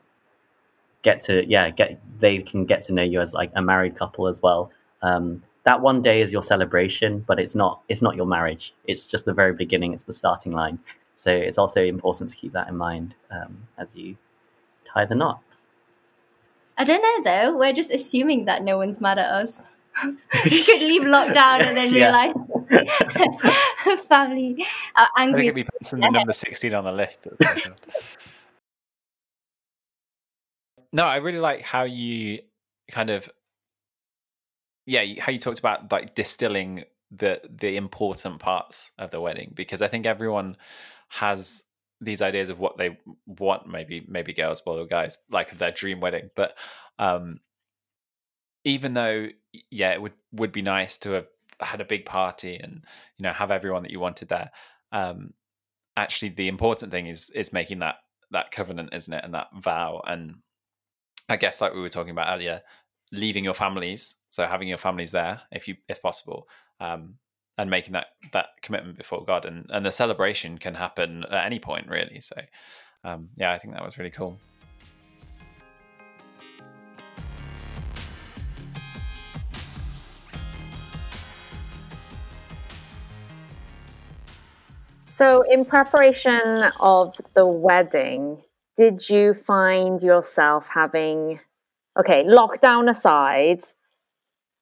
get 1.03 1.21
to 1.25 1.45
yeah 1.49 1.71
get 1.71 2.01
they 2.21 2.39
can 2.39 2.65
get 2.65 2.83
to 2.83 2.95
know 2.95 3.03
you 3.03 3.21
as 3.21 3.35
like 3.35 3.51
a 3.55 3.63
married 3.63 3.97
couple 3.97 4.29
as 4.29 4.41
well. 4.41 4.71
Um, 5.03 5.43
that 5.65 5.81
one 5.81 6.01
day 6.01 6.21
is 6.21 6.33
your 6.33 6.43
celebration, 6.43 7.25
but 7.27 7.41
it's 7.41 7.57
not 7.57 7.81
it's 7.89 8.03
not 8.03 8.15
your 8.15 8.27
marriage. 8.27 8.73
It's 8.85 9.09
just 9.09 9.25
the 9.25 9.35
very 9.35 9.53
beginning. 9.53 9.95
It's 9.95 10.05
the 10.05 10.13
starting 10.13 10.53
line. 10.53 10.79
So 11.17 11.33
it's 11.33 11.59
also 11.59 11.83
important 11.83 12.31
to 12.31 12.37
keep 12.37 12.53
that 12.53 12.69
in 12.69 12.77
mind 12.77 13.17
um, 13.31 13.67
as 13.79 13.97
you 13.97 14.17
tie 14.85 15.05
the 15.05 15.15
knot. 15.15 15.41
I 16.79 16.85
don't 16.85 17.03
know 17.03 17.25
though. 17.25 17.59
We're 17.59 17.73
just 17.73 17.93
assuming 17.93 18.45
that 18.47 18.63
no 18.63 18.79
one's 18.79 19.01
mad 19.01 19.19
at 19.19 19.27
us. 19.27 19.77
we 20.45 20.65
could 20.65 20.81
leave 20.81 21.03
lockdown 21.03 21.61
and 21.61 21.77
then 21.77 21.93
realize 21.93 22.33
family 24.07 24.67
are 24.97 25.09
angry. 25.19 25.35
I 25.35 25.37
think 25.37 25.45
it'd 25.45 25.55
be 25.55 25.67
person 25.79 26.01
the 26.01 26.11
number 26.11 26.33
sixteen 26.33 26.75
on 26.75 26.85
the 26.85 26.93
list. 26.93 27.29
no, 30.93 31.05
I 31.05 31.17
really 31.17 31.39
like 31.39 31.63
how 31.63 31.83
you 31.83 32.41
kind 32.91 33.11
of 33.11 33.31
yeah 34.87 35.05
how 35.21 35.31
you 35.31 35.39
talked 35.39 35.59
about 35.59 35.93
like 35.93 36.15
distilling 36.15 36.85
the 37.11 37.41
the 37.49 37.77
important 37.77 38.39
parts 38.39 38.93
of 38.99 39.11
the 39.11 39.21
wedding 39.21 39.53
because 39.55 39.83
I 39.83 39.89
think 39.89 40.07
everyone 40.07 40.57
has 41.09 41.65
these 42.03 42.21
ideas 42.21 42.51
of 42.51 42.59
what 42.59 42.77
they 42.77 42.99
want 43.27 43.67
maybe 43.67 44.05
maybe 44.09 44.33
girls 44.33 44.61
or 44.67 44.87
guys 44.87 45.19
like 45.31 45.57
their 45.59 45.71
dream 45.71 46.01
wedding 46.01 46.31
but 46.35 46.57
um 46.99 47.41
even 48.65 48.95
though 48.95 49.29
yeah 49.71 49.93
it 49.93 50.03
would 50.03 50.13
would 50.33 50.53
be 50.53 50.63
nice 50.63 50.99
to 50.99 51.13
have 51.13 51.27
had 51.61 51.81
a 51.81 51.85
big 51.85 52.05
party 52.05 52.57
and 52.57 52.85
you 53.17 53.23
know 53.23 53.33
have 53.33 53.51
everyone 53.51 53.83
that 53.83 53.93
you 53.93 54.01
wanted 54.01 54.29
there 54.29 54.51
um 54.91 55.33
actually 55.97 56.29
the 56.29 56.49
important 56.49 56.91
thing 56.91 57.07
is 57.07 57.31
is 57.31 57.53
making 57.53 57.79
that 57.79 57.97
that 58.33 58.51
covenant 58.51 58.93
isn't 58.93 59.13
it? 59.13 59.25
And 59.25 59.35
that 59.35 59.49
vow. 59.55 60.03
And 60.07 60.37
i 61.29 61.37
guess 61.37 61.61
like 61.61 61.73
we 61.73 61.81
were 61.81 61.89
talking 61.89 62.11
about 62.11 62.35
earlier 62.35 62.63
leaving 63.13 63.45
your 63.45 63.55
families, 63.55 64.17
so 64.31 64.47
having 64.47 64.69
your 64.69 64.79
families 64.79 65.13
there 65.13 65.43
if 65.53 65.69
you 65.69 65.77
if 65.89 66.01
possible, 66.03 66.49
um, 66.81 67.17
and 67.63 67.71
making 67.71 67.93
that 67.93 68.09
that 68.33 68.49
commitment 68.61 68.99
before 68.99 69.25
God, 69.25 69.47
and 69.47 69.67
and 69.71 69.87
the 69.87 69.93
celebration 69.93 70.59
can 70.59 70.75
happen 70.75 71.25
at 71.31 71.47
any 71.47 71.59
point 71.59 71.89
really. 71.89 72.21
So, 72.21 72.37
um, 73.05 73.31
yeah, 73.37 73.53
I 73.53 73.59
think 73.59 73.75
that 73.75 73.85
was 73.85 73.99
really 73.99 74.11
cool. 74.11 74.39
So, 85.09 85.43
in 85.43 85.65
preparation 85.65 86.65
of 86.81 87.21
the 87.35 87.47
wedding, 87.47 88.43
did 88.77 89.09
you 89.09 89.35
find 89.35 90.03
yourself 90.03 90.69
having 90.75 91.39
okay, 91.99 92.25
lockdown 92.25 92.89
aside, 92.89 93.61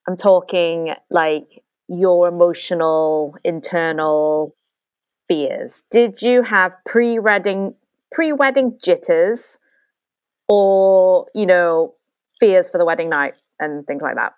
I'm 0.09 0.16
talking 0.16 0.94
like 1.11 1.62
your 1.91 2.28
emotional 2.28 3.36
internal 3.45 4.55
fears. 5.28 5.82
Did 5.91 6.22
you 6.22 6.43
have 6.43 6.76
pre-wedding 6.86 7.74
pre-wedding 8.12 8.78
jitters 8.82 9.59
or, 10.49 11.26
you 11.34 11.47
know, 11.47 11.95
fears 12.41 12.70
for 12.70 12.78
the 12.78 12.84
wedding 12.84 13.09
night 13.09 13.34
and 13.59 13.86
things 13.86 14.03
like 14.03 14.16
that? 14.16 14.34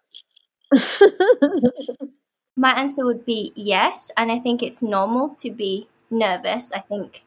My 2.57 2.73
answer 2.73 3.05
would 3.05 3.25
be 3.25 3.53
yes, 3.55 4.11
and 4.17 4.31
I 4.31 4.39
think 4.39 4.63
it's 4.63 4.83
normal 4.83 5.31
to 5.37 5.51
be 5.51 5.89
nervous. 6.11 6.71
I 6.73 6.81
think 6.81 7.25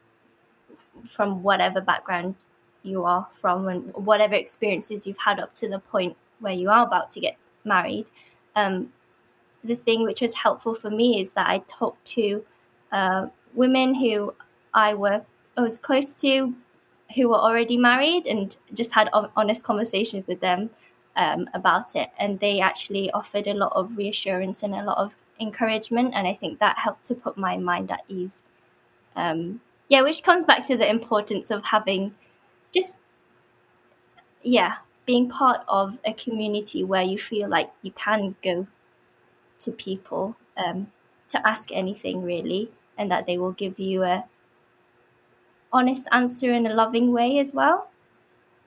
from 1.08 1.42
whatever 1.42 1.80
background 1.80 2.36
you 2.82 3.04
are 3.04 3.26
from 3.32 3.66
and 3.66 3.92
whatever 3.94 4.34
experiences 4.34 5.06
you've 5.06 5.18
had 5.18 5.40
up 5.40 5.52
to 5.54 5.68
the 5.68 5.80
point 5.80 6.16
where 6.38 6.52
you 6.52 6.70
are 6.70 6.86
about 6.86 7.10
to 7.12 7.20
get 7.20 7.36
married. 7.64 8.06
Um, 8.54 8.92
the 9.66 9.76
thing 9.76 10.02
which 10.02 10.20
was 10.20 10.34
helpful 10.34 10.74
for 10.74 10.90
me 10.90 11.20
is 11.20 11.32
that 11.32 11.48
I 11.48 11.58
talked 11.66 12.04
to 12.16 12.44
uh, 12.92 13.26
women 13.54 13.94
who 13.94 14.34
I 14.72 14.94
were 14.94 15.24
I 15.56 15.62
was 15.62 15.78
close 15.78 16.12
to, 16.14 16.54
who 17.14 17.28
were 17.28 17.38
already 17.38 17.78
married, 17.78 18.26
and 18.26 18.54
just 18.74 18.92
had 18.92 19.08
honest 19.12 19.64
conversations 19.64 20.26
with 20.26 20.40
them 20.40 20.70
um, 21.16 21.48
about 21.54 21.96
it. 21.96 22.10
And 22.18 22.40
they 22.40 22.60
actually 22.60 23.10
offered 23.12 23.46
a 23.46 23.54
lot 23.54 23.72
of 23.74 23.96
reassurance 23.96 24.62
and 24.62 24.74
a 24.74 24.84
lot 24.84 24.98
of 24.98 25.16
encouragement, 25.40 26.12
and 26.14 26.26
I 26.26 26.34
think 26.34 26.58
that 26.58 26.78
helped 26.78 27.04
to 27.04 27.14
put 27.14 27.38
my 27.38 27.56
mind 27.56 27.90
at 27.90 28.02
ease. 28.08 28.44
Um, 29.14 29.60
yeah, 29.88 30.02
which 30.02 30.22
comes 30.22 30.44
back 30.44 30.64
to 30.64 30.76
the 30.76 30.88
importance 30.88 31.50
of 31.50 31.64
having 31.64 32.14
just 32.74 32.96
yeah 34.42 34.76
being 35.06 35.28
part 35.28 35.60
of 35.68 35.98
a 36.04 36.12
community 36.12 36.84
where 36.84 37.02
you 37.02 37.16
feel 37.16 37.48
like 37.48 37.70
you 37.82 37.92
can 37.92 38.34
go 38.42 38.66
to 39.66 39.72
people 39.72 40.36
um, 40.56 40.90
to 41.28 41.46
ask 41.46 41.70
anything 41.72 42.22
really 42.22 42.70
and 42.96 43.10
that 43.10 43.26
they 43.26 43.36
will 43.36 43.52
give 43.52 43.78
you 43.78 44.02
a 44.02 44.24
honest 45.72 46.08
answer 46.10 46.52
in 46.52 46.66
a 46.66 46.72
loving 46.72 47.12
way 47.12 47.38
as 47.38 47.52
well. 47.52 47.90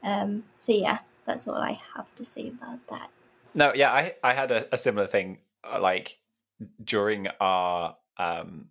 Um, 0.03 0.43
so 0.59 0.71
yeah 0.71 0.99
that's 1.25 1.45
all 1.47 1.55
i 1.55 1.77
have 1.95 2.15
to 2.15 2.23
say 2.23 2.47
about 2.47 2.79
that. 2.87 3.09
No 3.53 3.73
yeah 3.75 3.91
i, 3.91 4.15
I 4.23 4.33
had 4.33 4.51
a, 4.51 4.73
a 4.73 4.77
similar 4.77 5.07
thing 5.07 5.39
uh, 5.63 5.79
like 5.81 6.17
during 6.83 7.27
our 7.39 7.95
um 8.17 8.67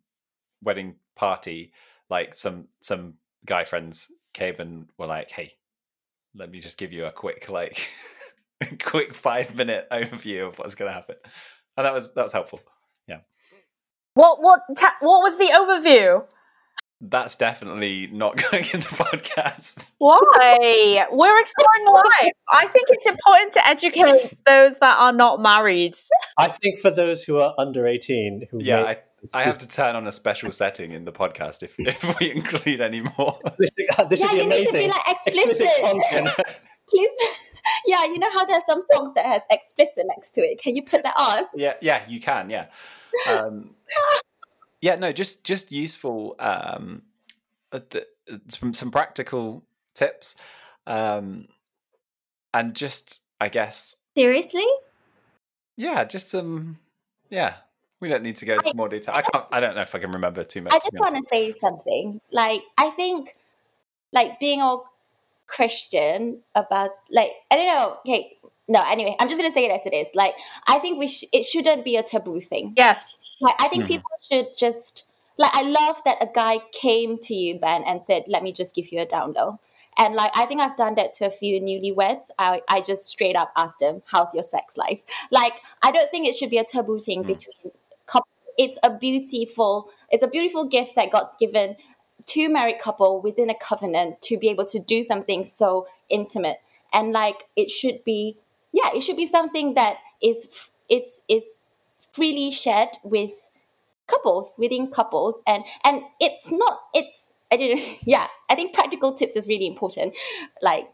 wedding 0.63 0.97
party, 1.17 1.73
like 2.11 2.35
some 2.35 2.69
some 2.81 3.15
guy 3.45 3.65
friends 3.65 4.11
came 4.35 4.57
and 4.59 4.87
were 4.99 5.07
like, 5.07 5.31
"Hey, 5.31 5.53
let 6.35 6.51
me 6.51 6.61
just 6.61 6.79
give 6.79 6.93
you 6.93 7.07
a 7.07 7.13
quick 7.13 7.49
like 7.49 7.89
quick 8.83 9.15
five 9.15 9.55
minute 9.55 9.87
overview 9.91 10.49
of 10.49 10.59
what's 10.59 10.75
going 10.75 10.89
to 10.91 10.95
happen," 10.95 11.17
and 11.79 11.87
that 11.87 11.95
was 11.95 12.13
that 12.15 12.23
was 12.23 12.33
helpful. 12.35 12.61
Yeah, 13.09 13.21
What 14.15 14.43
what 14.43 14.61
ta- 14.77 14.97
what 15.01 15.23
was 15.23 15.39
the 15.39 15.47
overview? 15.55 16.27
that's 17.01 17.37
definitely 17.37 18.09
not 18.13 18.37
going 18.51 18.65
in 18.75 18.81
the 18.81 18.87
podcast. 18.89 19.93
Why? 19.99 21.07
We're 21.13 21.39
exploring 21.39 21.87
life. 21.95 22.33
I 22.51 22.67
think 22.67 22.89
it's 22.91 23.09
important 23.09 23.53
to 23.53 23.69
educate 23.69 24.35
those 24.45 24.77
that 24.81 24.97
are 24.99 25.13
not 25.13 25.41
married. 25.41 25.95
I 26.37 26.49
think 26.61 26.81
for 26.81 26.91
those 26.91 27.23
who 27.23 27.39
are 27.39 27.55
under 27.57 27.87
18 27.87 28.49
who 28.51 28.59
Yeah, 28.61 28.83
may- 28.83 28.89
I, 28.89 28.97
I 29.33 29.43
have 29.45 29.59
to 29.59 29.69
turn 29.69 29.95
on 29.95 30.09
a 30.09 30.13
special 30.13 30.51
setting 30.51 30.91
in 30.91 31.05
the 31.05 31.13
podcast 31.13 31.63
if 31.63 31.75
if 31.79 32.19
we 32.19 32.33
include 32.33 32.81
any 32.81 33.03
more. 33.17 33.37
this, 33.59 33.71
this 33.77 33.87
yeah, 33.89 34.03
would 34.03 34.09
be 34.11 34.17
you 34.19 34.49
need 34.49 34.69
to 34.69 34.73
be 34.73 34.85
amazing. 34.85 34.91
like 34.91 35.09
explicit. 35.09 35.69
content. 35.81 36.29
Please. 36.91 37.63
yeah, 37.87 38.05
you 38.05 38.19
know 38.19 38.31
how 38.31 38.45
there's 38.45 38.65
some 38.67 38.83
songs 38.91 39.15
that 39.15 39.27
has 39.27 39.43
explicit 39.51 40.07
next 40.07 40.31
to 40.31 40.41
it. 40.41 40.61
Can 40.61 40.77
you 40.77 40.83
put 40.83 41.03
that 41.03 41.15
on? 41.17 41.45
yeah 41.55 41.75
yeah 41.81 42.03
you 42.09 42.21
can 42.21 42.51
yeah 42.51 42.67
um 43.29 43.71
yeah 44.81 44.95
no 44.95 45.13
just 45.13 45.45
just 45.45 45.73
useful 45.73 46.35
um 46.39 47.03
uh, 47.73 47.81
th- 47.91 48.07
some 48.49 48.73
some 48.73 48.91
practical 48.91 49.65
tips 49.95 50.37
um 50.87 51.47
and 52.55 52.75
just 52.75 53.25
i 53.41 53.49
guess 53.49 53.97
Seriously? 54.17 54.67
yeah 55.77 56.05
just 56.05 56.31
some 56.31 56.79
yeah 57.31 57.55
we 58.01 58.09
don't 58.09 58.23
need 58.23 58.37
to 58.37 58.47
go 58.47 58.55
into 58.55 58.75
more 58.75 58.89
detail 58.89 59.15
i 59.15 59.23
can't 59.23 59.45
i 59.53 59.61
don't 59.61 59.75
know 59.75 59.83
if 59.83 59.95
i 59.95 59.99
can 59.99 60.13
remember 60.13 60.45
too 60.45 60.61
much 60.63 60.73
I 60.73 60.79
just 60.79 60.99
want 60.99 61.17
to 61.17 61.23
say 61.31 61.53
something. 61.61 62.21
Like, 62.31 62.63
I 62.77 62.91
think, 62.91 63.37
like, 64.13 64.39
being 64.39 64.61
all 64.61 64.89
Christian 65.49 66.43
about, 66.55 66.91
like, 67.11 67.31
I 67.51 67.57
don't 67.57 67.67
know. 67.67 67.97
Okay, 68.07 68.37
no. 68.69 68.83
Anyway, 68.89 69.17
I'm 69.19 69.29
just 69.29 69.41
gonna 69.41 69.53
say 69.53 69.65
it 69.65 69.73
as 69.73 69.85
it 69.87 69.95
is. 69.95 70.09
Like, 70.15 70.35
I 70.69 70.79
think 70.79 70.99
we 70.99 71.09
sh- 71.09 71.25
it 71.33 71.45
shouldn't 71.45 71.85
be 71.85 71.97
a 71.97 72.03
taboo 72.03 72.41
thing. 72.41 72.75
Yes. 72.77 73.17
Like, 73.41 73.57
I 73.61 73.69
think 73.69 73.85
Mhm. 73.85 73.89
people 73.89 74.11
should 74.31 74.49
just 74.57 75.05
like. 75.37 75.51
I 75.55 75.63
love 75.63 76.03
that 76.05 76.19
a 76.21 76.27
guy 76.33 76.59
came 76.73 77.19
to 77.19 77.35
you, 77.35 77.59
Ben, 77.59 77.83
and 77.85 78.01
said, 78.03 78.25
"Let 78.29 78.43
me 78.43 78.53
just 78.53 78.75
give 78.75 78.93
you 78.93 79.01
a 79.01 79.07
down 79.07 79.33
low." 79.33 79.59
And 79.97 80.15
like, 80.15 80.31
I 80.37 80.47
think 80.47 80.61
I've 80.61 80.77
done 80.77 80.95
that 80.97 81.13
to 81.15 81.27
a 81.27 81.31
few 81.31 81.61
newlyweds. 81.61 82.25
I 82.39 82.63
I 82.69 82.81
just 82.83 83.05
straight 83.07 83.37
up 83.37 83.51
asked 83.57 83.81
them, 83.81 84.03
"How's 84.07 84.35
your 84.35 84.45
sex 84.45 84.77
life?" 84.77 85.03
Like, 85.31 85.55
I 85.83 85.91
don't 85.91 86.11
think 86.11 86.29
it 86.29 86.37
should 86.37 86.51
be 86.51 86.59
a 86.59 86.65
taboo 86.65 86.99
thing 86.99 87.23
between 87.23 87.73
couples. 88.07 88.29
It's 88.59 88.79
a 88.83 88.91
beautiful. 88.99 89.91
It's 90.11 90.23
a 90.23 90.29
beautiful 90.29 90.65
gift 90.65 90.95
that 90.97 91.11
God's 91.11 91.37
given 91.37 91.77
to 92.29 92.49
married 92.49 92.79
couple 92.79 93.21
within 93.21 93.51
a 93.51 93.55
covenant 93.55 94.21
to 94.23 94.39
be 94.39 94.49
able 94.49 94.65
to 94.67 94.79
do 94.79 95.03
something 95.03 95.45
so 95.45 95.87
intimate. 96.09 96.59
And 96.93 97.13
like 97.13 97.49
it 97.57 97.71
should 97.71 98.05
be 98.05 98.39
yeah 98.73 98.91
it 98.95 99.03
should 99.03 99.17
be 99.17 99.27
something 99.27 99.75
that 99.75 99.99
is 100.23 100.69
is 100.89 101.21
is 101.29 101.57
freely 102.13 102.51
shared 102.51 102.97
with 103.03 103.51
couples 104.07 104.55
within 104.59 104.89
couples. 104.89 105.37
And 105.47 105.65
and 105.85 106.03
it's 106.21 106.51
not 106.51 106.81
it's 106.95 107.33
i 107.51 107.57
didn't 107.57 107.83
yeah 108.07 108.27
i 108.51 108.55
think 108.55 108.75
practical 108.75 109.13
tips 109.15 109.37
is 109.37 109.49
really 109.49 109.67
important. 109.67 110.15
Like 110.63 110.91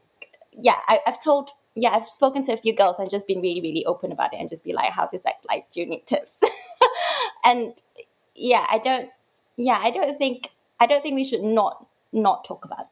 yeah 0.57 0.76
I, 0.87 1.01
i've 1.07 1.22
told 1.22 1.51
yeah 1.74 1.91
i've 1.91 2.09
spoken 2.09 2.43
to 2.45 2.53
a 2.53 2.57
few 2.57 2.74
girls 2.74 2.99
and 2.99 3.11
just 3.11 3.26
been 3.26 3.41
really 3.41 3.61
really 3.61 3.85
open 3.87 4.12
about 4.12 4.32
it 4.32 4.39
and 4.39 4.49
just 4.49 4.64
be 4.64 4.72
like 4.72 4.93
how's 4.93 5.12
your 5.12 5.22
like 5.24 5.37
life 5.49 5.64
do 5.72 5.80
you 5.80 5.87
need 5.87 6.07
tips? 6.07 6.41
And 7.47 7.74
yeah 8.35 8.66
i 8.70 8.78
don't 8.78 9.11
yeah 9.57 9.78
i 9.80 9.91
don't 9.91 10.16
think 10.16 10.51
i 10.85 10.87
don't 10.87 11.03
think 11.03 11.14
we 11.14 11.24
should 11.24 11.43
not 11.43 11.87
not 12.14 12.45
talk 12.45 12.64
about 12.64 12.80
it. 12.80 12.87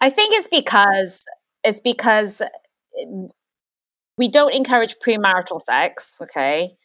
I 0.00 0.10
think 0.10 0.34
it's 0.34 0.48
because 0.48 1.24
it's 1.62 1.80
because 1.80 2.42
we 4.18 4.28
don't 4.28 4.54
encourage 4.54 4.96
premarital 5.04 5.60
sex, 5.60 6.18
okay? 6.22 6.76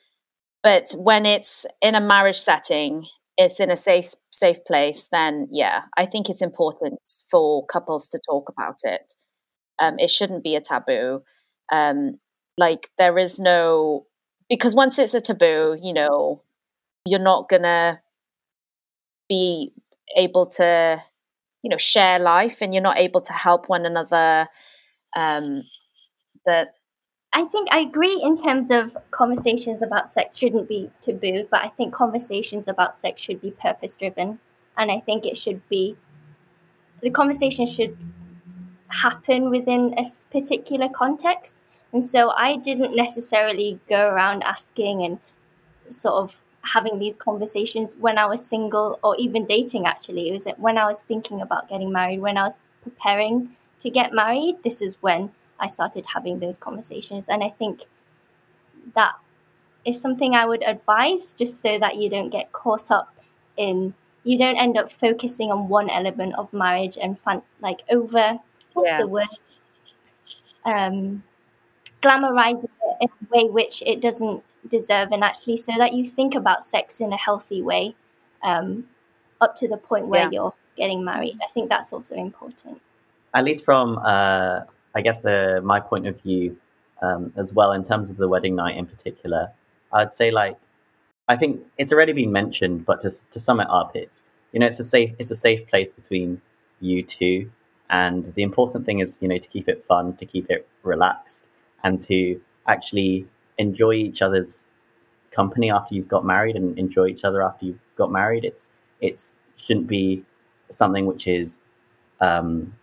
But 0.63 0.91
when 0.95 1.25
it's 1.25 1.65
in 1.81 1.95
a 1.95 2.01
marriage 2.01 2.37
setting, 2.37 3.07
it's 3.37 3.59
in 3.59 3.71
a 3.71 3.77
safe 3.77 4.13
safe 4.31 4.63
place, 4.65 5.07
then 5.11 5.47
yeah, 5.51 5.81
I 5.97 6.05
think 6.05 6.29
it's 6.29 6.41
important 6.41 6.99
for 7.29 7.65
couples 7.65 8.09
to 8.09 8.19
talk 8.29 8.49
about 8.49 8.79
it. 8.83 9.13
Um, 9.79 9.97
it 9.97 10.09
shouldn't 10.09 10.43
be 10.43 10.55
a 10.55 10.61
taboo. 10.61 11.23
Um, 11.71 12.19
like 12.57 12.89
there 12.97 13.17
is 13.17 13.39
no 13.39 14.05
because 14.49 14.75
once 14.75 14.99
it's 14.99 15.13
a 15.13 15.21
taboo, 15.21 15.77
you 15.81 15.93
know, 15.93 16.43
you're 17.05 17.19
not 17.19 17.49
gonna 17.49 18.01
be 19.29 19.73
able 20.17 20.45
to 20.45 21.01
you 21.63 21.69
know 21.69 21.77
share 21.77 22.19
life 22.19 22.61
and 22.61 22.73
you're 22.73 22.83
not 22.83 22.97
able 22.97 23.21
to 23.21 23.33
help 23.33 23.69
one 23.69 23.85
another 23.85 24.47
um 25.15 25.63
but 26.45 26.73
I 27.33 27.45
think 27.45 27.69
I 27.71 27.79
agree 27.79 28.21
in 28.21 28.35
terms 28.35 28.71
of 28.71 28.97
conversations 29.11 29.81
about 29.81 30.09
sex 30.09 30.37
shouldn't 30.37 30.67
be 30.67 30.89
taboo, 30.99 31.47
but 31.49 31.63
I 31.63 31.69
think 31.69 31.93
conversations 31.93 32.67
about 32.67 32.97
sex 32.97 33.21
should 33.21 33.39
be 33.39 33.51
purpose 33.51 33.95
driven. 33.95 34.37
And 34.77 34.91
I 34.91 34.99
think 34.99 35.25
it 35.25 35.37
should 35.37 35.67
be, 35.69 35.95
the 37.01 37.09
conversation 37.09 37.65
should 37.67 37.97
happen 38.89 39.49
within 39.49 39.95
a 39.97 40.03
particular 40.29 40.89
context. 40.89 41.55
And 41.93 42.03
so 42.03 42.31
I 42.31 42.57
didn't 42.57 42.95
necessarily 42.95 43.79
go 43.87 44.09
around 44.09 44.43
asking 44.43 45.03
and 45.03 45.19
sort 45.89 46.15
of 46.15 46.43
having 46.63 46.99
these 46.99 47.17
conversations 47.17 47.95
when 47.99 48.17
I 48.17 48.25
was 48.25 48.45
single 48.45 48.99
or 49.03 49.15
even 49.17 49.45
dating, 49.45 49.85
actually. 49.85 50.29
It 50.29 50.33
was 50.33 50.47
when 50.57 50.77
I 50.77 50.85
was 50.85 51.03
thinking 51.03 51.41
about 51.41 51.69
getting 51.69 51.91
married, 51.91 52.21
when 52.21 52.37
I 52.37 52.43
was 52.43 52.57
preparing 52.83 53.55
to 53.79 53.89
get 53.89 54.13
married, 54.13 54.57
this 54.63 54.81
is 54.81 54.97
when 55.01 55.31
I 55.59 55.67
started 55.67 56.05
having 56.05 56.39
those 56.39 56.59
conversations. 56.59 57.27
And 57.27 57.43
I 57.43 57.49
think 57.49 57.85
that 58.95 59.13
is 59.85 59.99
something 59.99 60.35
I 60.35 60.45
would 60.45 60.63
advise 60.63 61.33
just 61.33 61.61
so 61.61 61.79
that 61.79 61.97
you 61.97 62.09
don't 62.09 62.29
get 62.29 62.51
caught 62.51 62.91
up 62.91 63.13
in, 63.57 63.93
you 64.23 64.37
don't 64.37 64.57
end 64.57 64.77
up 64.77 64.91
focusing 64.91 65.51
on 65.51 65.67
one 65.67 65.89
element 65.89 66.35
of 66.35 66.53
marriage 66.53 66.97
and 67.01 67.19
fun, 67.19 67.41
like 67.59 67.83
over, 67.89 68.39
what's 68.73 68.89
Yeah. 68.89 69.01
the 69.01 69.07
word? 69.07 69.27
Um, 70.63 71.23
glamorizing 72.03 72.65
it 72.65 72.97
in 73.01 73.09
a 73.09 73.35
way 73.35 73.49
which 73.49 73.81
it 73.81 73.99
doesn't 73.99 74.43
deserve, 74.67 75.09
and 75.11 75.23
actually 75.23 75.57
so 75.57 75.73
that 75.77 75.93
you 75.93 76.03
think 76.05 76.35
about 76.35 76.63
sex 76.65 77.01
in 77.01 77.11
a 77.13 77.17
healthy 77.17 77.61
way 77.61 77.95
um, 78.43 78.85
up 79.41 79.55
to 79.55 79.67
the 79.67 79.77
point 79.77 80.07
where 80.07 80.23
Yeah. 80.23 80.29
you're 80.31 80.53
getting 80.77 81.03
married. 81.03 81.37
I 81.43 81.51
think 81.53 81.69
that's 81.69 81.91
also 81.93 82.15
important. 82.15 82.81
at 83.33 83.43
least 83.45 83.63
from 83.63 83.97
uh, 83.99 84.61
I 84.93 85.01
guess 85.01 85.23
uh, 85.25 85.61
my 85.63 85.79
point 85.79 86.05
of 86.07 86.19
view 86.21 86.57
um, 87.01 87.31
as 87.37 87.53
well 87.53 87.71
in 87.71 87.83
terms 87.83 88.09
of 88.09 88.17
the 88.17 88.27
wedding 88.27 88.55
night 88.55 88.75
in 88.77 88.85
particular, 88.85 89.49
I'd 89.93 90.13
say 90.13 90.31
like 90.31 90.57
I 91.27 91.35
think 91.37 91.61
it's 91.77 91.93
already 91.93 92.13
been 92.13 92.31
mentioned, 92.31 92.85
but 92.85 93.01
just 93.01 93.31
to 93.31 93.39
sum 93.39 93.59
it 93.61 93.67
up, 93.69 93.95
it's 93.95 94.23
you 94.51 94.59
know 94.59 94.65
it's 94.67 94.79
a 94.79 94.83
safe 94.83 95.11
it's 95.19 95.31
a 95.31 95.35
safe 95.35 95.65
place 95.67 95.93
between 95.93 96.41
you 96.81 97.03
two, 97.03 97.49
and 97.89 98.33
the 98.35 98.43
important 98.43 98.85
thing 98.85 98.99
is 98.99 99.21
you 99.21 99.27
know 99.29 99.37
to 99.37 99.47
keep 99.47 99.67
it 99.69 99.83
fun, 99.85 100.15
to 100.17 100.25
keep 100.25 100.49
it 100.49 100.67
relaxed, 100.83 101.45
and 101.83 102.01
to 102.01 102.39
actually 102.67 103.27
enjoy 103.57 103.93
each 103.93 104.21
other's 104.21 104.65
company 105.31 105.71
after 105.71 105.95
you've 105.95 106.07
got 106.07 106.25
married 106.25 106.55
and 106.55 106.77
enjoy 106.77 107.07
each 107.07 107.23
other 107.23 107.41
after 107.43 107.65
you've 107.65 107.79
got 107.95 108.11
married. 108.11 108.45
It's 108.45 108.71
it's 108.99 109.35
shouldn't 109.55 109.87
be 109.87 110.23
something 110.69 111.05
which 111.05 111.27
is 111.27 111.61
um, 112.19 112.73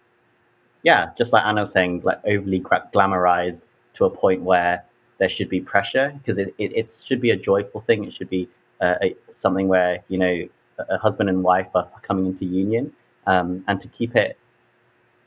yeah, 0.82 1.10
just 1.16 1.32
like 1.32 1.44
Anna 1.44 1.62
was 1.62 1.72
saying, 1.72 2.02
like 2.04 2.20
overly 2.24 2.60
glamorized 2.60 3.62
to 3.94 4.04
a 4.04 4.10
point 4.10 4.42
where 4.42 4.84
there 5.18 5.28
should 5.28 5.48
be 5.48 5.60
pressure 5.60 6.12
because 6.18 6.38
it, 6.38 6.54
it, 6.58 6.72
it 6.74 7.02
should 7.04 7.20
be 7.20 7.30
a 7.30 7.36
joyful 7.36 7.80
thing. 7.80 8.04
It 8.04 8.14
should 8.14 8.30
be 8.30 8.48
uh, 8.80 8.94
a, 9.02 9.16
something 9.30 9.68
where 9.68 10.02
you 10.08 10.18
know 10.18 10.48
a 10.78 10.94
a 10.94 10.98
husband 10.98 11.28
and 11.28 11.42
wife 11.42 11.68
are 11.74 11.88
coming 12.02 12.26
into 12.26 12.44
union, 12.44 12.92
um, 13.26 13.64
and 13.66 13.80
to 13.80 13.88
keep 13.88 14.14
it, 14.14 14.38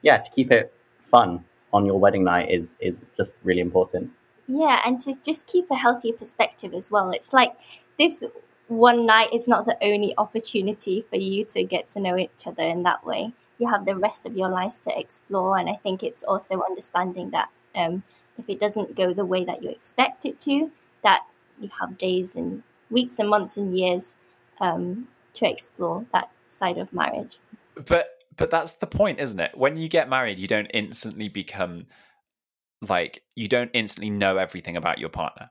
yeah, 0.02 0.18
to 0.18 0.32
keep 0.32 0.52
it 0.52 0.74
fun 1.02 1.44
on 1.74 1.86
your 1.86 2.00
wedding 2.00 2.24
night 2.24 2.50
is 2.50 2.78
is 2.80 3.04
just 3.18 3.34
really 3.44 3.62
important. 3.62 4.10
Yeah, 4.54 4.82
and 4.86 4.99
to 5.02 5.14
just 5.24 5.47
keep 5.47 5.72
a 5.72 5.76
healthy 5.76 6.12
perspective 6.12 6.74
as 6.74 6.91
well. 6.91 7.12
It's 7.12 7.32
like 7.32 7.56
this 7.97 8.22
one 8.68 9.06
night 9.06 9.34
is 9.34 9.47
not 9.47 9.66
the 9.66 9.78
only 9.82 10.14
opportunity 10.18 11.06
for 11.10 11.16
you 11.16 11.45
to 11.45 11.64
get 11.64 11.88
to 11.89 12.02
know 12.02 12.18
each 12.18 12.45
other 12.45 12.64
in 12.64 12.84
that 12.84 13.06
way. 13.06 13.32
You 13.60 13.70
have 13.70 13.86
the 13.86 13.95
rest 13.95 14.26
of 14.26 14.36
your 14.36 14.49
lives 14.49 14.78
to 14.80 14.99
explore, 14.99 15.58
and 15.58 15.70
I 15.70 15.76
think 15.76 16.04
it's 16.04 16.24
also 16.24 16.62
understanding 16.70 17.30
that 17.30 17.47
um, 17.76 18.04
if 18.38 18.49
it 18.49 18.60
doesn't 18.60 18.93
go 18.93 19.14
the 19.14 19.24
way 19.24 19.45
that 19.45 19.64
you 19.64 19.70
expect 19.70 20.26
it 20.26 20.38
to, 20.41 20.70
that 21.02 21.22
you 21.62 21.70
have 21.80 21.97
days 21.97 22.36
and 22.36 22.64
weeks 22.89 23.20
and 23.20 23.30
months 23.30 23.56
and 23.56 23.78
years 23.78 24.18
um, 24.60 25.08
to 25.36 25.49
explore 25.49 26.06
that 26.12 26.30
side 26.47 26.78
of 26.78 26.91
marriage. 26.91 27.38
but 27.86 28.18
but 28.36 28.49
that's 28.49 28.74
the 28.74 28.88
point 28.88 29.20
isn't 29.20 29.39
it 29.39 29.58
when 29.58 29.78
you 29.78 29.88
get 29.88 30.10
married 30.10 30.39
you 30.39 30.47
don't 30.47 30.72
instantly 30.74 31.30
become 31.30 31.86
like 32.82 33.24
you 33.36 33.48
don't 33.48 33.72
instantly 33.74 34.10
know 34.10 34.38
everything 34.38 34.76
about 34.76 35.00
your 35.00 35.10
partner 35.10 35.50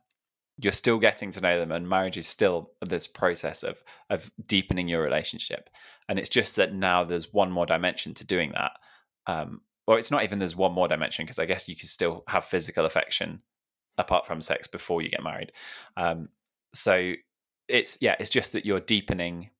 you're 0.62 0.72
still 0.72 0.98
getting 0.98 1.30
to 1.30 1.40
know 1.40 1.58
them, 1.58 1.72
and 1.72 1.88
marriage 1.88 2.16
is 2.16 2.26
still 2.26 2.72
this 2.86 3.06
process 3.06 3.62
of 3.62 3.82
of 4.10 4.30
deepening 4.46 4.88
your 4.88 5.02
relationship. 5.02 5.70
And 6.08 6.18
it's 6.18 6.28
just 6.28 6.56
that 6.56 6.74
now 6.74 7.04
there's 7.04 7.32
one 7.32 7.50
more 7.50 7.66
dimension 7.66 8.14
to 8.14 8.26
doing 8.26 8.52
that. 8.52 8.72
Um, 9.26 9.62
or 9.86 9.98
it's 9.98 10.10
not 10.10 10.22
even 10.22 10.38
there's 10.38 10.56
one 10.56 10.72
more 10.72 10.88
dimension 10.88 11.24
because 11.24 11.38
I 11.38 11.46
guess 11.46 11.68
you 11.68 11.76
can 11.76 11.88
still 11.88 12.24
have 12.28 12.44
physical 12.44 12.84
affection 12.84 13.40
apart 13.96 14.26
from 14.26 14.40
sex 14.40 14.66
before 14.66 15.02
you 15.02 15.08
get 15.08 15.22
married. 15.22 15.52
Um, 15.96 16.28
so 16.74 17.14
it's 17.68 17.98
yeah, 18.00 18.16
it's 18.20 18.30
just 18.30 18.52
that 18.52 18.66
you're 18.66 18.80
deepening 18.80 19.50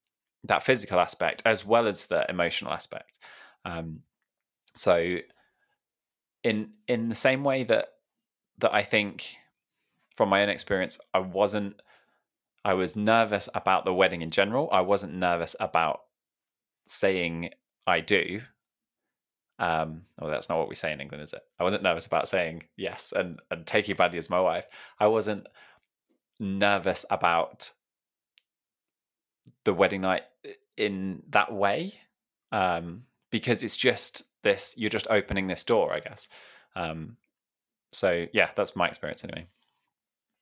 that 0.45 0.62
physical 0.62 1.01
aspect 1.01 1.43
as 1.45 1.64
well 1.64 1.87
as 1.87 2.07
the 2.07 2.29
emotional 2.29 2.73
aspect. 2.73 3.18
Um, 3.64 4.01
so 4.75 5.18
in 6.43 6.70
in 6.88 7.09
the 7.09 7.14
same 7.14 7.45
way 7.45 7.64
that 7.64 7.88
that 8.59 8.74
I 8.74 8.82
think 8.82 9.36
from 10.16 10.28
my 10.28 10.43
own 10.43 10.49
experience, 10.49 10.99
I 11.14 11.20
wasn't 11.20 11.80
I 12.64 12.74
was 12.74 12.97
nervous 12.97 13.49
about 13.55 13.84
the 13.84 13.95
wedding 13.95 14.22
in 14.22 14.30
general. 14.30 14.68
I 14.70 14.82
wasn't 14.82 15.14
nervous 15.14 15.57
about 15.59 16.03
saying 16.86 17.51
I 17.86 18.01
do. 18.01 18.43
Um, 19.59 20.03
well, 20.18 20.30
that's 20.30 20.49
not 20.49 20.59
what 20.59 20.68
we 20.68 20.74
say 20.74 20.93
in 20.93 21.01
England, 21.01 21.22
is 21.22 21.32
it? 21.34 21.43
I 21.59 21.64
wasn't 21.64 21.82
nervous 21.82 22.07
about 22.07 22.28
saying 22.28 22.62
yes 22.76 23.12
and, 23.12 23.41
and 23.51 23.66
taking 23.66 23.95
Buddy 23.95 24.16
as 24.16 24.30
my 24.30 24.41
wife. 24.41 24.66
I 24.99 25.07
wasn't 25.07 25.47
nervous 26.38 27.05
about 27.11 27.70
the 29.64 29.74
wedding 29.74 30.01
night 30.01 30.22
in 30.76 31.22
that 31.30 31.53
way 31.53 31.93
um, 32.53 33.03
because 33.30 33.62
it's 33.62 33.76
just 33.76 34.30
this 34.43 34.74
you're 34.78 34.91
just 34.91 35.07
opening 35.11 35.47
this 35.47 35.64
door 35.64 35.93
i 35.93 36.01
guess 36.01 36.28
um, 36.76 37.16
so 37.91 38.26
yeah 38.32 38.51
that's 38.55 38.76
my 38.76 38.86
experience 38.86 39.24
anyway 39.24 39.47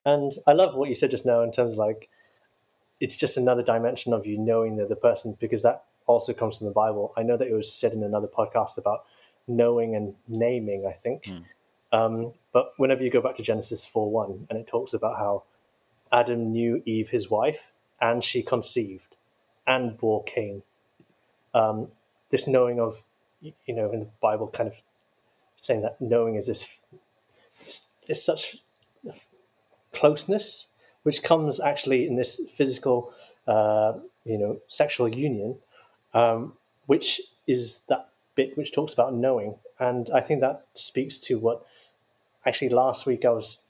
And 0.08 0.32
I 0.46 0.52
love 0.52 0.74
what 0.74 0.88
you 0.88 0.94
said 0.94 1.10
just 1.10 1.26
now 1.26 1.42
in 1.42 1.52
terms 1.52 1.74
of 1.74 1.78
like, 1.78 2.08
it's 3.00 3.16
just 3.16 3.36
another 3.36 3.62
dimension 3.62 4.12
of 4.12 4.26
you 4.26 4.38
knowing 4.38 4.76
the 4.76 4.84
other 4.84 4.96
person 4.96 5.36
because 5.38 5.62
that 5.62 5.84
also 6.06 6.32
comes 6.32 6.58
from 6.58 6.66
the 6.66 6.72
Bible. 6.72 7.12
I 7.16 7.22
know 7.22 7.36
that 7.36 7.46
it 7.46 7.52
was 7.52 7.70
said 7.72 7.92
in 7.92 8.02
another 8.02 8.26
podcast 8.26 8.78
about 8.78 9.04
knowing 9.46 9.94
and 9.94 10.14
naming, 10.26 10.86
I 10.86 10.92
think. 10.92 11.24
Mm. 11.24 11.44
Um, 11.92 12.32
but 12.52 12.72
whenever 12.78 13.02
you 13.02 13.10
go 13.10 13.20
back 13.20 13.36
to 13.36 13.42
Genesis 13.42 13.84
4 13.84 14.10
1, 14.10 14.46
and 14.48 14.58
it 14.58 14.66
talks 14.66 14.94
about 14.94 15.18
how 15.18 15.44
Adam 16.10 16.52
knew 16.52 16.82
Eve, 16.86 17.10
his 17.10 17.30
wife, 17.30 17.72
and 18.00 18.24
she 18.24 18.42
conceived 18.42 19.16
and 19.66 19.98
bore 19.98 20.24
Cain. 20.24 20.62
Um, 21.54 21.88
this 22.30 22.46
knowing 22.46 22.80
of, 22.80 23.02
you 23.40 23.74
know, 23.74 23.90
in 23.92 24.00
the 24.00 24.08
Bible, 24.20 24.48
kind 24.48 24.68
of 24.68 24.80
saying 25.56 25.82
that 25.82 26.00
knowing 26.00 26.36
is 26.36 26.46
this, 26.46 26.80
is 28.08 28.24
such 28.24 28.56
closeness, 29.92 30.68
which 31.02 31.22
comes 31.22 31.60
actually 31.60 32.06
in 32.06 32.16
this 32.16 32.50
physical, 32.56 33.12
uh, 33.46 33.94
you 34.24 34.38
know, 34.38 34.58
sexual 34.68 35.08
union, 35.08 35.56
um, 36.14 36.54
which 36.86 37.20
is 37.46 37.82
that 37.88 38.08
bit 38.34 38.56
which 38.56 38.72
talks 38.72 38.92
about 38.92 39.14
knowing. 39.14 39.54
And 39.78 40.10
I 40.14 40.20
think 40.20 40.40
that 40.40 40.66
speaks 40.74 41.18
to 41.18 41.38
what 41.38 41.64
actually 42.46 42.70
last 42.70 43.06
week 43.06 43.24
I 43.24 43.30
was 43.30 43.62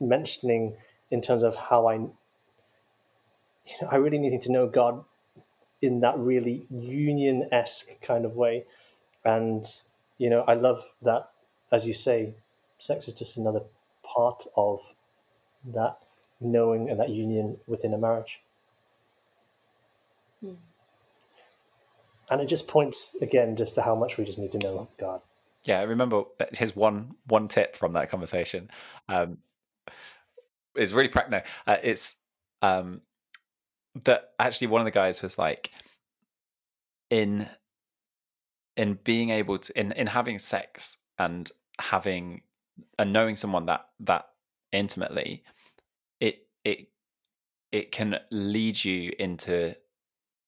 mentioning 0.00 0.74
in 1.10 1.20
terms 1.20 1.42
of 1.42 1.54
how 1.54 1.86
I, 1.86 1.94
you 1.94 2.14
know, 3.80 3.88
I 3.90 3.96
really 3.96 4.18
needing 4.18 4.40
to 4.42 4.52
know 4.52 4.66
God 4.66 5.04
in 5.82 6.00
that 6.00 6.18
really 6.18 6.66
union 6.70 7.48
esque 7.52 8.00
kind 8.02 8.24
of 8.24 8.36
way. 8.36 8.64
And, 9.24 9.64
you 10.18 10.30
know, 10.30 10.42
I 10.42 10.54
love 10.54 10.82
that, 11.02 11.30
as 11.72 11.86
you 11.86 11.92
say, 11.92 12.34
sex 12.78 13.08
is 13.08 13.14
just 13.14 13.36
another 13.36 13.60
part 14.04 14.44
of 14.56 14.80
that 15.74 15.98
knowing 16.40 16.90
and 16.90 17.00
that 17.00 17.10
union 17.10 17.58
within 17.66 17.92
a 17.94 17.98
marriage. 17.98 18.40
Hmm. 20.40 20.54
And 22.30 22.40
it 22.40 22.46
just 22.46 22.68
points 22.68 23.16
again 23.20 23.56
just 23.56 23.74
to 23.76 23.82
how 23.82 23.94
much 23.94 24.16
we 24.16 24.24
just 24.24 24.38
need 24.38 24.52
to 24.52 24.58
know 24.58 24.88
God. 24.98 25.20
yeah 25.66 25.80
I 25.80 25.82
remember 25.82 26.24
his 26.52 26.74
one 26.74 27.14
one 27.26 27.48
tip 27.48 27.74
from 27.76 27.92
that 27.92 28.08
conversation 28.10 28.70
um 29.08 29.38
is 30.74 30.94
really 30.94 31.08
practical 31.08 31.40
uh, 31.66 31.76
it's 31.82 32.20
um 32.62 33.02
that 34.04 34.32
actually 34.38 34.68
one 34.68 34.80
of 34.80 34.84
the 34.84 34.90
guys 34.90 35.22
was 35.22 35.38
like 35.38 35.70
in 37.10 37.48
in 38.76 38.98
being 39.04 39.30
able 39.30 39.58
to 39.58 39.78
in 39.78 39.92
in 39.92 40.06
having 40.06 40.38
sex 40.38 40.98
and 41.18 41.50
having 41.80 42.42
and 42.98 43.12
knowing 43.12 43.36
someone 43.36 43.66
that 43.66 43.86
that 44.00 44.26
intimately 44.72 45.42
it 46.20 46.46
it 46.64 46.88
it 47.72 47.92
can 47.92 48.18
lead 48.30 48.84
you 48.84 49.12
into 49.18 49.74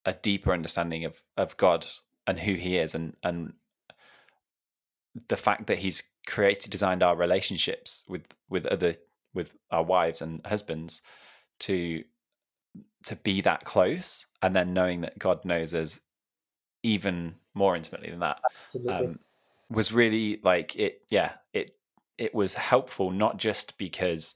a 0.05 0.13
deeper 0.13 0.53
understanding 0.53 1.05
of 1.05 1.23
of 1.37 1.57
God 1.57 1.87
and 2.27 2.39
who 2.41 2.55
he 2.55 2.77
is 2.77 2.95
and 2.95 3.17
and 3.23 3.55
the 5.29 5.37
fact 5.37 5.67
that 5.67 5.79
he's 5.79 6.11
created 6.27 6.71
designed 6.71 7.03
our 7.03 7.17
relationships 7.17 8.05
with 8.09 8.27
with 8.49 8.67
other 8.67 8.95
with 9.35 9.55
our 9.71 9.83
wives 9.83 10.21
and 10.21 10.45
husbands 10.47 11.03
to 11.61 12.05
to 13.05 13.17
be 13.17 13.41
that 13.41 13.65
close 13.65 14.27
and 14.43 14.55
then 14.55 14.75
knowing 14.75 15.03
that 15.03 15.19
God 15.19 15.45
knows 15.45 15.75
us 15.75 16.01
even 16.83 17.35
more 17.55 17.77
intimately 17.77 18.11
than 18.11 18.21
that 18.21 18.41
um, 18.89 19.19
was 19.71 19.93
really 19.93 20.41
like 20.43 20.77
it 20.77 21.03
yeah 21.11 21.33
it 21.53 21.77
it 22.17 22.35
was 22.35 22.55
helpful 22.55 23.11
not 23.11 23.37
just 23.37 23.79
because 23.79 24.35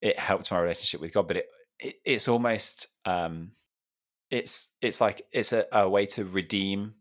it 0.00 0.18
helped 0.18 0.50
my 0.50 0.58
relationship 0.60 1.00
with 1.00 1.12
god 1.12 1.26
but 1.26 1.38
it, 1.38 1.48
it 1.80 1.96
it's 2.04 2.28
almost 2.28 2.86
um 3.04 3.50
it's 4.30 4.76
it's 4.80 5.00
like 5.00 5.22
it's 5.32 5.52
a, 5.52 5.66
a 5.72 5.88
way 5.88 6.06
to 6.06 6.24
redeem 6.24 6.94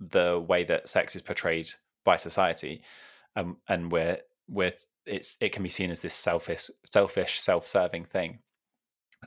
the 0.00 0.42
way 0.48 0.64
that 0.64 0.88
sex 0.88 1.16
is 1.16 1.22
portrayed 1.22 1.68
by 2.04 2.16
society 2.16 2.82
um, 3.36 3.56
and 3.68 3.90
where 3.90 4.18
where 4.46 4.72
it's 5.06 5.36
it 5.40 5.52
can 5.52 5.62
be 5.62 5.68
seen 5.68 5.90
as 5.90 6.02
this 6.02 6.14
selfish 6.14 6.70
selfish 6.84 7.40
self-serving 7.40 8.04
thing 8.04 8.38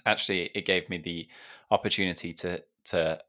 actually 0.06 0.50
it 0.54 0.66
gave 0.66 0.90
me 0.90 0.98
the 0.98 1.28
opportunity 1.72 2.34
to 2.34 2.64
to 2.86 3.20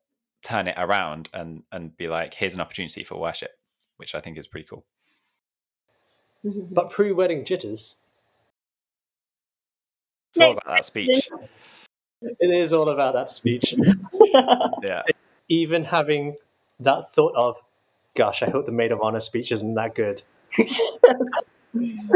turn 0.43 0.69
it 0.69 0.75
around 0.79 1.29
and 1.35 1.63
and 1.73 1.97
be 1.97 2.09
like 2.09 2.35
here's 2.35 2.55
an 2.55 2.61
opportunity 2.61 3.03
for 3.03 3.19
worship 3.21 3.53
which 3.97 4.15
i 4.15 4.21
think 4.21 4.39
is 4.39 4.47
pretty 4.47 4.67
cool 4.67 4.85
But 6.71 6.91
pre 6.91 7.11
wedding 7.13 7.45
jitters, 7.45 7.99
it's 10.31 10.41
all 10.41 10.53
about 10.53 10.67
that 10.67 10.85
speech 10.85 11.29
it 12.23 12.51
is 12.51 12.73
all 12.73 12.89
about 12.89 13.15
that 13.15 13.31
speech. 13.31 13.75
yeah 14.83 15.03
Even 15.49 15.85
having 15.85 16.37
that 16.81 17.13
thought 17.13 17.35
of, 17.37 17.57
gosh, 18.15 18.43
I 18.43 18.51
hope 18.51 18.67
the 18.67 18.73
maid 18.73 18.93
of 18.93 19.01
honor 19.01 19.21
speech 19.21 19.53
isn't 19.53 19.75
that 19.75 19.95
good. 19.95 20.23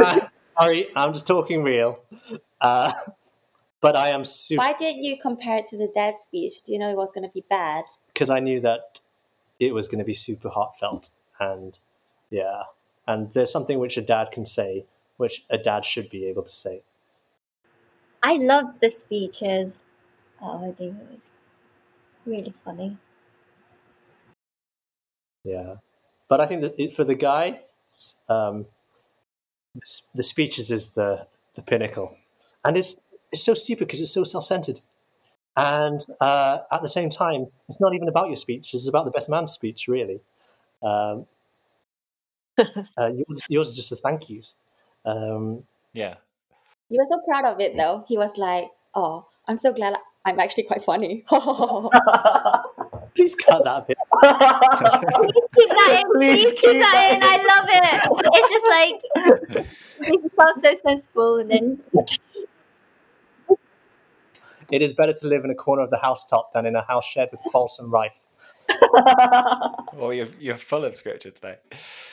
Ah, 0.00 0.30
sorry, 0.58 0.88
I'm 0.96 1.12
just 1.12 1.26
talking 1.26 1.62
real. 1.62 2.00
Uh, 2.60 2.92
but 3.82 3.96
I 3.96 4.08
am 4.08 4.24
super 4.24 4.60
Why 4.60 4.72
didn't 4.72 5.04
you 5.04 5.18
compare 5.20 5.58
it 5.58 5.66
to 5.66 5.76
the 5.76 5.90
dad 5.94 6.14
speech? 6.18 6.62
Do 6.64 6.72
you 6.72 6.78
know 6.78 6.90
it 6.90 6.96
was 6.96 7.10
going 7.12 7.28
to 7.28 7.32
be 7.32 7.44
bad? 7.50 7.84
because 8.12 8.30
I 8.30 8.40
knew 8.40 8.60
that 8.60 9.00
it 9.58 9.74
was 9.74 9.88
going 9.88 9.98
to 9.98 10.04
be 10.04 10.14
super 10.14 10.48
heartfelt 10.48 11.10
and 11.40 11.78
yeah, 12.30 12.62
and 13.06 13.32
there's 13.34 13.50
something 13.50 13.78
which 13.78 13.96
a 13.96 14.02
dad 14.02 14.30
can 14.30 14.46
say, 14.46 14.86
which 15.16 15.44
a 15.50 15.58
dad 15.58 15.84
should 15.84 16.08
be 16.08 16.26
able 16.26 16.42
to 16.42 16.50
say. 16.50 16.82
I 18.22 18.36
love 18.36 18.80
the 18.80 18.90
speeches. 18.90 19.84
Oh, 20.40 20.72
dear, 20.78 20.90
it 20.90 21.14
was 21.14 21.30
really 22.24 22.54
funny. 22.64 22.96
Yeah, 25.44 25.74
but 26.28 26.40
I 26.40 26.46
think 26.46 26.62
that 26.62 26.80
it, 26.80 26.94
for 26.94 27.04
the 27.04 27.16
guy, 27.16 27.60
um, 28.28 28.66
the 29.74 29.82
the 30.14 30.22
speeches 30.22 30.70
is 30.70 30.94
the 30.94 31.26
the 31.54 31.62
pinnacle, 31.62 32.16
and 32.64 32.76
it's 32.76 33.00
it's 33.32 33.42
so 33.42 33.54
stupid 33.54 33.86
because 33.86 34.00
it's 34.00 34.12
so 34.12 34.24
self 34.24 34.46
centered, 34.46 34.80
and 35.56 36.04
uh, 36.20 36.58
at 36.70 36.82
the 36.82 36.88
same 36.88 37.10
time, 37.10 37.46
it's 37.68 37.80
not 37.80 37.94
even 37.94 38.08
about 38.08 38.28
your 38.28 38.36
speech; 38.36 38.74
it's 38.74 38.88
about 38.88 39.04
the 39.04 39.10
best 39.10 39.28
man's 39.28 39.52
speech, 39.52 39.88
really. 39.88 40.20
Um, 40.82 41.26
uh, 42.98 43.06
yours, 43.06 43.46
yours 43.48 43.68
is 43.68 43.76
just 43.76 43.90
the 43.90 43.96
thank 43.96 44.28
yous. 44.28 44.56
Um, 45.04 45.64
yeah 45.94 46.14
He 46.88 46.96
was 46.96 47.08
so 47.08 47.20
proud 47.26 47.44
of 47.44 47.60
it 47.60 47.76
though. 47.76 48.04
He 48.06 48.16
was 48.16 48.36
like, 48.36 48.66
"Oh, 48.94 49.26
I'm 49.48 49.58
so 49.58 49.72
glad 49.72 49.94
I'm 50.24 50.38
actually 50.38 50.64
quite 50.64 50.82
funny." 50.82 51.24
please 53.14 53.34
cut 53.34 53.64
that 53.64 53.86
bit. 53.86 53.98
Please 54.12 55.46
keep 55.54 55.70
that 55.70 56.02
in. 56.04 56.12
Please, 56.12 56.52
keep 56.52 56.80
that 56.80 57.12
in. 57.12 57.20
I 57.22 57.36
love 57.52 57.68
it. 57.68 57.84
It's 58.34 58.50
just 58.50 58.66
like 58.68 59.00
it 60.08 60.32
felt 60.36 60.60
so 60.60 60.74
sensible, 60.74 61.38
and 61.38 61.50
then 61.50 61.80
It 64.70 64.82
is 64.82 64.92
better 64.94 65.12
to 65.12 65.26
live 65.26 65.44
in 65.44 65.50
a 65.50 65.54
corner 65.54 65.82
of 65.82 65.90
the 65.90 65.98
housetop 65.98 66.52
than 66.52 66.66
in 66.66 66.76
a 66.76 66.82
house 66.82 67.06
shed 67.06 67.28
with 67.32 67.40
wholesome 67.46 67.90
rife. 67.90 68.12
well 69.94 70.12
you're, 70.12 70.28
you're 70.38 70.56
full 70.56 70.84
of 70.84 70.96
scripture 70.96 71.30
today 71.30 71.56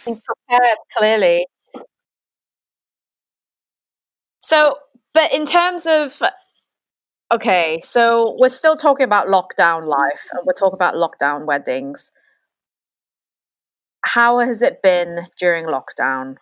He's 0.06 0.22
prepared, 0.22 0.78
clearly. 0.98 1.46
So, 4.42 4.78
but 5.14 5.32
in 5.34 5.46
terms 5.46 5.86
of 5.86 6.22
okay, 7.32 7.80
so 7.84 8.36
we're 8.40 8.50
still 8.50 8.76
talking 8.76 9.04
about 9.04 9.28
lockdown 9.28 9.86
life, 9.86 10.28
and 10.32 10.42
we're 10.46 10.54
talking 10.54 10.78
about 10.78 10.96
lockdown 10.96 11.46
weddings. 11.46 12.12
How 14.06 14.40
has 14.40 14.62
it 14.62 14.82
been 14.82 15.28
during 15.38 15.66
lockdown 15.66 16.38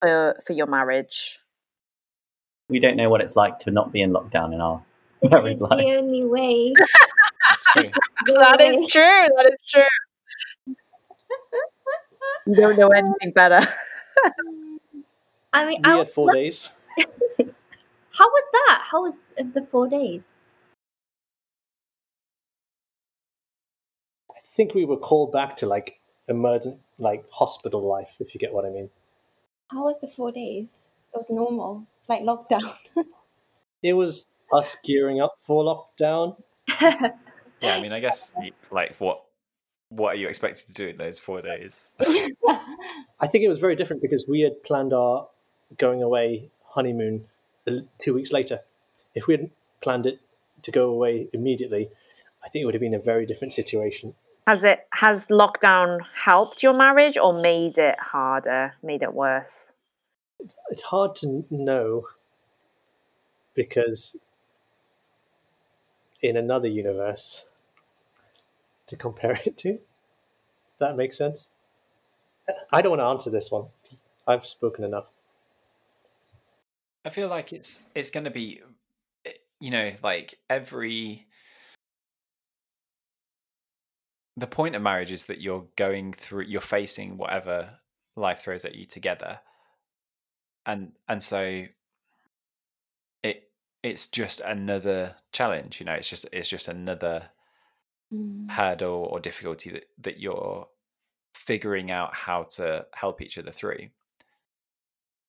for 0.00 0.36
for 0.46 0.52
your 0.52 0.66
marriage? 0.66 1.38
We 2.68 2.78
don't 2.78 2.96
know 2.96 3.08
what 3.08 3.20
it's 3.20 3.34
like 3.34 3.58
to 3.60 3.70
not 3.70 3.90
be 3.92 4.00
in 4.00 4.12
lockdown 4.12 4.54
in 4.54 4.60
our 4.60 4.82
This 5.30 5.44
is 5.44 5.60
life. 5.60 5.78
the 5.78 5.96
only 5.98 6.24
way. 6.24 6.72
That's 7.48 7.64
true. 7.72 7.90
That 8.26 8.60
is 8.60 8.90
true. 8.90 9.02
That 9.36 9.50
is 9.52 9.62
true. 9.68 10.74
You 12.46 12.54
don't 12.54 12.78
know 12.78 12.88
anything 12.88 13.32
better. 13.34 13.60
I 15.52 15.66
mean, 15.66 15.82
We 15.84 15.92
I, 15.92 15.96
had 15.98 16.10
four 16.10 16.32
days. 16.32 16.80
how 16.98 18.28
was 18.28 18.44
that? 18.52 18.82
How 18.90 19.02
was 19.02 19.18
the 19.36 19.66
four 19.70 19.88
days? 19.88 20.32
I 24.30 24.40
think 24.44 24.74
we 24.74 24.84
were 24.84 24.96
called 24.96 25.32
back 25.32 25.56
to 25.58 25.66
like 25.66 26.00
emergent, 26.28 26.78
like 26.98 27.28
hospital 27.30 27.82
life, 27.82 28.16
if 28.20 28.34
you 28.34 28.40
get 28.40 28.52
what 28.52 28.64
I 28.64 28.70
mean. 28.70 28.90
How 29.70 29.84
was 29.84 30.00
the 30.00 30.08
four 30.08 30.32
days? 30.32 30.90
It 31.12 31.16
was 31.18 31.30
normal, 31.30 31.86
like 32.08 32.22
lockdown. 32.22 32.72
It 33.82 33.94
was 33.94 34.26
us 34.52 34.76
gearing 34.84 35.20
up 35.20 35.36
for 35.42 35.64
lockdown. 35.64 36.36
Yeah, 37.60 37.76
I 37.76 37.80
mean, 37.80 37.92
I 37.92 38.00
guess 38.00 38.34
like 38.70 38.96
what 38.96 39.22
what 39.90 40.14
are 40.14 40.18
you 40.18 40.28
expected 40.28 40.68
to 40.68 40.74
do 40.74 40.88
in 40.88 40.96
those 40.96 41.18
four 41.18 41.42
days? 41.42 41.92
I 43.20 43.26
think 43.26 43.44
it 43.44 43.48
was 43.48 43.58
very 43.58 43.76
different 43.76 44.02
because 44.02 44.26
we 44.26 44.40
had 44.40 44.62
planned 44.62 44.92
our 44.92 45.28
going 45.76 46.02
away 46.02 46.50
honeymoon 46.64 47.26
two 47.98 48.14
weeks 48.14 48.32
later. 48.32 48.60
If 49.14 49.26
we 49.26 49.34
had 49.34 49.50
planned 49.80 50.06
it 50.06 50.20
to 50.62 50.70
go 50.70 50.88
away 50.90 51.28
immediately, 51.32 51.90
I 52.44 52.48
think 52.48 52.62
it 52.62 52.66
would 52.66 52.74
have 52.74 52.80
been 52.80 52.94
a 52.94 53.00
very 53.00 53.26
different 53.26 53.52
situation. 53.52 54.14
Has 54.46 54.64
it 54.64 54.86
has 54.92 55.26
lockdown 55.26 55.98
helped 56.24 56.62
your 56.62 56.72
marriage 56.72 57.18
or 57.18 57.32
made 57.32 57.76
it 57.76 57.98
harder, 57.98 58.74
made 58.82 59.02
it 59.02 59.12
worse? 59.12 59.66
It's 60.70 60.82
hard 60.82 61.14
to 61.16 61.44
know 61.50 62.06
because 63.54 64.16
in 66.22 66.36
another 66.36 66.68
universe 66.68 67.48
to 68.86 68.96
compare 68.96 69.38
it 69.44 69.56
to, 69.58 69.78
that 70.78 70.96
makes 70.96 71.16
sense. 71.16 71.48
I 72.72 72.82
don't 72.82 72.90
want 72.90 73.00
to 73.00 73.06
answer 73.06 73.30
this 73.30 73.50
one. 73.50 73.66
I've 74.26 74.46
spoken 74.46 74.84
enough. 74.84 75.06
I 77.04 77.10
feel 77.10 77.28
like 77.28 77.52
it's 77.52 77.82
it's 77.94 78.10
going 78.10 78.24
to 78.24 78.30
be, 78.30 78.60
eh, 79.24 79.32
you 79.60 79.70
know, 79.70 79.92
like 80.02 80.38
every. 80.48 81.26
The 84.36 84.46
point 84.46 84.74
of 84.74 84.82
marriage 84.82 85.12
is 85.12 85.26
that 85.26 85.40
you're 85.40 85.66
going 85.76 86.12
through, 86.12 86.44
you're 86.44 86.60
facing 86.60 87.16
whatever 87.18 87.78
life 88.16 88.40
throws 88.40 88.64
at 88.64 88.74
you 88.74 88.86
together, 88.86 89.40
and 90.66 90.92
and 91.08 91.22
so. 91.22 91.64
It 93.82 93.88
it's 93.88 94.06
just 94.06 94.40
another 94.40 95.16
challenge, 95.32 95.80
you 95.80 95.86
know. 95.86 95.92
It's 95.92 96.08
just 96.08 96.26
it's 96.32 96.48
just 96.48 96.68
another 96.68 97.30
Mm. 98.12 98.50
hurdle 98.50 99.08
or 99.08 99.20
difficulty 99.20 99.70
that 99.70 99.88
that 99.98 100.18
you're 100.18 100.66
figuring 101.32 101.92
out 101.92 102.12
how 102.12 102.42
to 102.42 102.86
help 102.92 103.22
each 103.22 103.38
other 103.38 103.52
through. 103.52 103.88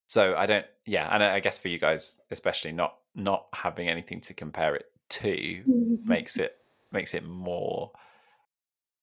So 0.07 0.35
I 0.35 0.47
don't, 0.47 0.65
yeah, 0.85 1.07
and 1.13 1.23
I 1.23 1.35
I 1.35 1.39
guess 1.41 1.59
for 1.59 1.67
you 1.67 1.77
guys, 1.77 2.21
especially 2.31 2.71
not 2.71 2.97
not 3.13 3.45
having 3.53 3.87
anything 3.87 4.19
to 4.21 4.33
compare 4.33 4.75
it 4.75 4.87
to, 5.09 5.63
makes 6.03 6.37
it 6.45 6.57
makes 6.91 7.13
it 7.13 7.23
more 7.23 7.91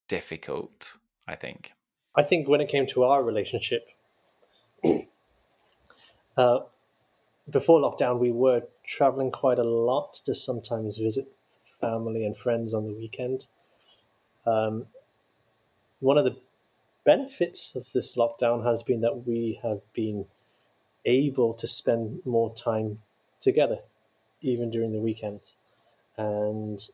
difficult. 0.09 0.99
I 1.27 1.37
think. 1.37 1.73
I 2.17 2.23
think 2.23 2.49
when 2.49 2.61
it 2.61 2.69
came 2.69 2.87
to 2.89 3.05
our 3.05 3.23
relationship, 3.23 3.91
uh, 6.37 6.61
before 7.49 7.81
lockdown, 7.81 8.19
we 8.19 8.33
were 8.33 8.63
traveling 8.89 9.31
quite 9.31 9.59
a 9.59 9.65
lot 9.65 10.15
to 10.15 10.35
sometimes 10.35 10.97
visit 10.97 11.27
family 11.81 12.25
and 12.25 12.37
friends 12.37 12.73
on 12.73 12.85
the 12.85 12.93
weekend. 12.93 13.47
Um, 14.47 14.87
one 16.01 16.17
of 16.17 16.25
the 16.25 16.37
benefits 17.05 17.77
of 17.77 17.93
this 17.93 18.17
lockdown 18.17 18.65
has 18.65 18.83
been 18.83 19.03
that 19.03 19.27
we 19.27 19.61
have 19.63 19.81
been 19.93 20.27
able 21.05 21.53
to 21.55 21.67
spend 21.67 22.25
more 22.25 22.55
time 22.55 23.01
together, 23.43 23.79
even 24.41 24.71
during 24.71 24.93
the 24.93 25.01
weekends, 25.01 25.57
and 26.17 26.89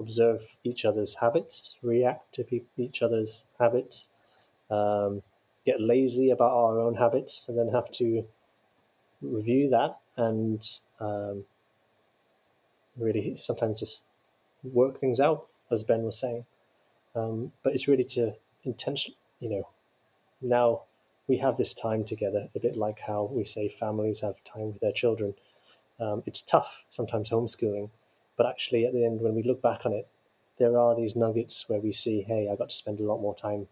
observe 0.00 0.56
each 0.64 0.84
other's 0.84 1.14
habits, 1.14 1.76
react 1.82 2.34
to 2.34 2.42
pe- 2.42 2.62
each 2.76 3.02
other's 3.02 3.46
habits, 3.58 4.08
um, 4.68 5.22
get 5.64 5.80
lazy 5.80 6.30
about 6.30 6.52
our 6.52 6.80
own 6.80 6.96
habits, 6.96 7.48
and 7.48 7.56
then 7.56 7.68
have 7.68 7.90
to 7.92 8.26
review 9.22 9.68
that 9.70 9.98
and 10.16 10.68
um, 11.00 11.44
really 12.96 13.36
sometimes 13.36 13.80
just 13.80 14.06
work 14.62 14.98
things 14.98 15.20
out, 15.20 15.46
as 15.70 15.84
Ben 15.84 16.02
was 16.02 16.18
saying. 16.18 16.44
Um, 17.14 17.52
but 17.62 17.74
it's 17.74 17.88
really 17.88 18.04
to 18.04 18.34
intention, 18.64 19.14
you 19.40 19.50
know. 19.50 19.68
Now 20.40 20.82
we 21.28 21.38
have 21.38 21.56
this 21.56 21.74
time 21.74 22.04
together, 22.04 22.48
a 22.54 22.60
bit 22.60 22.76
like 22.76 23.00
how 23.00 23.30
we 23.32 23.44
say 23.44 23.68
families 23.68 24.20
have 24.20 24.42
time 24.44 24.72
with 24.72 24.80
their 24.80 24.92
children. 24.92 25.34
Um, 26.00 26.22
it's 26.26 26.40
tough 26.40 26.84
sometimes 26.90 27.30
homeschooling, 27.30 27.90
but 28.36 28.46
actually 28.46 28.84
at 28.84 28.92
the 28.92 29.04
end, 29.04 29.20
when 29.20 29.34
we 29.34 29.42
look 29.42 29.62
back 29.62 29.86
on 29.86 29.92
it, 29.92 30.08
there 30.58 30.78
are 30.78 30.94
these 30.94 31.16
nuggets 31.16 31.68
where 31.68 31.80
we 31.80 31.92
see, 31.92 32.22
hey, 32.22 32.48
I 32.50 32.56
got 32.56 32.70
to 32.70 32.76
spend 32.76 33.00
a 33.00 33.04
lot 33.04 33.20
more 33.20 33.34
time 33.34 33.68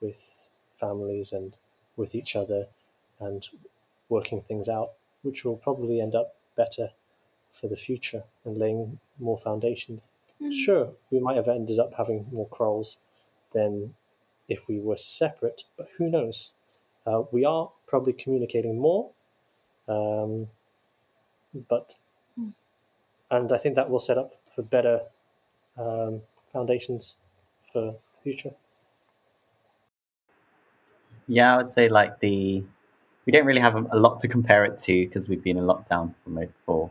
with 0.00 0.46
families 0.74 1.32
and 1.32 1.56
with 1.96 2.14
each 2.14 2.36
other 2.36 2.66
and 3.20 3.48
working 4.08 4.42
things 4.42 4.68
out, 4.68 4.92
which 5.22 5.44
will 5.44 5.56
probably 5.56 6.00
end 6.00 6.14
up 6.14 6.36
better 6.56 6.92
for 7.52 7.68
the 7.68 7.76
future 7.76 8.24
and 8.44 8.58
laying 8.58 9.00
more 9.18 9.38
foundations. 9.38 10.10
Sure, 10.50 10.94
we 11.10 11.20
might 11.20 11.36
have 11.36 11.48
ended 11.48 11.78
up 11.78 11.94
having 11.94 12.28
more 12.32 12.48
quarrels 12.48 13.04
than 13.52 13.94
if 14.48 14.68
we 14.68 14.80
were 14.80 14.96
separate, 14.96 15.64
but 15.76 15.88
who 15.98 16.10
knows? 16.10 16.54
Uh, 17.06 17.24
we 17.32 17.44
are 17.44 17.72
probably 17.86 18.12
communicating 18.12 18.78
more, 18.78 19.12
um, 19.88 20.48
but 21.68 21.98
and 23.30 23.52
I 23.52 23.58
think 23.58 23.74
that 23.76 23.88
will 23.90 23.98
set 23.98 24.18
up 24.18 24.32
for 24.50 24.62
better 24.62 25.06
um, 25.76 26.22
foundations 26.52 27.18
for 27.72 27.82
the 27.82 28.00
future. 28.22 28.54
Yeah, 31.26 31.54
I 31.54 31.56
would 31.58 31.68
say 31.68 31.88
like 31.88 32.20
the 32.20 32.64
we 33.28 33.32
don't 33.32 33.44
really 33.44 33.60
have 33.60 33.76
a, 33.76 33.84
a 33.90 33.98
lot 33.98 34.18
to 34.20 34.26
compare 34.26 34.64
it 34.64 34.78
to 34.78 35.04
because 35.04 35.28
we've 35.28 35.44
been 35.44 35.58
in 35.58 35.64
lockdown 35.64 36.14
for 36.24 36.48
for 36.64 36.90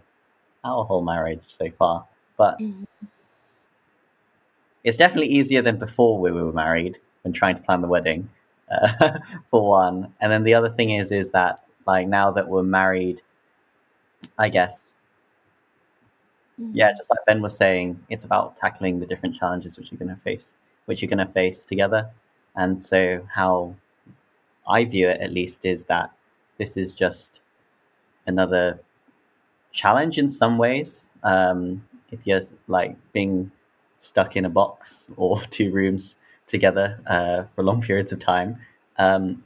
our 0.64 0.86
whole 0.86 1.02
marriage 1.02 1.42
so 1.48 1.72
far. 1.72 2.06
But 2.38 2.62
it's 4.84 4.98
definitely 4.98 5.30
easier 5.30 5.64
than 5.64 5.80
before 5.80 6.20
we 6.20 6.32
were 6.32 6.54
married 6.54 7.00
when 7.24 7.34
trying 7.34 7.56
to 7.56 7.64
plan 7.64 7.82
the 7.82 7.88
wedding, 7.88 8.30
uh, 8.72 9.18
for 9.50 9.68
one. 9.68 10.14
And 10.22 10.32
then 10.32 10.44
the 10.44 10.54
other 10.54 10.70
thing 10.70 10.92
is 10.92 11.12
is 11.12 11.32
that 11.32 11.64
like 11.88 12.08
now 12.08 12.30
that 12.30 12.48
we're 12.48 12.62
married, 12.62 13.24
I 14.38 14.50
guess 14.50 14.94
yeah, 16.72 16.92
just 16.92 17.10
like 17.10 17.26
Ben 17.26 17.42
was 17.42 17.58
saying, 17.58 18.00
it's 18.10 18.26
about 18.26 18.58
tackling 18.58 19.00
the 19.00 19.08
different 19.08 19.34
challenges 19.34 19.76
which 19.80 19.92
you're 19.92 19.98
going 19.98 20.16
to 20.16 20.22
face, 20.22 20.56
which 20.86 21.02
you're 21.02 21.10
going 21.10 21.26
to 21.26 21.34
face 21.34 21.66
together. 21.66 22.12
And 22.56 22.86
so, 22.86 23.28
how 23.34 23.74
I 24.68 24.86
view 24.86 25.10
it, 25.10 25.20
at 25.20 25.32
least, 25.32 25.66
is 25.66 25.86
that 25.86 26.12
this 26.58 26.78
is 26.78 26.94
just 26.94 27.42
another 28.26 28.80
challenge 29.72 30.18
in 30.18 30.30
some 30.30 30.58
ways. 30.58 31.10
Um, 31.24 31.86
if 32.12 32.20
you're 32.26 32.42
like 32.68 32.96
being 33.14 33.52
stuck 34.00 34.36
in 34.36 34.46
a 34.46 34.50
box 34.50 35.10
or 35.18 35.42
two 35.42 35.72
rooms 35.72 36.18
together 36.46 37.02
uh, 37.08 37.44
for 37.56 37.64
long 37.64 37.82
periods 37.82 38.12
of 38.12 38.20
time, 38.20 38.58
um, 38.98 39.44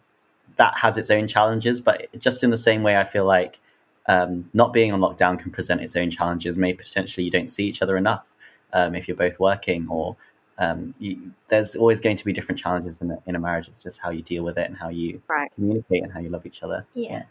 that 0.58 0.78
has 0.78 0.98
its 0.98 1.10
own 1.10 1.28
challenges. 1.28 1.82
But 1.82 2.08
just 2.20 2.44
in 2.44 2.50
the 2.50 2.58
same 2.58 2.84
way, 2.84 2.98
I 2.98 3.04
feel 3.04 3.26
like 3.26 3.60
um, 4.08 4.50
not 4.54 4.74
being 4.74 4.92
on 4.92 5.00
lockdown 5.00 5.40
can 5.40 5.52
present 5.52 5.82
its 5.82 5.96
own 5.96 6.10
challenges. 6.10 6.58
Maybe 6.58 6.78
potentially 6.78 7.24
you 7.24 7.32
don't 7.32 7.50
see 7.50 7.66
each 7.66 7.82
other 7.82 7.98
enough 7.98 8.26
um, 8.74 8.96
if 8.96 9.08
you're 9.08 9.18
both 9.18 9.40
working, 9.40 9.88
or 9.90 10.16
um, 10.62 10.94
you, 11.00 11.32
there's 11.48 11.76
always 11.76 12.00
going 12.00 12.16
to 12.18 12.24
be 12.24 12.32
different 12.32 12.60
challenges 12.60 13.02
in 13.02 13.10
a, 13.10 13.18
in 13.26 13.36
a 13.36 13.40
marriage. 13.40 13.68
It's 13.68 13.82
just 13.82 14.00
how 14.00 14.12
you 14.12 14.22
deal 14.22 14.44
with 14.44 14.60
it 14.60 14.68
and 14.68 14.78
how 14.78 14.90
you 14.90 15.22
Right. 15.28 15.52
communicate 15.56 16.04
and 16.04 16.14
how 16.14 16.20
you 16.20 16.30
love 16.30 16.46
each 16.46 16.62
other. 16.62 16.86
Yeah. 16.94 17.24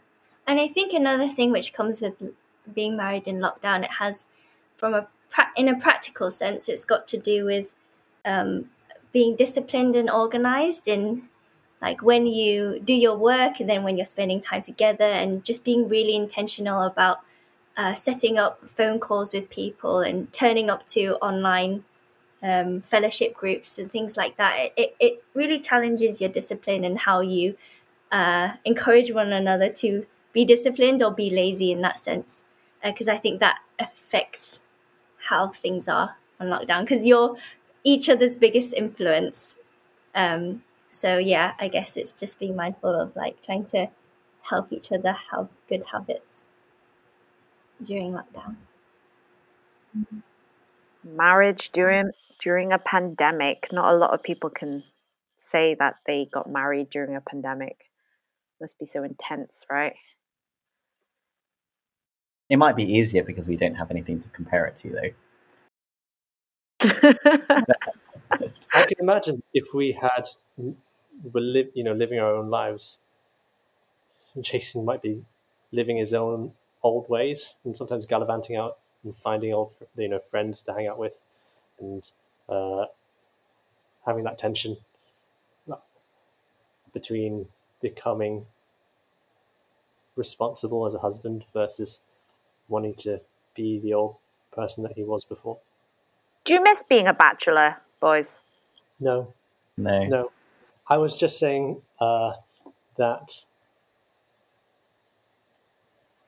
And 0.45 0.59
I 0.59 0.67
think 0.67 0.91
another 0.91 1.29
thing 1.29 1.51
which 1.51 1.71
comes 1.71 2.01
with 2.01 2.33
being 2.75 2.97
married 2.97 3.29
in 3.29 3.39
lockdown, 3.39 3.85
it 3.85 3.91
has, 3.91 4.27
from 4.75 4.93
a 4.93 5.07
pra- 5.29 5.53
in 5.55 5.69
a 5.69 5.79
practical 5.79 6.29
sense, 6.29 6.67
it's 6.67 6.83
got 6.83 7.07
to 7.07 7.17
do 7.17 7.45
with 7.45 7.73
um, 8.25 8.69
being 9.13 9.37
disciplined 9.37 9.95
and 9.95 10.09
organized 10.09 10.89
in 10.89 11.29
like 11.81 12.03
when 12.03 12.27
you 12.27 12.79
do 12.83 12.93
your 12.93 13.17
work 13.17 13.59
and 13.59 13.69
then 13.69 13.83
when 13.83 13.97
you're 13.97 14.05
spending 14.05 14.41
time 14.41 14.61
together 14.61 15.05
and 15.05 15.43
just 15.43 15.63
being 15.63 15.87
really 15.87 16.15
intentional 16.15 16.83
about 16.83 17.19
uh, 17.77 17.93
setting 17.93 18.37
up 18.37 18.69
phone 18.69 18.99
calls 18.99 19.33
with 19.33 19.49
people 19.49 19.99
and 20.01 20.31
turning 20.33 20.69
up 20.69 20.85
to 20.85 21.15
online 21.15 21.83
um, 22.43 22.81
fellowship 22.81 23.33
groups 23.33 23.77
and 23.77 23.91
things 23.91 24.17
like 24.17 24.37
that. 24.37 24.71
It, 24.75 24.95
it, 24.99 25.23
really 25.33 25.59
challenges 25.59 26.19
your 26.19 26.29
discipline 26.29 26.83
and 26.83 26.99
how 26.99 27.21
you 27.21 27.55
uh, 28.11 28.53
encourage 28.65 29.11
one 29.11 29.31
another 29.31 29.69
to 29.69 30.05
be 30.33 30.43
disciplined 30.43 31.01
or 31.01 31.11
be 31.11 31.29
lazy 31.29 31.71
in 31.71 31.81
that 31.81 31.99
sense. 31.99 32.45
Because 32.83 33.07
uh, 33.07 33.13
I 33.13 33.17
think 33.17 33.39
that 33.39 33.59
affects 33.79 34.61
how 35.29 35.49
things 35.49 35.87
are 35.87 36.17
on 36.39 36.47
lockdown 36.47 36.81
because 36.81 37.05
you're 37.05 37.37
each 37.83 38.09
other's 38.09 38.37
biggest 38.37 38.73
influence. 38.73 39.57
Um, 40.15 40.63
so 40.87 41.17
yeah, 41.17 41.53
I 41.59 41.67
guess 41.67 41.95
it's 41.95 42.11
just 42.11 42.39
being 42.39 42.55
mindful 42.55 42.93
of 42.99 43.15
like 43.15 43.41
trying 43.41 43.65
to 43.65 43.87
help 44.41 44.71
each 44.73 44.91
other 44.91 45.15
have 45.31 45.47
good 45.69 45.83
habits 45.91 46.49
during 47.83 48.13
lockdown. 48.13 48.55
Marriage 51.03 51.69
during 51.71 52.11
during 52.41 52.73
a 52.73 52.79
pandemic. 52.79 53.67
Not 53.71 53.93
a 53.93 53.97
lot 53.97 54.13
of 54.13 54.23
people 54.23 54.49
can 54.49 54.83
say 55.37 55.75
that 55.79 55.95
they 56.05 56.27
got 56.31 56.49
married 56.49 56.89
during 56.89 57.15
a 57.15 57.21
pandemic. 57.21 57.85
Must 58.59 58.77
be 58.79 58.85
so 58.85 59.03
intense, 59.03 59.65
right? 59.69 59.95
It 62.49 62.57
might 62.57 62.75
be 62.75 62.83
easier 62.83 63.23
because 63.23 63.47
we 63.47 63.55
don't 63.55 63.75
have 63.75 63.91
anything 63.91 64.19
to 64.19 64.29
compare 64.29 64.65
it 64.65 64.75
to, 64.77 64.89
though. 64.89 65.11
I 68.73 68.85
can 68.85 68.97
imagine 68.99 69.41
if 69.53 69.73
we 69.73 69.97
had 69.99 70.25
were 71.31 71.41
live, 71.41 71.69
you 71.73 71.83
know, 71.83 71.93
living 71.93 72.19
our 72.19 72.35
own 72.35 72.49
lives. 72.49 72.99
Jason 74.41 74.85
might 74.85 75.01
be 75.01 75.23
living 75.71 75.97
his 75.97 76.13
own 76.13 76.53
old 76.83 77.07
ways 77.09 77.57
and 77.63 77.75
sometimes 77.75 78.05
gallivanting 78.05 78.55
out 78.55 78.77
and 79.03 79.15
finding 79.15 79.53
old, 79.53 79.73
you 79.97 80.07
know, 80.07 80.19
friends 80.19 80.61
to 80.63 80.73
hang 80.73 80.87
out 80.87 80.97
with, 80.97 81.13
and 81.79 82.11
uh, 82.51 82.85
having 84.05 84.23
that 84.25 84.37
tension 84.37 84.77
between 86.93 87.47
becoming 87.81 88.45
responsible 90.15 90.85
as 90.85 90.93
a 90.93 90.99
husband 90.99 91.45
versus 91.53 92.05
wanting 92.67 92.93
to 92.95 93.21
be 93.55 93.79
the 93.79 93.93
old 93.93 94.17
person 94.51 94.83
that 94.83 94.93
he 94.93 95.03
was 95.03 95.23
before. 95.23 95.57
Do 96.43 96.53
you 96.53 96.63
miss 96.63 96.83
being 96.83 97.07
a 97.07 97.13
bachelor, 97.13 97.77
boys? 97.99 98.37
No. 98.99 99.33
No. 99.77 100.03
No. 100.05 100.31
I 100.89 100.97
was 100.97 101.17
just 101.17 101.39
saying 101.39 101.81
uh, 101.99 102.33
that 102.97 103.45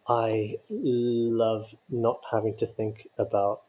I 0.08 0.58
love 0.70 1.76
not 1.90 2.22
having 2.32 2.56
to 2.58 2.66
think 2.66 3.08
about 3.18 3.62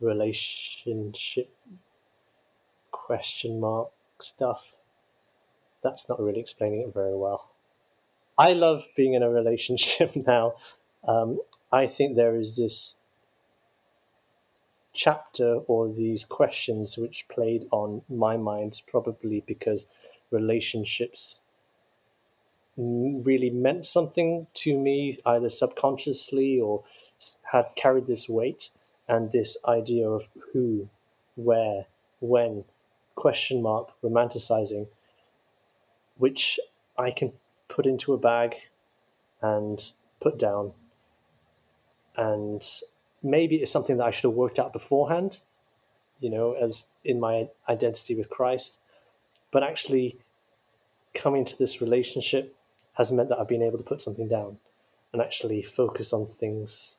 relationship 0.00 1.50
question 2.90 3.60
mark 3.60 3.90
stuff. 4.20 4.76
That's 5.82 6.08
not 6.08 6.20
really 6.20 6.40
explaining 6.40 6.80
it 6.82 6.94
very 6.94 7.16
well. 7.16 7.52
I 8.38 8.52
love 8.52 8.84
being 8.96 9.14
in 9.14 9.22
a 9.22 9.30
relationship 9.30 10.14
now. 10.26 10.54
Um, 11.06 11.40
I 11.72 11.86
think 11.86 12.16
there 12.16 12.36
is 12.36 12.56
this 12.56 12.98
chapter 14.92 15.56
or 15.66 15.92
these 15.92 16.24
questions 16.24 16.96
which 16.96 17.28
played 17.28 17.64
on 17.70 18.02
my 18.08 18.36
mind 18.36 18.80
probably 18.88 19.44
because 19.46 19.86
relationships 20.30 21.42
really 22.78 23.50
meant 23.50 23.86
something 23.86 24.46
to 24.54 24.78
me 24.78 25.18
either 25.26 25.48
subconsciously 25.48 26.58
or 26.60 26.82
had 27.44 27.66
carried 27.76 28.06
this 28.06 28.28
weight 28.28 28.70
and 29.08 29.32
this 29.32 29.56
idea 29.66 30.08
of 30.08 30.28
who 30.52 30.88
where 31.36 31.86
when 32.20 32.64
question 33.14 33.62
mark 33.62 33.90
romanticizing 34.02 34.86
which 36.18 36.58
i 36.98 37.10
can 37.10 37.32
put 37.68 37.86
into 37.86 38.12
a 38.14 38.18
bag 38.18 38.54
and 39.42 39.92
put 40.20 40.38
down 40.38 40.72
and 42.16 42.64
maybe 43.22 43.56
it's 43.56 43.70
something 43.70 43.96
that 43.98 44.06
I 44.06 44.10
should 44.10 44.28
have 44.28 44.36
worked 44.36 44.58
out 44.58 44.72
beforehand, 44.72 45.40
you 46.20 46.30
know, 46.30 46.52
as 46.52 46.86
in 47.04 47.20
my 47.20 47.48
identity 47.68 48.14
with 48.14 48.30
Christ. 48.30 48.80
But 49.50 49.62
actually, 49.62 50.18
coming 51.14 51.44
to 51.44 51.58
this 51.58 51.80
relationship 51.80 52.54
has 52.94 53.12
meant 53.12 53.28
that 53.28 53.38
I've 53.38 53.48
been 53.48 53.62
able 53.62 53.78
to 53.78 53.84
put 53.84 54.02
something 54.02 54.28
down 54.28 54.58
and 55.12 55.20
actually 55.20 55.62
focus 55.62 56.12
on 56.12 56.26
things, 56.26 56.98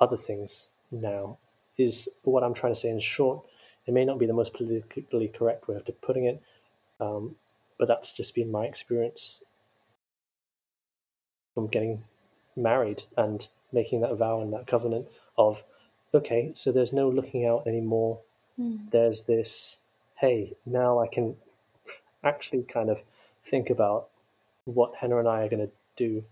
other 0.00 0.16
things 0.16 0.70
now, 0.90 1.38
is 1.76 2.08
what 2.24 2.42
I'm 2.42 2.54
trying 2.54 2.74
to 2.74 2.80
say 2.80 2.90
in 2.90 3.00
short. 3.00 3.44
It 3.86 3.94
may 3.94 4.04
not 4.04 4.18
be 4.18 4.26
the 4.26 4.32
most 4.32 4.54
politically 4.54 5.28
correct 5.28 5.68
way 5.68 5.76
of 5.76 6.00
putting 6.02 6.24
it, 6.24 6.42
um, 7.00 7.36
but 7.78 7.88
that's 7.88 8.12
just 8.12 8.34
been 8.34 8.50
my 8.50 8.64
experience 8.64 9.44
from 11.54 11.68
getting 11.68 12.02
married 12.56 13.02
and 13.16 13.48
making 13.72 14.00
that 14.00 14.14
vow 14.16 14.40
and 14.40 14.52
that 14.52 14.66
covenant 14.66 15.06
of, 15.36 15.62
okay, 16.12 16.52
so 16.54 16.72
there's 16.72 16.92
no 16.92 17.08
looking 17.08 17.46
out 17.46 17.66
anymore. 17.66 18.18
Mm. 18.58 18.90
There's 18.90 19.26
this, 19.26 19.78
hey, 20.16 20.54
now 20.66 20.98
I 20.98 21.06
can 21.06 21.36
actually 22.24 22.64
kind 22.64 22.90
of 22.90 23.02
think 23.44 23.70
about 23.70 24.08
what 24.64 24.96
Henna 24.96 25.18
and 25.18 25.28
I 25.28 25.42
are 25.42 25.48
going 25.48 25.66
to 25.66 25.72
do. 25.96 26.24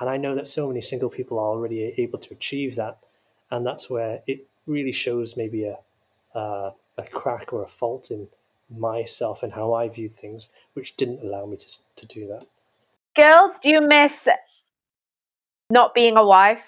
And 0.00 0.08
I 0.10 0.16
know 0.16 0.34
that 0.34 0.48
so 0.48 0.68
many 0.68 0.80
single 0.80 1.10
people 1.10 1.38
are 1.38 1.46
already 1.46 1.94
able 1.98 2.18
to 2.18 2.32
achieve 2.32 2.76
that. 2.76 2.98
And 3.54 3.64
that's 3.64 3.88
where 3.88 4.20
it 4.26 4.48
really 4.66 4.90
shows 4.90 5.36
maybe 5.36 5.64
a, 5.64 5.78
uh, 6.36 6.72
a 6.98 7.02
crack 7.04 7.52
or 7.52 7.62
a 7.62 7.68
fault 7.68 8.10
in 8.10 8.26
myself 8.68 9.44
and 9.44 9.52
how 9.52 9.74
I 9.74 9.88
view 9.88 10.08
things, 10.08 10.50
which 10.72 10.96
didn't 10.96 11.20
allow 11.22 11.46
me 11.46 11.56
to, 11.56 11.66
to 11.94 12.06
do 12.06 12.26
that. 12.26 12.48
Girls, 13.14 13.56
do 13.62 13.70
you 13.70 13.80
miss 13.80 14.26
not 15.70 15.94
being 15.94 16.16
a 16.16 16.26
wife? 16.26 16.64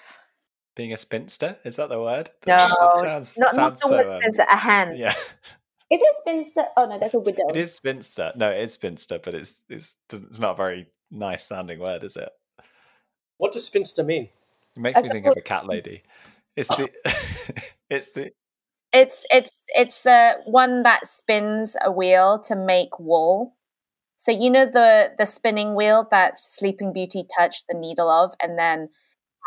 Being 0.77 0.93
a 0.93 0.97
spinster? 0.97 1.57
Is 1.65 1.75
that 1.75 1.89
the 1.89 1.99
word? 1.99 2.29
No, 2.45 2.55
sounds, 2.55 3.37
not, 3.37 3.51
sounds 3.51 3.57
not 3.57 3.73
the 3.73 3.79
so, 3.79 3.89
word 3.89 4.07
um, 4.07 4.21
spinster, 4.21 4.45
a 4.49 4.57
hen. 4.57 4.95
Yeah. 4.95 5.13
Is 5.89 6.01
it 6.01 6.15
spinster? 6.19 6.63
Oh 6.77 6.85
no, 6.85 6.99
that's 6.99 7.13
a 7.13 7.19
widow. 7.19 7.47
It 7.49 7.55
is 7.55 7.73
spinster. 7.73 8.33
No, 8.35 8.49
it's 8.49 8.73
spinster, 8.73 9.19
but 9.23 9.33
it's 9.33 9.63
it's 9.69 9.97
it's 10.11 10.37
not 10.37 10.51
a 10.51 10.55
very 10.55 10.87
nice 11.09 11.47
sounding 11.47 11.79
word, 11.79 12.03
is 12.03 12.17
it? 12.17 12.27
What 13.37 13.53
does 13.53 13.65
spinster 13.65 14.03
mean? 14.03 14.27
It 14.75 14.81
makes 14.81 15.01
me 15.01 15.07
think 15.07 15.25
of 15.25 15.37
a 15.37 15.41
cat 15.41 15.65
lady. 15.65 16.03
It's 16.57 16.69
the 16.69 16.89
it's 17.89 18.11
the 18.13 18.31
it's 18.93 19.25
it's 19.31 19.51
it's 19.69 20.03
the 20.03 20.35
one 20.45 20.83
that 20.83 21.07
spins 21.07 21.75
a 21.83 21.91
wheel 21.91 22.41
to 22.47 22.55
make 22.55 22.99
wool. 22.99 23.55
So 24.17 24.31
you 24.31 24.49
know 24.49 24.65
the 24.65 25.11
the 25.17 25.25
spinning 25.25 25.75
wheel 25.75 26.07
that 26.11 26.39
Sleeping 26.39 26.93
Beauty 26.93 27.25
touched 27.37 27.65
the 27.69 27.77
needle 27.77 28.09
of, 28.09 28.33
and 28.41 28.59
then 28.59 28.89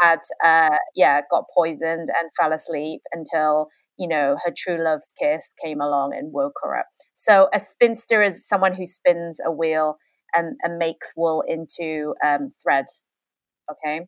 had 0.00 0.20
uh, 0.44 0.76
yeah 0.96 1.22
got 1.30 1.46
poisoned 1.54 2.08
and 2.18 2.30
fell 2.38 2.52
asleep 2.52 3.02
until 3.12 3.68
you 3.98 4.08
know 4.08 4.38
her 4.44 4.52
true 4.56 4.82
love's 4.82 5.12
kiss 5.20 5.52
came 5.64 5.80
along 5.80 6.14
and 6.14 6.32
woke 6.32 6.58
her 6.62 6.78
up. 6.78 6.86
So 7.14 7.48
a 7.54 7.61
spinster 7.61 8.22
is 8.22 8.48
someone 8.48 8.74
who 8.74 8.86
spins 8.86 9.40
a 9.44 9.52
wheel 9.52 9.98
and, 10.34 10.56
and 10.62 10.78
makes 10.78 11.12
wool 11.16 11.44
into 11.48 12.14
um, 12.24 12.50
thread. 12.62 12.86
Okay, 13.70 14.06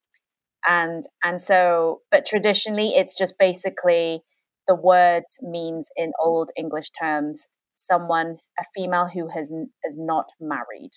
and 0.68 1.04
and 1.22 1.40
so 1.40 2.02
but 2.10 2.24
traditionally 2.24 2.94
it's 2.96 3.16
just 3.16 3.38
basically 3.38 4.22
the 4.68 4.74
word 4.74 5.24
means 5.40 5.88
in 5.96 6.12
old 6.20 6.50
English 6.56 6.90
terms 6.90 7.48
someone, 7.82 8.38
a 8.58 8.64
female 8.74 9.08
who 9.08 9.28
has 9.28 9.52
is 9.84 9.96
not 9.96 10.30
married. 10.40 10.92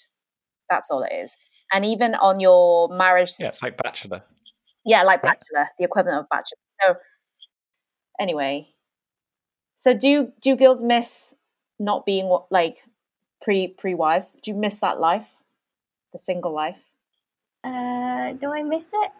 That's 0.69 0.89
all 0.91 1.03
it 1.03 1.13
is. 1.13 1.35
And 1.73 1.85
even 1.85 2.15
on 2.15 2.39
your 2.39 2.89
marriage, 2.89 3.31
yeah, 3.39 3.47
it's 3.47 3.63
like 3.63 3.77
bachelor. 3.77 4.23
Yeah, 4.85 5.03
like 5.03 5.21
bachelor, 5.21 5.67
the 5.79 5.85
equivalent 5.85 6.19
of 6.19 6.25
bachelor. 6.29 6.57
So, 6.81 6.95
anyway, 8.19 8.69
so 9.75 9.93
do 9.93 10.31
do 10.41 10.55
girls 10.55 10.83
miss 10.83 11.33
not 11.79 12.05
being 12.05 12.35
like 12.51 12.77
pre 13.41 13.67
pre 13.67 13.93
wives? 13.95 14.35
Do 14.43 14.51
you 14.51 14.57
miss 14.57 14.79
that 14.79 14.99
life, 14.99 15.27
the 16.13 16.19
single 16.19 16.53
life? 16.53 16.79
Uh, 17.63 18.33
do 18.33 18.53
I 18.53 18.61
miss 18.61 18.91
it? 18.93 19.11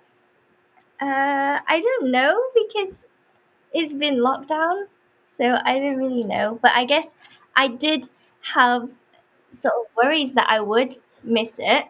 Uh, 1.00 1.60
I 1.68 1.82
don't 1.82 2.12
know 2.12 2.42
because 2.54 3.06
it's 3.74 3.94
been 3.94 4.18
lockdown, 4.18 4.86
so 5.30 5.60
I 5.66 5.80
don't 5.80 5.98
really 5.98 6.24
know. 6.24 6.60
But 6.62 6.74
I 6.76 6.86
guess 6.86 7.16
I 7.56 7.68
did 7.70 8.10
have 8.54 8.92
sort 9.52 9.76
of 9.76 9.88
worries 9.98 10.34
that 10.34 10.50
I 10.50 10.62
would 10.62 10.98
miss 11.24 11.58
it 11.60 11.86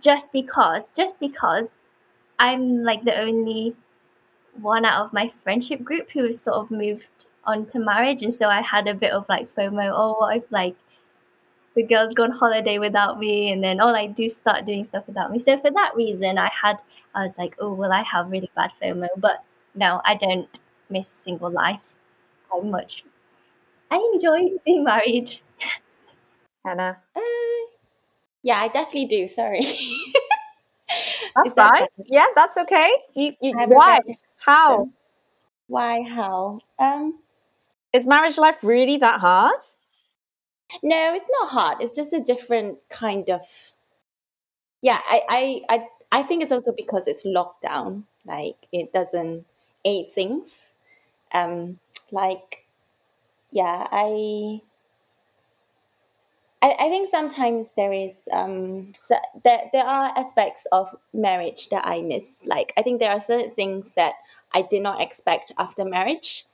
just 0.00 0.32
because 0.32 0.90
just 0.96 1.20
because 1.20 1.74
I'm 2.38 2.84
like 2.84 3.04
the 3.04 3.18
only 3.20 3.76
one 4.60 4.84
out 4.84 5.06
of 5.06 5.12
my 5.14 5.28
friendship 5.42 5.84
group 5.84 6.12
who 6.12 6.24
has 6.24 6.40
sort 6.40 6.58
of 6.58 6.70
moved 6.70 7.10
on 7.44 7.66
to 7.66 7.78
marriage 7.80 8.22
and 8.22 8.34
so 8.34 8.48
I 8.48 8.62
had 8.62 8.88
a 8.88 8.94
bit 8.94 9.12
of 9.12 9.28
like 9.28 9.54
FOMO, 9.54 9.92
oh 9.94 10.14
what 10.20 10.36
if 10.36 10.52
like 10.52 10.76
the 11.76 11.84
girls 11.84 12.14
go 12.14 12.24
on 12.24 12.32
holiday 12.32 12.78
without 12.78 13.20
me 13.20 13.52
and 13.52 13.62
then 13.62 13.80
all 13.80 13.94
I 13.94 14.06
do 14.06 14.28
start 14.28 14.64
doing 14.64 14.82
stuff 14.82 15.06
without 15.06 15.30
me. 15.30 15.38
So 15.38 15.56
for 15.58 15.70
that 15.70 15.92
reason 15.94 16.38
I 16.38 16.50
had 16.50 16.78
I 17.14 17.24
was 17.24 17.38
like, 17.38 17.54
oh 17.60 17.72
well 17.72 17.92
I 17.92 18.02
have 18.02 18.30
really 18.30 18.50
bad 18.56 18.72
FOMO. 18.82 19.08
But 19.16 19.44
no, 19.74 20.00
I 20.04 20.16
don't 20.16 20.58
miss 20.90 21.08
single 21.08 21.50
life. 21.50 21.98
I 22.52 22.60
much 22.60 23.04
I 23.90 23.96
enjoy 24.14 24.56
being 24.64 24.84
married. 24.84 25.38
Hannah. 26.64 26.98
Uh, 27.14 27.20
yeah, 28.42 28.56
I 28.60 28.68
definitely 28.68 29.06
do. 29.06 29.28
Sorry. 29.28 29.60
That's 31.36 31.54
that 31.54 31.78
fine. 31.78 31.86
Yeah, 32.06 32.26
that's 32.34 32.56
okay. 32.56 32.90
You, 33.14 33.34
you 33.42 33.54
I 33.56 33.60
have 33.60 33.70
a 33.70 33.74
why? 33.74 33.98
How? 34.38 34.88
Why? 35.66 36.02
How? 36.02 36.60
Um, 36.78 37.18
Is 37.92 38.06
marriage 38.06 38.38
life 38.38 38.62
really 38.62 38.96
that 38.98 39.20
hard? 39.20 39.60
No, 40.82 41.14
it's 41.14 41.30
not 41.40 41.50
hard. 41.50 41.78
It's 41.80 41.96
just 41.96 42.12
a 42.12 42.20
different 42.20 42.78
kind 42.88 43.28
of. 43.30 43.42
Yeah, 44.82 44.98
I, 45.06 45.22
I, 45.28 45.74
I, 45.74 45.88
I 46.12 46.22
think 46.22 46.42
it's 46.42 46.52
also 46.52 46.72
because 46.72 47.06
it's 47.06 47.26
lockdown. 47.26 48.04
Like 48.24 48.56
it 48.72 48.92
doesn't 48.92 49.46
aid 49.84 50.08
things. 50.12 50.74
Um, 51.32 51.78
like, 52.10 52.66
yeah, 53.50 53.86
I. 53.90 54.60
I, 56.62 56.74
I 56.80 56.88
think 56.88 57.10
sometimes 57.10 57.72
there 57.76 57.92
is 57.92 58.14
um 58.32 58.94
so 59.04 59.16
there 59.44 59.68
there 59.74 59.84
are 59.84 60.10
aspects 60.16 60.66
of 60.72 60.94
marriage 61.12 61.68
that 61.68 61.86
I 61.86 62.00
miss. 62.00 62.24
Like 62.44 62.72
I 62.78 62.82
think 62.82 62.98
there 62.98 63.10
are 63.10 63.20
certain 63.20 63.50
things 63.50 63.92
that 63.92 64.14
I 64.52 64.62
did 64.62 64.82
not 64.82 65.02
expect 65.02 65.52
after 65.58 65.84
marriage. 65.84 66.44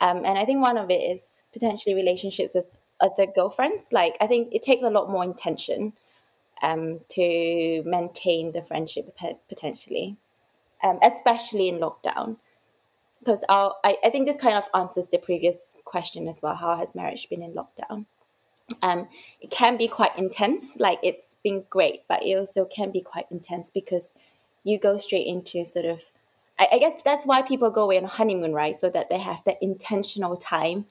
Um, 0.00 0.24
and 0.24 0.38
I 0.38 0.46
think 0.46 0.62
one 0.62 0.78
of 0.78 0.90
it 0.90 1.02
is 1.02 1.44
potentially 1.52 1.94
relationships 1.94 2.54
with 2.54 2.64
other 3.00 3.26
girlfriends. 3.26 3.92
Like 3.92 4.16
I 4.20 4.26
think 4.26 4.48
it 4.52 4.62
takes 4.62 4.82
a 4.82 4.90
lot 4.90 5.10
more 5.10 5.24
intention 5.24 5.92
um, 6.62 7.00
to 7.10 7.82
maintain 7.84 8.52
the 8.52 8.62
friendship 8.62 9.16
potentially, 9.48 10.16
um, 10.82 10.98
especially 11.02 11.68
in 11.68 11.78
lockdown. 11.78 12.36
Because 13.18 13.44
I, 13.48 13.96
I 14.02 14.10
think 14.10 14.26
this 14.26 14.38
kind 14.38 14.56
of 14.56 14.64
answers 14.74 15.08
the 15.08 15.18
previous 15.18 15.76
question 15.84 16.26
as 16.26 16.40
well. 16.42 16.54
How 16.54 16.74
has 16.76 16.94
marriage 16.94 17.28
been 17.28 17.42
in 17.42 17.52
lockdown? 17.52 18.06
Um, 18.82 19.08
it 19.40 19.50
can 19.50 19.76
be 19.76 19.88
quite 19.88 20.16
intense. 20.16 20.78
Like 20.78 21.00
it's 21.02 21.36
been 21.42 21.64
great, 21.68 22.04
but 22.08 22.22
it 22.22 22.34
also 22.36 22.64
can 22.64 22.90
be 22.90 23.02
quite 23.02 23.26
intense 23.30 23.70
because 23.70 24.14
you 24.64 24.78
go 24.78 24.96
straight 24.96 25.26
into 25.26 25.64
sort 25.64 25.84
of 25.86 26.00
I, 26.58 26.68
I 26.72 26.78
guess 26.78 27.02
that's 27.02 27.24
why 27.24 27.42
people 27.42 27.70
go 27.70 27.84
away 27.84 27.96
on 27.96 28.04
honeymoon, 28.04 28.52
right? 28.52 28.76
So 28.76 28.90
that 28.90 29.08
they 29.08 29.18
have 29.18 29.42
that 29.44 29.58
intentional 29.62 30.36
time 30.36 30.86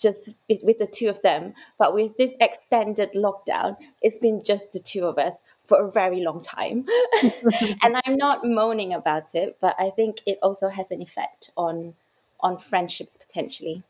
just 0.00 0.30
with, 0.48 0.78
the 0.78 0.86
two 0.86 1.08
of 1.08 1.22
them. 1.22 1.54
But 1.78 1.94
with 1.94 2.16
this 2.16 2.36
extended 2.40 3.12
lockdown, 3.14 3.76
it's 4.00 4.18
been 4.18 4.42
just 4.44 4.72
the 4.72 4.80
two 4.80 5.06
of 5.06 5.18
us 5.18 5.42
for 5.66 5.80
a 5.80 5.90
very 5.90 6.20
long 6.20 6.40
time. 6.40 6.86
and 7.82 8.00
I'm 8.04 8.16
not 8.16 8.44
moaning 8.44 8.92
about 8.92 9.34
it, 9.34 9.56
but 9.60 9.76
I 9.78 9.90
think 9.90 10.18
it 10.26 10.38
also 10.42 10.68
has 10.68 10.90
an 10.90 11.00
effect 11.00 11.50
on 11.56 11.94
on 12.40 12.58
friendships 12.58 13.16
potentially. 13.16 13.84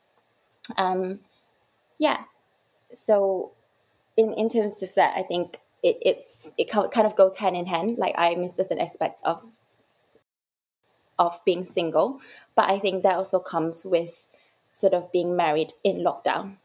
Um, 0.76 1.20
yeah. 1.98 2.24
So 2.94 3.52
in 4.16 4.34
in 4.34 4.48
terms 4.48 4.82
of 4.82 4.94
that, 4.94 5.16
I 5.16 5.22
think 5.22 5.58
it, 5.82 5.96
it's 6.02 6.52
it 6.58 6.70
kind 6.70 7.06
of 7.06 7.16
goes 7.16 7.38
hand 7.38 7.56
in 7.56 7.66
hand. 7.66 7.98
Like 7.98 8.14
I 8.18 8.34
miss 8.34 8.56
certain 8.56 8.78
aspects 8.78 9.22
of 9.24 9.42
of 11.18 11.40
being 11.44 11.64
single, 11.64 12.20
but 12.54 12.68
I 12.68 12.78
think 12.78 13.02
that 13.02 13.16
also 13.16 13.38
comes 13.38 13.84
with 13.84 14.28
sort 14.82 14.94
of 14.94 15.12
being 15.12 15.36
married 15.36 15.72
in 15.84 15.98
lockdown. 15.98 16.56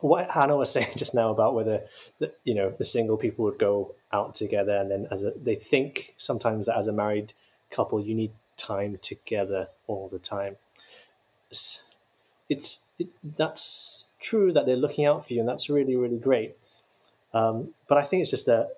what 0.00 0.30
Hannah 0.30 0.56
was 0.56 0.70
saying 0.76 0.92
just 0.96 1.14
now 1.14 1.30
about 1.30 1.54
whether 1.54 1.80
the, 2.20 2.30
you 2.44 2.54
know 2.54 2.68
the 2.70 2.84
single 2.84 3.16
people 3.16 3.46
would 3.46 3.58
go 3.58 3.94
out 4.12 4.34
together 4.34 4.76
and 4.76 4.90
then 4.90 5.08
as 5.10 5.24
a, 5.24 5.30
they 5.30 5.56
think 5.72 6.14
sometimes 6.18 6.66
that 6.66 6.76
as 6.76 6.88
a 6.88 6.92
married 6.92 7.32
couple 7.70 7.98
you 7.98 8.14
need 8.14 8.32
time 8.58 8.98
together 9.02 9.68
all 9.86 10.08
the 10.08 10.18
time. 10.18 10.56
It's, 11.50 11.82
it's 12.50 12.84
it, 12.98 13.08
that's 13.42 14.04
true 14.20 14.52
that 14.52 14.66
they're 14.66 14.84
looking 14.84 15.06
out 15.06 15.26
for 15.26 15.32
you 15.32 15.40
and 15.40 15.48
that's 15.48 15.70
really 15.70 15.96
really 15.96 16.18
great. 16.18 16.54
Um, 17.32 17.72
but 17.88 17.96
I 17.98 18.02
think 18.02 18.20
it's 18.20 18.30
just 18.30 18.46
that 18.46 18.76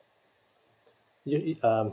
you, 1.25 1.57
um, 1.63 1.93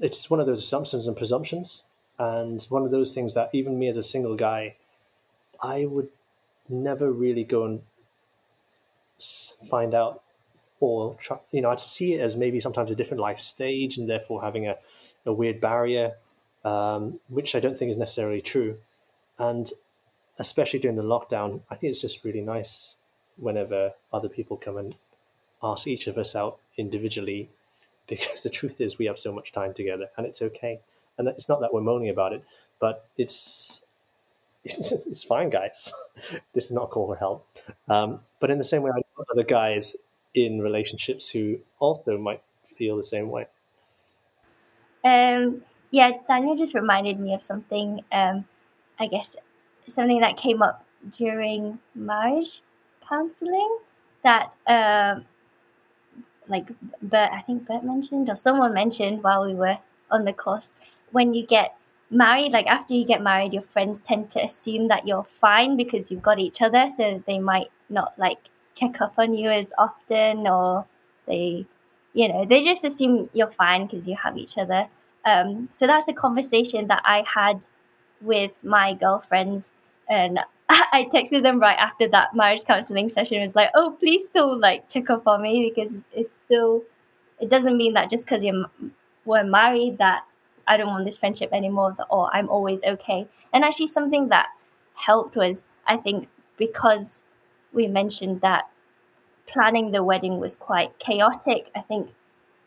it's 0.00 0.30
one 0.30 0.40
of 0.40 0.46
those 0.46 0.60
assumptions 0.60 1.08
and 1.08 1.16
presumptions 1.16 1.87
and 2.18 2.62
one 2.68 2.84
of 2.84 2.90
those 2.90 3.14
things 3.14 3.34
that 3.34 3.50
even 3.52 3.78
me 3.78 3.88
as 3.88 3.96
a 3.96 4.02
single 4.02 4.36
guy 4.36 4.74
I 5.62 5.86
would 5.86 6.08
never 6.68 7.10
really 7.10 7.44
go 7.44 7.64
and 7.64 7.82
find 9.68 9.94
out 9.94 10.22
or 10.80 11.14
try, 11.16 11.38
you 11.50 11.60
know 11.60 11.70
i'd 11.70 11.80
see 11.80 12.14
it 12.14 12.20
as 12.20 12.36
maybe 12.36 12.60
sometimes 12.60 12.90
a 12.90 12.94
different 12.94 13.20
life 13.20 13.40
stage 13.40 13.98
and 13.98 14.08
therefore 14.08 14.42
having 14.42 14.68
a, 14.68 14.76
a 15.26 15.32
weird 15.32 15.60
barrier 15.60 16.12
um, 16.64 17.18
which 17.28 17.54
i 17.54 17.60
don't 17.60 17.76
think 17.76 17.90
is 17.90 17.96
necessarily 17.96 18.40
true. 18.40 18.76
And 19.38 19.70
especially 20.38 20.80
during 20.80 20.96
the 20.96 21.02
lockdown 21.02 21.60
i 21.70 21.74
think 21.74 21.90
it's 21.90 22.00
just 22.00 22.24
really 22.24 22.40
nice 22.40 22.96
whenever 23.36 23.92
other 24.12 24.28
people 24.28 24.56
come 24.56 24.76
and 24.76 24.94
ask 25.62 25.86
each 25.86 26.06
of 26.06 26.18
us 26.18 26.36
out 26.36 26.58
individually 26.76 27.48
because 28.06 28.42
the 28.44 28.50
truth 28.50 28.80
is 28.80 28.98
we 28.98 29.06
have 29.06 29.18
so 29.18 29.32
much 29.32 29.52
time 29.52 29.74
together 29.74 30.08
and 30.16 30.26
it's 30.26 30.42
okay 30.42 30.80
and 31.18 31.28
it's 31.28 31.48
not 31.48 31.60
that 31.60 31.72
we're 31.74 31.80
moaning 31.80 32.08
about 32.08 32.32
it 32.32 32.42
but 32.80 33.06
it's 33.16 33.84
it's, 34.64 34.92
it's 35.06 35.24
fine, 35.24 35.50
guys. 35.50 35.92
this 36.54 36.66
is 36.66 36.72
not 36.72 36.84
a 36.84 36.86
call 36.86 37.06
for 37.06 37.16
help. 37.16 37.46
Um, 37.88 38.20
but 38.40 38.50
in 38.50 38.58
the 38.58 38.64
same 38.64 38.82
way, 38.82 38.90
I 38.90 38.98
know 38.98 39.24
other 39.30 39.42
guys 39.42 39.96
in 40.34 40.60
relationships 40.60 41.30
who 41.30 41.58
also 41.78 42.18
might 42.18 42.42
feel 42.76 42.96
the 42.96 43.04
same 43.04 43.30
way. 43.30 43.46
Um, 45.04 45.62
yeah, 45.90 46.12
Daniel 46.28 46.56
just 46.56 46.74
reminded 46.74 47.18
me 47.18 47.34
of 47.34 47.42
something. 47.42 48.04
Um, 48.12 48.44
I 48.98 49.06
guess 49.06 49.36
something 49.86 50.20
that 50.20 50.36
came 50.36 50.60
up 50.62 50.84
during 51.16 51.78
marriage 51.94 52.62
counseling 53.08 53.78
that, 54.22 54.52
um, 54.66 55.24
like 56.46 56.68
Bert, 57.00 57.30
I 57.32 57.40
think 57.40 57.66
Bert 57.66 57.84
mentioned 57.84 58.28
or 58.28 58.36
someone 58.36 58.74
mentioned 58.74 59.22
while 59.22 59.46
we 59.46 59.54
were 59.54 59.78
on 60.10 60.24
the 60.24 60.32
course. 60.32 60.74
When 61.12 61.34
you 61.34 61.46
get 61.46 61.76
married, 62.10 62.52
like 62.52 62.66
after 62.66 62.94
you 62.94 63.04
get 63.04 63.22
married, 63.22 63.52
your 63.52 63.62
friends 63.62 64.00
tend 64.00 64.30
to 64.30 64.44
assume 64.44 64.88
that 64.88 65.06
you're 65.06 65.24
fine 65.24 65.76
because 65.76 66.10
you've 66.10 66.22
got 66.22 66.38
each 66.38 66.62
other, 66.62 66.88
so 66.88 67.22
they 67.26 67.38
might 67.38 67.70
not 67.88 68.18
like 68.18 68.38
check 68.74 69.00
up 69.00 69.14
on 69.18 69.34
you 69.34 69.50
as 69.50 69.72
often, 69.78 70.46
or 70.46 70.86
they, 71.26 71.66
you 72.14 72.28
know, 72.28 72.44
they 72.44 72.64
just 72.64 72.84
assume 72.84 73.28
you're 73.32 73.50
fine 73.50 73.86
because 73.86 74.08
you 74.08 74.16
have 74.16 74.36
each 74.38 74.56
other. 74.56 74.88
Um, 75.24 75.68
so 75.70 75.86
that's 75.86 76.08
a 76.08 76.12
conversation 76.12 76.86
that 76.88 77.02
I 77.04 77.24
had 77.26 77.62
with 78.20 78.62
my 78.64 78.94
girlfriends, 78.94 79.74
and 80.08 80.40
I 80.68 81.08
texted 81.12 81.42
them 81.42 81.60
right 81.60 81.78
after 81.78 82.08
that 82.08 82.34
marriage 82.34 82.64
counseling 82.64 83.08
session. 83.08 83.40
It 83.40 83.44
was 83.44 83.56
like, 83.56 83.70
oh, 83.74 83.96
please 83.98 84.26
still 84.26 84.58
like 84.58 84.88
check 84.88 85.10
up 85.10 85.26
on 85.26 85.42
me 85.42 85.70
because 85.74 86.04
it's 86.12 86.30
still. 86.30 86.82
It 87.40 87.50
doesn't 87.50 87.76
mean 87.76 87.92
that 87.92 88.10
just 88.10 88.26
because 88.26 88.42
you're 88.42 88.66
we're 89.24 89.44
married 89.44 89.98
that 89.98 90.24
I 90.68 90.76
don't 90.76 90.88
want 90.88 91.04
this 91.04 91.18
friendship 91.18 91.50
anymore 91.52 91.96
or 92.10 92.30
I'm 92.34 92.48
always 92.48 92.84
okay. 92.84 93.26
And 93.52 93.64
actually, 93.64 93.88
something 93.88 94.28
that 94.28 94.48
helped 94.94 95.36
was 95.36 95.64
I 95.86 95.96
think 95.96 96.28
because 96.56 97.24
we 97.72 97.86
mentioned 97.86 98.40
that 98.42 98.68
planning 99.46 99.90
the 99.90 100.04
wedding 100.04 100.38
was 100.38 100.56
quite 100.56 100.98
chaotic. 100.98 101.70
I 101.74 101.80
think 101.80 102.10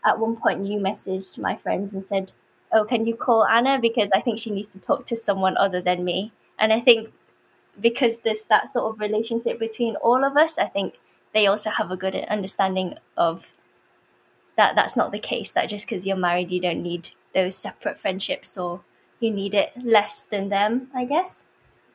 at 0.04 0.20
one 0.20 0.36
point 0.36 0.66
you 0.66 0.80
messaged 0.80 1.38
my 1.38 1.56
friends 1.56 1.94
and 1.94 2.04
said, 2.04 2.32
"Oh, 2.72 2.84
can 2.86 3.06
you 3.06 3.16
call 3.16 3.46
Anna 3.46 3.80
because 3.80 4.10
I 4.16 4.22
think 4.22 4.40
she 4.40 4.52
needs 4.52 4.68
to 4.70 4.80
talk 4.80 5.06
to 5.08 5.16
someone 5.16 5.58
other 5.58 5.82
than 5.82 6.04
me." 6.04 6.32
And 6.58 6.74
I 6.74 6.80
think 6.80 7.12
because 7.80 8.20
there's 8.20 8.46
that 8.46 8.70
sort 8.70 8.94
of 8.94 9.00
relationship 9.00 9.60
between 9.60 9.96
all 9.98 10.24
of 10.26 10.38
us, 10.38 10.58
I 10.58 10.66
think 10.66 11.00
they 11.34 11.48
also 11.48 11.70
have 11.70 11.92
a 11.92 11.98
good 11.98 12.16
understanding 12.16 12.96
of 13.18 13.54
that 14.58 14.76
that's 14.76 14.98
not 14.98 15.12
the 15.12 15.20
case 15.20 15.52
that 15.54 15.70
just 15.70 15.88
because 15.88 16.06
you're 16.06 16.18
married 16.18 16.52
you 16.52 16.60
don't 16.60 16.82
need 16.82 17.12
those 17.34 17.56
separate 17.56 18.00
friendships 18.00 18.58
or 18.58 18.82
you 19.20 19.32
need 19.32 19.54
it 19.54 19.72
less 19.84 20.26
than 20.26 20.50
them 20.50 20.88
i 20.94 21.06
guess 21.06 21.46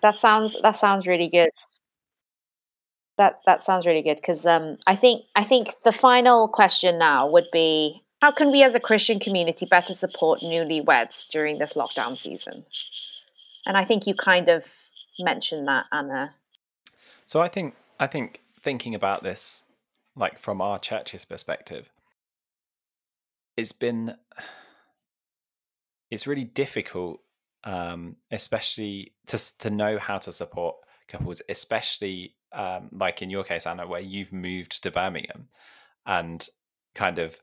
That 0.02 0.14
sounds 0.14 0.56
that 0.62 0.76
sounds 0.76 1.06
really 1.06 1.28
good. 1.28 1.50
That 3.18 3.40
that 3.46 3.62
sounds 3.62 3.86
really 3.86 4.02
good 4.02 4.18
because 4.18 4.44
um, 4.46 4.78
I 4.86 4.94
think 4.94 5.24
I 5.34 5.44
think 5.44 5.74
the 5.84 5.92
final 5.92 6.48
question 6.48 6.98
now 6.98 7.28
would 7.28 7.48
be 7.52 8.02
how 8.20 8.30
can 8.30 8.50
we 8.52 8.62
as 8.62 8.74
a 8.74 8.80
Christian 8.80 9.18
community 9.18 9.66
better 9.66 9.92
support 9.92 10.40
newlyweds 10.40 11.28
during 11.28 11.58
this 11.58 11.72
lockdown 11.72 12.18
season? 12.18 12.66
And 13.66 13.76
I 13.76 13.84
think 13.84 14.06
you 14.06 14.14
kind 14.14 14.48
of 14.48 14.64
mentioned 15.18 15.66
that, 15.66 15.86
Anna. 15.90 16.34
So 17.26 17.40
I 17.40 17.48
think 17.48 17.74
I 17.98 18.06
think 18.06 18.42
thinking 18.60 18.94
about 18.94 19.22
this, 19.22 19.64
like 20.14 20.38
from 20.38 20.60
our 20.60 20.78
church's 20.78 21.24
perspective, 21.24 21.90
it's 23.56 23.72
been 23.72 24.16
it's 26.16 26.26
really 26.26 26.44
difficult, 26.44 27.20
um, 27.64 28.16
especially 28.30 29.12
to 29.26 29.59
to 29.59 29.68
know 29.68 29.98
how 29.98 30.16
to 30.16 30.32
support 30.32 30.76
couples, 31.09 31.43
especially 31.51 32.34
um, 32.52 32.88
like 32.90 33.20
in 33.20 33.28
your 33.28 33.44
case, 33.44 33.66
Anna, 33.66 33.86
where 33.86 34.01
you've 34.01 34.32
moved 34.32 34.82
to 34.82 34.90
Birmingham, 34.90 35.48
and 36.06 36.48
kind 36.94 37.18
of 37.18 37.36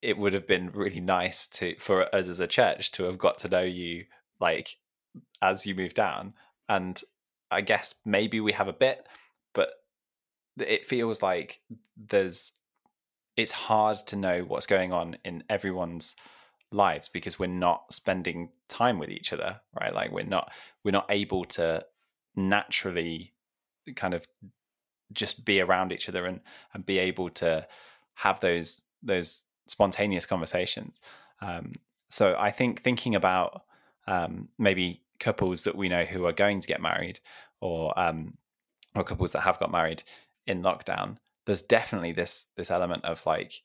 it 0.00 0.16
would 0.16 0.32
have 0.32 0.46
been 0.46 0.70
really 0.72 1.00
nice 1.00 1.48
to 1.48 1.74
for 1.80 2.14
us 2.14 2.28
as 2.28 2.38
a 2.38 2.46
church 2.46 2.92
to 2.92 3.02
have 3.02 3.18
got 3.18 3.36
to 3.38 3.48
know 3.48 3.62
you 3.62 4.04
like 4.38 4.76
as 5.42 5.66
you 5.66 5.74
move 5.74 5.94
down. 5.94 6.34
And 6.68 7.02
i 7.50 7.60
guess 7.60 7.94
maybe 8.04 8.40
we 8.40 8.52
have 8.52 8.68
a 8.68 8.72
bit 8.72 9.06
but 9.52 9.70
it 10.58 10.84
feels 10.84 11.22
like 11.22 11.60
there's 11.96 12.52
it's 13.36 13.52
hard 13.52 13.96
to 13.96 14.16
know 14.16 14.42
what's 14.42 14.66
going 14.66 14.92
on 14.92 15.16
in 15.24 15.42
everyone's 15.48 16.16
lives 16.74 17.08
because 17.08 17.38
we're 17.38 17.46
not 17.46 17.92
spending 17.92 18.50
time 18.68 18.98
with 18.98 19.08
each 19.08 19.32
other 19.32 19.60
right 19.80 19.94
like 19.94 20.10
we're 20.10 20.24
not 20.24 20.52
we're 20.82 20.90
not 20.90 21.06
able 21.08 21.44
to 21.44 21.84
naturally 22.36 23.32
kind 23.94 24.14
of 24.14 24.26
just 25.12 25.44
be 25.44 25.60
around 25.60 25.92
each 25.92 26.08
other 26.08 26.26
and 26.26 26.40
and 26.72 26.84
be 26.84 26.98
able 26.98 27.30
to 27.30 27.66
have 28.14 28.40
those 28.40 28.82
those 29.02 29.44
spontaneous 29.66 30.26
conversations. 30.26 31.00
Um, 31.40 31.74
so 32.10 32.36
I 32.38 32.50
think 32.50 32.80
thinking 32.80 33.14
about 33.14 33.62
um, 34.06 34.48
maybe 34.58 35.02
couples 35.20 35.64
that 35.64 35.76
we 35.76 35.88
know 35.88 36.04
who 36.04 36.26
are 36.26 36.32
going 36.32 36.60
to 36.60 36.68
get 36.68 36.82
married, 36.82 37.20
or 37.60 37.98
um, 37.98 38.36
or 38.94 39.04
couples 39.04 39.32
that 39.32 39.40
have 39.40 39.58
got 39.58 39.70
married 39.72 40.02
in 40.46 40.62
lockdown, 40.62 41.16
there's 41.46 41.62
definitely 41.62 42.12
this 42.12 42.50
this 42.56 42.70
element 42.70 43.04
of 43.04 43.24
like 43.26 43.62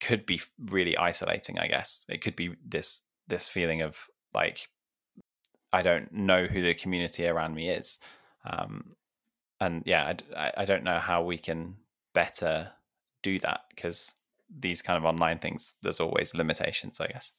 could 0.00 0.26
be 0.26 0.40
really 0.58 0.96
isolating. 0.96 1.58
I 1.58 1.68
guess 1.68 2.04
it 2.08 2.20
could 2.20 2.36
be 2.36 2.54
this 2.64 3.02
this 3.26 3.48
feeling 3.48 3.82
of 3.82 4.08
like 4.34 4.68
I 5.72 5.82
don't 5.82 6.12
know 6.12 6.46
who 6.46 6.62
the 6.62 6.74
community 6.74 7.26
around 7.26 7.54
me 7.54 7.68
is, 7.68 7.98
um, 8.44 8.96
and 9.60 9.82
yeah, 9.86 10.14
I, 10.36 10.52
I 10.58 10.64
don't 10.64 10.84
know 10.84 10.98
how 10.98 11.22
we 11.22 11.38
can 11.38 11.76
better 12.14 12.72
do 13.22 13.38
that 13.40 13.62
because 13.70 14.16
these 14.48 14.82
kind 14.82 14.96
of 14.96 15.04
online 15.04 15.38
things, 15.38 15.74
there's 15.82 16.00
always 16.00 16.34
limitations, 16.34 17.00
I 17.00 17.08
guess. 17.08 17.32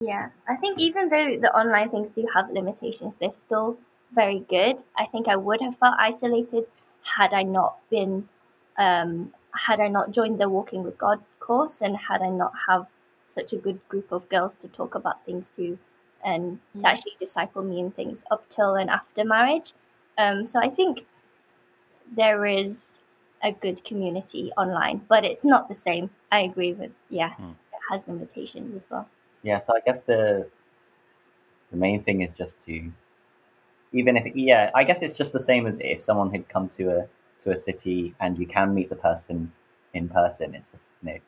Yeah, 0.00 0.30
I 0.48 0.56
think 0.56 0.78
even 0.78 1.08
though 1.08 1.36
the 1.36 1.52
online 1.54 1.90
things 1.90 2.10
do 2.14 2.26
have 2.34 2.50
limitations, 2.50 3.16
they're 3.16 3.30
still 3.30 3.78
very 4.12 4.40
good. 4.40 4.76
I 4.96 5.06
think 5.06 5.28
I 5.28 5.36
would 5.36 5.60
have 5.60 5.76
felt 5.76 5.94
isolated 5.98 6.66
had 7.02 7.34
I 7.34 7.42
not 7.42 7.78
been, 7.90 8.28
um, 8.76 9.32
had 9.52 9.80
I 9.80 9.88
not 9.88 10.10
joined 10.10 10.40
the 10.40 10.48
Walking 10.48 10.82
with 10.82 10.98
God 10.98 11.20
course, 11.48 11.82
and 11.82 11.96
had 11.96 12.22
I 12.22 12.30
not 12.30 12.52
have 12.68 12.86
such 13.26 13.52
a 13.52 13.56
good 13.56 13.80
group 13.88 14.12
of 14.12 14.28
girls 14.28 14.56
to 14.58 14.68
talk 14.68 14.94
about 14.94 15.24
things 15.26 15.48
to, 15.56 15.76
and 16.24 16.60
to 16.76 16.82
mm. 16.82 16.84
actually 16.84 17.16
disciple 17.18 17.64
me 17.64 17.80
in 17.80 17.90
things 17.90 18.24
up 18.30 18.48
till 18.48 18.76
and 18.76 18.88
after 18.88 19.24
marriage. 19.24 19.72
Um, 20.16 20.46
so 20.46 20.60
I 20.60 20.68
think 20.68 21.06
there 22.16 22.46
is 22.46 23.02
a 23.42 23.52
good 23.52 23.82
community 23.84 24.52
online, 24.56 25.02
but 25.08 25.24
it's 25.24 25.44
not 25.44 25.68
the 25.68 25.74
same. 25.74 26.10
I 26.30 26.40
agree 26.42 26.74
with 26.74 26.92
yeah, 27.08 27.30
mm. 27.40 27.50
it 27.50 27.80
has 27.90 28.06
limitations 28.06 28.76
as 28.76 28.90
well. 28.90 29.08
Yeah, 29.42 29.58
so 29.58 29.74
I 29.74 29.80
guess 29.84 30.02
the 30.02 30.48
the 31.70 31.76
main 31.76 32.02
thing 32.02 32.22
is 32.22 32.32
just 32.32 32.64
to 32.66 32.90
even 33.92 34.16
if 34.16 34.34
yeah, 34.36 34.70
I 34.74 34.84
guess 34.84 35.02
it's 35.02 35.14
just 35.14 35.32
the 35.32 35.40
same 35.40 35.66
as 35.66 35.80
if 35.80 36.02
someone 36.02 36.30
had 36.30 36.48
come 36.48 36.68
to 36.70 36.90
a 36.98 37.08
to 37.42 37.52
a 37.52 37.56
city 37.56 38.14
and 38.20 38.38
you 38.38 38.46
can 38.46 38.74
meet 38.74 38.88
the 38.88 38.96
person 38.96 39.52
in 39.94 40.08
person. 40.08 40.54
It's 40.54 40.68
just 40.68 40.86
you 41.02 41.12
know, 41.12 41.18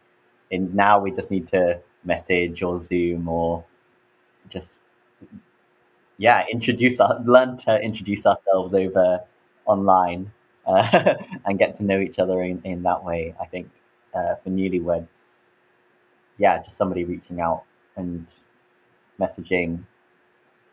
and 0.50 0.74
now 0.74 0.98
we 1.00 1.10
just 1.10 1.30
need 1.30 1.48
to 1.48 1.80
message 2.04 2.62
or 2.62 2.78
Zoom 2.78 3.28
or 3.28 3.64
just 4.48 4.84
yeah, 6.18 6.44
introduce 6.52 7.00
our 7.00 7.18
learn 7.24 7.56
to 7.58 7.80
introduce 7.80 8.26
ourselves 8.26 8.74
over 8.74 9.20
online 9.64 10.30
uh, 10.66 11.14
and 11.46 11.58
get 11.58 11.74
to 11.76 11.84
know 11.84 11.98
each 11.98 12.18
other 12.18 12.42
in, 12.42 12.60
in 12.62 12.82
that 12.82 13.02
way. 13.02 13.34
I 13.40 13.46
think 13.46 13.70
uh, 14.14 14.34
for 14.36 14.50
newlyweds, 14.50 15.38
yeah, 16.38 16.62
just 16.62 16.76
somebody 16.76 17.04
reaching 17.04 17.40
out 17.40 17.64
and 17.96 18.26
messaging, 19.18 19.84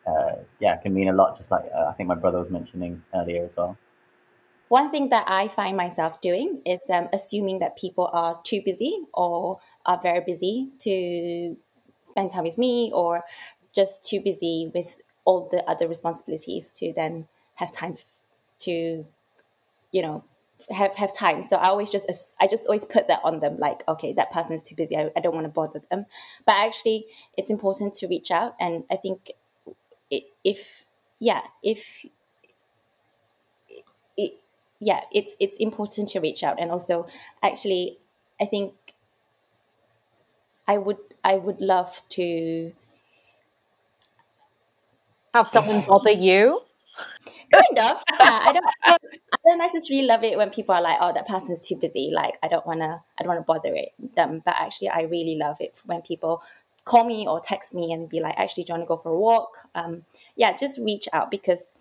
uh, 0.05 0.35
yeah, 0.59 0.75
can 0.77 0.93
mean 0.93 1.07
a 1.07 1.13
lot. 1.13 1.37
Just 1.37 1.49
like 1.49 1.65
uh, 1.73 1.85
I 1.85 1.93
think 1.93 2.07
my 2.09 2.15
brother 2.15 2.39
was 2.39 2.49
mentioning 2.49 3.01
earlier 3.13 3.45
as 3.45 3.55
well. 3.55 3.77
One 4.69 4.91
thing 4.91 5.09
that 5.09 5.25
I 5.27 5.47
find 5.47 5.77
myself 5.77 6.19
doing 6.19 6.61
is 6.65 6.81
um, 6.89 7.07
assuming 7.13 7.59
that 7.59 7.77
people 7.77 8.09
are 8.11 8.39
too 8.43 8.61
busy 8.63 8.99
or 9.13 9.59
are 9.85 9.99
very 10.01 10.21
busy 10.21 10.69
to 10.79 11.55
spend 12.01 12.31
time 12.31 12.43
with 12.43 12.57
me 12.57 12.91
or 12.93 13.23
just 13.73 14.05
too 14.05 14.21
busy 14.21 14.71
with 14.73 15.01
all 15.23 15.47
the 15.49 15.63
other 15.69 15.87
responsibilities 15.87 16.71
to 16.71 16.93
then 16.93 17.27
have 17.55 17.71
time 17.71 17.95
to 18.59 19.05
you 19.91 20.01
know 20.01 20.23
have 20.71 20.95
have 20.95 21.13
time. 21.13 21.43
So 21.43 21.57
i 21.57 21.67
always 21.67 21.89
just 21.89 22.35
i 22.41 22.47
just 22.47 22.65
always 22.67 22.85
put 22.85 23.07
that 23.07 23.19
on 23.23 23.39
them 23.39 23.57
like 23.57 23.83
okay 23.87 24.13
that 24.13 24.31
person 24.31 24.55
is 24.55 24.63
too 24.63 24.75
busy. 24.75 24.97
I, 24.97 25.11
I 25.15 25.19
don't 25.21 25.35
want 25.35 25.45
to 25.45 25.49
bother 25.49 25.81
them. 25.91 26.05
But 26.45 26.55
actually 26.57 27.05
it's 27.37 27.51
important 27.51 27.93
to 27.95 28.07
reach 28.07 28.31
out 28.31 28.55
and 28.59 28.83
i 28.91 28.95
think 28.95 29.31
if 30.43 30.83
yeah 31.19 31.41
if 31.63 32.05
it, 34.17 34.33
yeah 34.79 35.01
it's 35.11 35.35
it's 35.39 35.57
important 35.57 36.07
to 36.09 36.19
reach 36.19 36.43
out 36.43 36.59
and 36.59 36.71
also 36.71 37.07
actually 37.43 37.97
i 38.39 38.45
think 38.45 38.73
i 40.67 40.77
would 40.77 40.97
i 41.23 41.35
would 41.35 41.59
love 41.59 42.01
to 42.09 42.71
have 45.33 45.47
someone 45.47 45.81
bother 45.87 46.11
you 46.11 46.61
kind 47.51 47.79
of. 47.79 48.03
Yeah, 48.19 48.39
I 48.43 48.53
don't. 48.53 48.65
I 49.33 49.37
don't 49.45 49.59
necessarily 49.59 50.05
love 50.05 50.23
it 50.23 50.37
when 50.37 50.49
people 50.49 50.75
are 50.75 50.81
like, 50.81 50.97
"Oh, 51.01 51.13
that 51.13 51.27
person's 51.27 51.59
too 51.59 51.75
busy." 51.75 52.11
Like, 52.13 52.35
I 52.43 52.47
don't 52.47 52.65
wanna. 52.65 53.03
I 53.17 53.23
don't 53.23 53.29
wanna 53.29 53.41
bother 53.41 53.73
it, 53.73 53.93
them. 54.15 54.41
But 54.45 54.55
actually, 54.59 54.89
I 54.89 55.03
really 55.03 55.35
love 55.35 55.57
it 55.59 55.81
when 55.85 56.01
people 56.01 56.41
call 56.85 57.03
me 57.03 57.27
or 57.27 57.39
text 57.39 57.73
me 57.73 57.91
and 57.93 58.09
be 58.09 58.19
like, 58.19 58.35
"Actually, 58.37 58.63
do 58.65 58.73
you 58.73 58.79
want 58.79 58.83
to 58.83 58.87
go 58.87 58.97
for 58.97 59.11
a 59.13 59.19
walk?" 59.19 59.57
Um, 59.75 60.05
yeah, 60.35 60.55
just 60.55 60.79
reach 60.79 61.07
out 61.13 61.31
because 61.31 61.73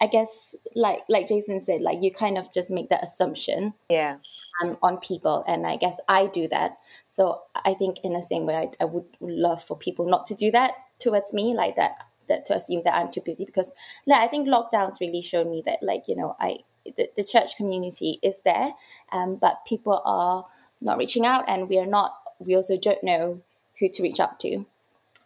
I 0.00 0.06
guess, 0.06 0.54
like 0.74 1.00
like 1.08 1.28
Jason 1.28 1.60
said, 1.60 1.82
like 1.82 2.02
you 2.02 2.12
kind 2.12 2.38
of 2.38 2.52
just 2.52 2.70
make 2.70 2.88
that 2.88 3.04
assumption. 3.04 3.74
Yeah. 3.88 4.16
Um, 4.62 4.76
on 4.82 4.98
people, 4.98 5.42
and 5.46 5.66
I 5.66 5.76
guess 5.76 5.98
I 6.08 6.26
do 6.26 6.46
that. 6.48 6.78
So 7.10 7.42
I 7.64 7.72
think 7.74 7.98
in 8.04 8.12
the 8.12 8.20
same 8.20 8.44
way, 8.44 8.56
I, 8.56 8.70
I 8.82 8.84
would 8.84 9.06
love 9.20 9.62
for 9.64 9.76
people 9.76 10.06
not 10.06 10.26
to 10.26 10.34
do 10.34 10.50
that 10.50 10.72
towards 10.98 11.32
me, 11.32 11.54
like 11.54 11.76
that 11.76 11.96
that 12.28 12.46
to 12.46 12.54
assume 12.54 12.82
that 12.84 12.94
I'm 12.94 13.10
too 13.10 13.20
busy 13.20 13.44
because 13.44 13.70
like, 14.06 14.20
I 14.20 14.28
think 14.28 14.48
lockdowns 14.48 15.00
really 15.00 15.22
showed 15.22 15.48
me 15.48 15.62
that 15.66 15.82
like 15.82 16.08
you 16.08 16.16
know 16.16 16.36
I 16.40 16.60
the, 16.84 17.10
the 17.16 17.24
church 17.24 17.56
community 17.56 18.18
is 18.22 18.40
there, 18.42 18.72
um, 19.12 19.36
but 19.36 19.64
people 19.66 20.00
are 20.04 20.46
not 20.80 20.98
reaching 20.98 21.26
out, 21.26 21.44
and 21.46 21.68
we 21.68 21.78
are 21.78 21.86
not. 21.86 22.14
We 22.38 22.54
also 22.54 22.78
don't 22.78 23.02
know 23.04 23.42
who 23.78 23.88
to 23.90 24.02
reach 24.02 24.20
out 24.20 24.40
to. 24.40 24.64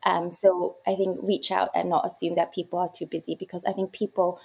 Um, 0.05 0.30
so 0.30 0.76
I 0.86 0.94
think 0.96 1.18
reach 1.22 1.51
out 1.51 1.70
and 1.74 1.88
not 1.88 2.06
assume 2.06 2.34
that 2.34 2.52
people 2.52 2.78
are 2.78 2.90
too 2.92 3.06
busy 3.06 3.36
because 3.38 3.64
I 3.64 3.72
think 3.72 3.92
people 3.92 4.38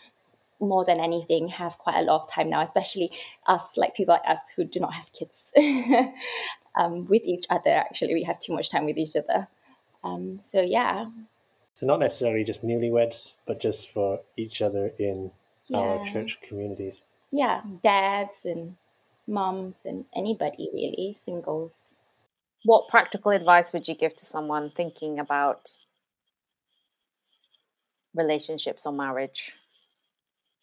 more 0.59 0.85
than 0.85 0.99
anything 0.99 1.47
have 1.47 1.77
quite 1.77 1.97
a 1.97 2.01
lot 2.01 2.21
of 2.21 2.29
time 2.29 2.49
now, 2.49 2.61
especially 2.61 3.11
us 3.47 3.77
like 3.77 3.95
people 3.95 4.13
like 4.13 4.27
us 4.27 4.39
who 4.55 4.63
do 4.63 4.79
not 4.79 4.93
have 4.93 5.11
kids 5.13 5.53
um, 6.75 7.05
with 7.07 7.23
each 7.23 7.45
other. 7.49 7.69
Actually, 7.69 8.13
we 8.13 8.23
have 8.23 8.39
too 8.39 8.53
much 8.53 8.69
time 8.69 8.85
with 8.85 8.97
each 8.97 9.15
other. 9.15 9.47
Um, 10.03 10.39
so 10.39 10.61
yeah, 10.61 11.07
so 11.79 11.85
not 11.85 12.01
necessarily 12.01 12.43
just 12.43 12.65
newlyweds, 12.65 13.37
but 13.47 13.61
just 13.61 13.93
for 13.93 14.19
each 14.35 14.61
other 14.61 14.91
in 14.99 15.31
yeah. 15.67 15.77
our 15.77 16.05
church 16.07 16.41
communities. 16.41 17.01
Yeah, 17.31 17.61
dads 17.81 18.45
and 18.45 18.75
moms 19.25 19.85
and 19.85 20.03
anybody 20.13 20.69
really, 20.73 21.13
singles. 21.13 21.71
What 22.65 22.89
practical 22.89 23.31
advice 23.31 23.71
would 23.71 23.87
you 23.87 23.95
give 23.95 24.13
to 24.17 24.25
someone 24.25 24.69
thinking 24.69 25.19
about 25.19 25.77
relationships 28.13 28.85
or 28.85 28.91
marriage 28.91 29.53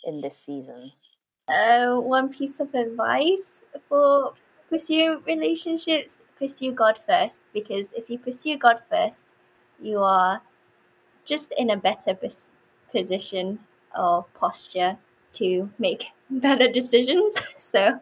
in 0.06 0.20
this 0.20 0.38
season? 0.38 0.92
Uh, 1.48 1.96
one 1.96 2.28
piece 2.28 2.60
of 2.60 2.74
advice 2.74 3.64
for 3.88 4.34
pursue 4.68 5.22
relationships 5.26 6.22
pursue 6.38 6.72
God 6.72 6.98
first 6.98 7.42
because 7.52 7.92
if 7.92 8.10
you 8.10 8.18
pursue 8.18 8.56
God 8.56 8.80
first, 8.90 9.24
you 9.80 10.00
are 10.00 10.42
just 11.24 11.52
in 11.56 11.70
a 11.70 11.76
better 11.76 12.18
position 12.90 13.60
or 13.96 14.26
posture 14.34 14.98
to 15.34 15.70
make 15.78 16.12
better 16.30 16.68
decisions. 16.68 17.54
so 17.62 18.00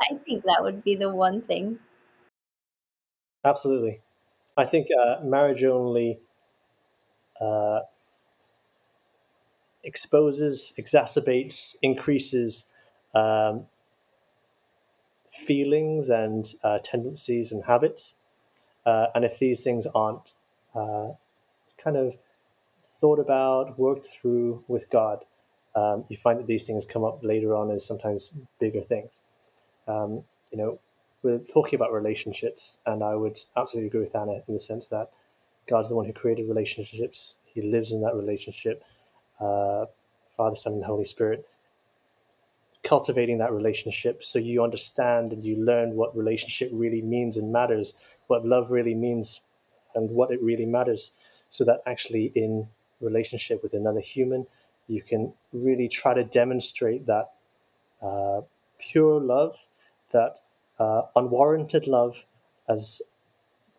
I 0.00 0.14
think 0.24 0.44
that 0.44 0.62
would 0.62 0.84
be 0.84 0.94
the 0.94 1.10
one 1.10 1.40
thing. 1.42 1.78
Absolutely. 3.44 3.98
I 4.56 4.64
think 4.64 4.88
uh, 4.90 5.16
marriage 5.22 5.64
only 5.64 6.18
uh, 7.40 7.80
exposes, 9.84 10.72
exacerbates, 10.78 11.76
increases 11.82 12.72
um, 13.14 13.66
feelings 15.30 16.10
and 16.10 16.54
uh, 16.62 16.78
tendencies 16.82 17.52
and 17.52 17.64
habits. 17.64 18.16
Uh, 18.86 19.06
and 19.14 19.24
if 19.24 19.38
these 19.38 19.62
things 19.62 19.86
aren't 19.94 20.34
uh, 20.74 21.08
kind 21.78 21.96
of 21.96 22.16
thought 23.00 23.18
about, 23.18 23.78
worked 23.78 24.06
through 24.06 24.64
with 24.68 24.88
God, 24.90 25.24
um, 25.74 26.04
you 26.08 26.16
find 26.16 26.38
that 26.38 26.46
these 26.46 26.66
things 26.66 26.84
come 26.84 27.04
up 27.04 27.22
later 27.22 27.54
on 27.54 27.70
as 27.70 27.84
sometimes 27.84 28.30
bigger 28.60 28.80
things. 28.80 29.22
Um, 29.88 30.22
you 30.50 30.58
know, 30.58 30.78
we're 31.22 31.38
talking 31.38 31.76
about 31.76 31.92
relationships, 31.92 32.78
and 32.86 33.02
I 33.02 33.14
would 33.14 33.40
absolutely 33.56 33.88
agree 33.88 34.00
with 34.00 34.14
Anna 34.14 34.40
in 34.46 34.54
the 34.54 34.60
sense 34.60 34.88
that 34.90 35.10
God's 35.66 35.90
the 35.90 35.96
one 35.96 36.04
who 36.04 36.12
created 36.12 36.48
relationships. 36.48 37.38
He 37.46 37.62
lives 37.62 37.92
in 37.92 38.02
that 38.02 38.14
relationship. 38.14 38.84
Uh, 39.40 39.86
Father, 40.36 40.56
Son, 40.56 40.74
and 40.74 40.84
Holy 40.84 41.04
Spirit. 41.04 41.46
Cultivating 42.82 43.38
that 43.38 43.52
relationship 43.52 44.22
so 44.22 44.38
you 44.38 44.62
understand 44.62 45.32
and 45.32 45.44
you 45.44 45.56
learn 45.56 45.94
what 45.94 46.16
relationship 46.16 46.70
really 46.72 47.00
means 47.00 47.36
and 47.36 47.52
matters, 47.52 47.94
what 48.26 48.44
love 48.44 48.70
really 48.70 48.94
means, 48.94 49.46
and 49.94 50.10
what 50.10 50.30
it 50.30 50.42
really 50.42 50.66
matters, 50.66 51.12
so 51.50 51.64
that 51.64 51.82
actually 51.86 52.32
in 52.34 52.66
relationship 53.00 53.62
with 53.62 53.74
another 53.74 54.00
human, 54.00 54.46
you 54.88 55.02
can 55.02 55.32
really 55.52 55.88
try 55.88 56.12
to 56.12 56.24
demonstrate 56.24 57.06
that 57.06 57.30
uh, 58.02 58.42
pure 58.78 59.20
love, 59.20 59.56
that 60.10 60.40
uh, 60.78 61.02
unwarranted 61.16 61.86
love, 61.86 62.26
as 62.68 63.00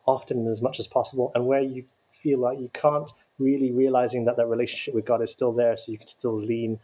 often 0.07 0.39
and 0.39 0.47
as 0.47 0.61
much 0.61 0.79
as 0.79 0.87
possible, 0.87 1.31
and 1.35 1.45
where 1.45 1.61
you 1.61 1.83
feel 2.11 2.39
like 2.39 2.59
you 2.59 2.69
can't 2.73 3.11
really 3.39 3.71
realizing 3.71 4.25
that 4.25 4.37
that 4.37 4.47
relationship 4.47 4.93
with 4.93 5.05
God 5.05 5.21
is 5.21 5.31
still 5.31 5.51
there, 5.51 5.77
so 5.77 5.91
you 5.91 5.97
can 5.97 6.07
still 6.07 6.37
lean 6.37 6.79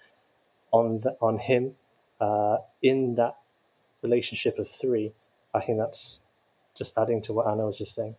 on 0.72 1.00
the, 1.00 1.16
on 1.22 1.38
Him 1.38 1.76
uh, 2.20 2.58
in 2.82 3.16
that 3.16 3.36
relationship 4.02 4.60
of 4.60 4.70
three. 4.70 5.14
I 5.54 5.62
think 5.62 5.78
that's 5.78 6.22
just 6.76 6.98
adding 6.98 7.22
to 7.24 7.34
what 7.34 7.48
Anna 7.48 7.66
was 7.66 7.78
just 7.78 7.96
saying. 7.96 8.16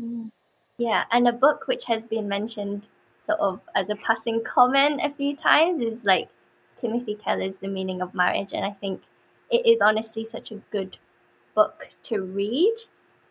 Mm. 0.00 0.30
Yeah, 0.78 1.04
and 1.10 1.28
a 1.28 1.32
book 1.32 1.66
which 1.66 1.84
has 1.86 2.06
been 2.06 2.28
mentioned 2.28 2.88
sort 3.16 3.38
of 3.40 3.60
as 3.74 3.88
a 3.88 3.96
passing 3.96 4.42
comment 4.42 5.00
a 5.02 5.10
few 5.10 5.36
times 5.36 5.80
is 5.80 6.04
like 6.04 6.28
Timothy 6.76 7.14
Keller's 7.14 7.58
The 7.58 7.68
Meaning 7.68 8.02
of 8.02 8.14
Marriage, 8.14 8.52
and 8.52 8.64
I 8.64 8.70
think 8.70 9.02
it 9.50 9.66
is 9.66 9.80
honestly 9.80 10.24
such 10.24 10.50
a 10.50 10.62
good 10.70 10.98
book 11.54 11.90
to 12.04 12.22
read 12.22 12.74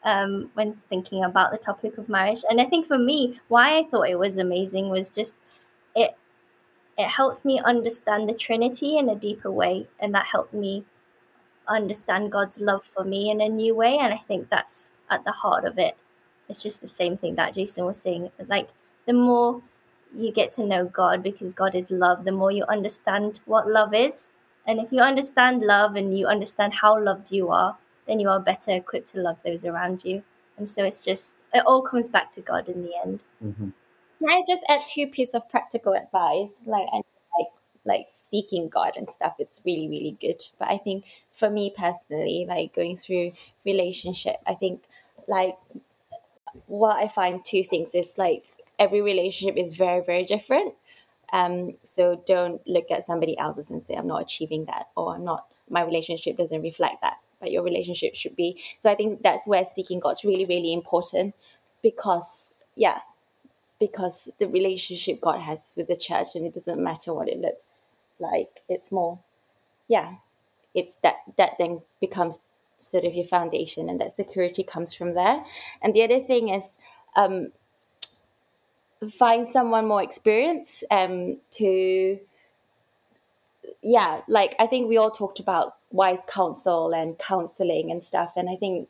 um, 0.04 0.50
when 0.54 0.74
thinking 0.90 1.24
about 1.24 1.52
the 1.52 1.58
topic 1.58 1.98
of 1.98 2.10
marriage. 2.10 2.44
And 2.50 2.60
I 2.60 2.66
think 2.66 2.88
for 2.88 2.98
me, 2.98 3.40
why 3.48 3.78
I 3.78 3.84
thought 3.84 4.10
it 4.10 4.20
was 4.20 4.38
amazing 4.38 4.90
was 4.90 5.10
just 5.10 5.38
it 5.96 6.16
it 6.98 7.08
helped 7.08 7.46
me 7.46 7.60
understand 7.60 8.30
the 8.30 8.34
Trinity 8.34 8.98
in 8.98 9.10
a 9.10 9.16
deeper 9.16 9.52
way, 9.52 9.88
and 10.00 10.14
that 10.14 10.28
helped 10.28 10.54
me 10.54 10.86
understand 11.68 12.32
God's 12.32 12.60
love 12.60 12.84
for 12.84 13.04
me 13.04 13.30
in 13.32 13.42
a 13.42 13.50
new 13.50 13.76
way. 13.76 13.98
And 13.98 14.14
I 14.14 14.18
think 14.18 14.50
that's 14.50 14.92
at 15.10 15.24
the 15.24 15.32
heart 15.32 15.66
of 15.66 15.78
it. 15.78 15.96
It's 16.50 16.62
just 16.62 16.82
the 16.82 16.88
same 16.88 17.16
thing 17.16 17.36
that 17.36 17.54
Jason 17.54 17.86
was 17.86 18.02
saying. 18.02 18.30
Like 18.48 18.70
the 19.06 19.14
more 19.14 19.62
you 20.16 20.32
get 20.32 20.52
to 20.54 20.66
know 20.66 20.86
God 20.86 21.24
because 21.24 21.54
God 21.54 21.76
is 21.76 21.92
love, 21.92 22.24
the 22.24 22.32
more 22.32 22.52
you 22.52 22.66
understand 22.66 23.40
what 23.46 23.70
love 23.70 23.94
is. 23.94 24.34
And 24.68 24.80
if 24.80 24.92
you 24.92 25.00
understand 25.00 25.62
love 25.64 25.96
and 25.96 26.18
you 26.18 26.28
understand 26.28 26.74
how 26.74 27.02
loved 27.02 27.32
you 27.32 27.50
are, 27.50 27.78
then 28.08 28.20
you 28.20 28.30
are 28.30 28.40
better 28.40 28.72
equipped 28.72 29.10
to 29.10 29.20
love 29.20 29.38
those 29.46 29.66
around 29.66 30.04
you. 30.04 30.24
And 30.58 30.70
so 30.70 30.84
it's 30.84 31.04
just, 31.04 31.36
it 31.54 31.64
all 31.66 31.82
comes 31.82 32.10
back 32.10 32.32
to 32.32 32.42
God 32.42 32.70
in 32.70 32.84
the 32.84 32.92
end. 33.04 33.24
Mm-hmm. 33.44 33.70
Can 34.20 34.30
I 34.30 34.44
just 34.48 34.64
add 34.70 34.82
two 34.86 35.08
pieces 35.08 35.36
of 35.36 35.50
practical 35.50 35.94
advice? 35.94 36.50
Like, 36.66 36.88
and 36.94 37.04
like, 37.38 37.48
like 37.86 38.08
seeking 38.12 38.70
God 38.70 38.94
and 38.96 39.10
stuff. 39.10 39.36
It's 39.40 39.62
really, 39.66 39.88
really 39.88 40.18
good. 40.22 40.44
But 40.60 40.70
I 40.70 40.78
think 40.78 41.06
for 41.32 41.50
me 41.50 41.74
personally, 41.76 42.46
like 42.48 42.76
going 42.76 42.96
through 42.96 43.32
relationship, 43.66 44.36
I 44.46 44.54
think 44.54 44.84
like 45.28 45.58
what 46.68 46.98
I 46.98 47.08
find 47.08 47.44
two 47.44 47.64
things 47.64 47.96
is 47.96 48.18
like 48.18 48.44
every 48.78 49.02
relationship 49.02 49.58
is 49.58 49.76
very, 49.76 50.04
very 50.04 50.26
different. 50.26 50.76
Um, 51.34 51.78
so 51.84 52.22
don't 52.26 52.62
look 52.68 52.92
at 52.92 53.06
somebody 53.06 53.38
else's 53.38 53.72
and 53.72 53.86
say, 53.88 53.96
I'm 53.96 54.08
not 54.08 54.22
achieving 54.22 54.66
that, 54.66 54.88
or 54.98 55.16
I'm 55.16 55.24
not, 55.24 55.46
my 55.70 55.82
relationship 55.82 56.38
doesn't 56.38 56.62
reflect 56.62 57.02
that 57.02 57.18
but 57.42 57.52
your 57.52 57.64
relationship 57.64 58.16
should 58.16 58.36
be. 58.36 58.62
So 58.80 58.90
I 58.90 58.96
think 58.96 59.22
that's 59.22 59.48
where 59.48 59.66
seeking 59.66 60.00
God's 60.00 60.24
really, 60.24 60.46
really 60.46 60.74
important 60.74 61.36
because, 61.82 62.54
yeah, 62.76 63.00
because 63.80 64.32
the 64.40 64.48
relationship 64.48 65.20
God 65.20 65.42
has 65.42 65.74
with 65.76 65.88
the 65.88 65.96
church 65.96 66.28
and 66.36 66.46
it 66.46 66.54
doesn't 66.54 66.82
matter 66.82 67.14
what 67.14 67.28
it 67.28 67.40
looks 67.40 67.82
like. 68.20 68.62
It's 68.70 68.92
more, 68.92 69.20
yeah, 69.88 70.16
it's 70.74 70.96
that, 70.98 71.16
that 71.38 71.54
then 71.58 71.82
becomes 72.00 72.48
sort 72.78 73.04
of 73.04 73.14
your 73.14 73.26
foundation 73.26 73.90
and 73.90 74.00
that 74.00 74.16
security 74.16 74.64
comes 74.64 74.94
from 74.94 75.16
there. 75.16 75.44
And 75.82 75.94
the 75.94 76.04
other 76.04 76.20
thing 76.20 76.50
is, 76.50 76.78
um, 77.16 77.52
find 79.10 79.48
someone 79.48 79.88
more 79.88 80.04
experienced 80.04 80.84
um, 80.92 81.40
to 81.52 82.20
yeah 83.84 84.22
like 84.28 84.56
i 84.60 84.68
think 84.68 84.88
we 84.88 84.98
all 84.98 85.10
talked 85.10 85.40
about 85.40 85.78
wise 85.92 86.24
counsel 86.28 86.94
and 86.94 87.18
counseling 87.20 87.92
and 87.92 88.04
stuff. 88.04 88.34
And 88.36 88.50
I 88.50 88.56
think 88.56 88.90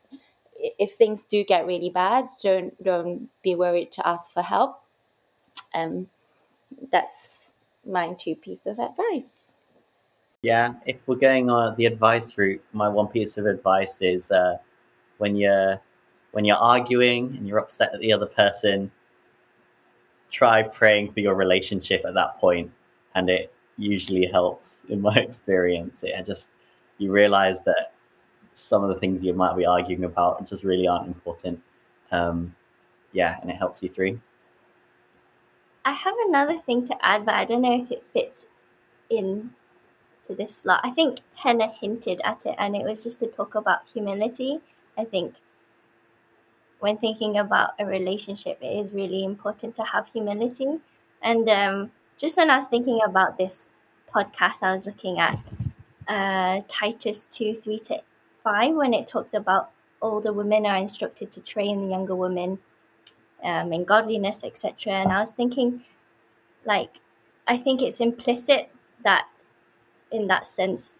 if 0.54 0.92
things 0.92 1.24
do 1.24 1.44
get 1.44 1.66
really 1.66 1.90
bad, 1.90 2.28
don't 2.42 2.82
don't 2.82 3.28
be 3.42 3.54
worried 3.54 3.92
to 3.92 4.06
ask 4.06 4.32
for 4.32 4.42
help. 4.42 4.80
Um, 5.74 6.08
that's 6.90 7.50
my 7.84 8.12
two 8.14 8.34
piece 8.34 8.66
of 8.66 8.78
advice. 8.78 9.52
Yeah, 10.42 10.74
if 10.86 10.96
we're 11.06 11.16
going 11.16 11.50
on 11.50 11.76
the 11.76 11.86
advice 11.86 12.36
route, 12.36 12.62
my 12.72 12.88
one 12.88 13.06
piece 13.06 13.38
of 13.38 13.46
advice 13.46 14.02
is 14.02 14.30
uh, 14.30 14.58
when 15.18 15.36
you're 15.36 15.80
when 16.32 16.44
you're 16.44 16.56
arguing 16.56 17.36
and 17.36 17.46
you're 17.46 17.58
upset 17.58 17.94
at 17.94 18.00
the 18.00 18.12
other 18.12 18.26
person, 18.26 18.90
try 20.30 20.62
praying 20.62 21.12
for 21.12 21.20
your 21.20 21.34
relationship 21.34 22.04
at 22.06 22.14
that 22.14 22.38
point, 22.40 22.70
and 23.14 23.28
it 23.30 23.52
usually 23.76 24.26
helps 24.26 24.84
in 24.88 25.00
my 25.00 25.14
experience. 25.16 26.02
It 26.02 26.26
just 26.26 26.52
you 27.02 27.12
realize 27.12 27.62
that 27.62 27.92
some 28.54 28.82
of 28.82 28.88
the 28.88 28.98
things 28.98 29.24
you 29.24 29.32
might 29.34 29.56
be 29.56 29.66
arguing 29.66 30.04
about 30.04 30.46
just 30.48 30.64
really 30.64 30.86
aren't 30.86 31.06
important. 31.06 31.60
Um, 32.10 32.54
yeah, 33.12 33.38
and 33.40 33.50
it 33.50 33.56
helps 33.56 33.82
you 33.82 33.88
through. 33.88 34.20
I 35.84 35.92
have 35.92 36.14
another 36.28 36.58
thing 36.58 36.86
to 36.86 37.04
add, 37.04 37.26
but 37.26 37.34
I 37.34 37.44
don't 37.44 37.62
know 37.62 37.74
if 37.74 37.90
it 37.90 38.04
fits 38.12 38.46
in 39.10 39.50
to 40.26 40.34
this 40.34 40.54
slot. 40.56 40.80
I 40.84 40.90
think 40.90 41.20
Hannah 41.34 41.72
hinted 41.80 42.20
at 42.24 42.46
it, 42.46 42.54
and 42.58 42.76
it 42.76 42.84
was 42.84 43.02
just 43.02 43.20
to 43.20 43.26
talk 43.26 43.54
about 43.54 43.88
humility. 43.88 44.60
I 44.96 45.04
think 45.04 45.34
when 46.80 46.98
thinking 46.98 47.38
about 47.38 47.70
a 47.78 47.86
relationship, 47.86 48.58
it 48.60 48.78
is 48.78 48.92
really 48.92 49.24
important 49.24 49.74
to 49.76 49.82
have 49.82 50.08
humility. 50.08 50.80
And 51.22 51.48
um, 51.48 51.90
just 52.18 52.36
when 52.36 52.50
I 52.50 52.56
was 52.56 52.68
thinking 52.68 53.00
about 53.04 53.38
this 53.38 53.70
podcast, 54.12 54.62
I 54.62 54.72
was 54.72 54.86
looking 54.86 55.18
at 55.18 55.38
uh, 56.08 56.60
Titus 56.68 57.26
2 57.26 57.54
3 57.54 57.78
to 57.80 58.02
5 58.44 58.74
when 58.74 58.94
it 58.94 59.06
talks 59.08 59.34
about 59.34 59.70
older 60.00 60.32
women 60.32 60.66
are 60.66 60.76
instructed 60.76 61.30
to 61.32 61.40
train 61.40 61.82
the 61.82 61.90
younger 61.90 62.16
women 62.16 62.58
um, 63.44 63.72
in 63.72 63.84
godliness, 63.84 64.42
etc. 64.44 64.92
And 64.92 65.12
I 65.12 65.20
was 65.20 65.32
thinking, 65.32 65.82
like, 66.64 67.00
I 67.46 67.56
think 67.56 67.82
it's 67.82 68.00
implicit 68.00 68.70
that 69.04 69.26
in 70.10 70.26
that 70.28 70.46
sense, 70.46 70.98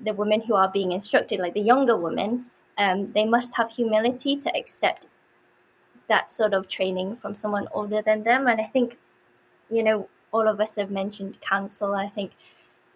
the 0.00 0.14
women 0.14 0.40
who 0.40 0.54
are 0.54 0.70
being 0.70 0.92
instructed, 0.92 1.40
like 1.40 1.54
the 1.54 1.60
younger 1.60 1.96
women, 1.96 2.46
um, 2.78 3.12
they 3.12 3.24
must 3.24 3.54
have 3.56 3.70
humility 3.70 4.36
to 4.36 4.56
accept 4.56 5.06
that 6.08 6.32
sort 6.32 6.54
of 6.54 6.68
training 6.68 7.16
from 7.16 7.34
someone 7.34 7.68
older 7.72 8.02
than 8.02 8.22
them. 8.22 8.46
And 8.46 8.60
I 8.60 8.64
think, 8.64 8.98
you 9.70 9.82
know, 9.82 10.08
all 10.32 10.48
of 10.48 10.60
us 10.60 10.76
have 10.76 10.90
mentioned 10.90 11.40
counsel. 11.40 11.94
I 11.94 12.08
think 12.08 12.32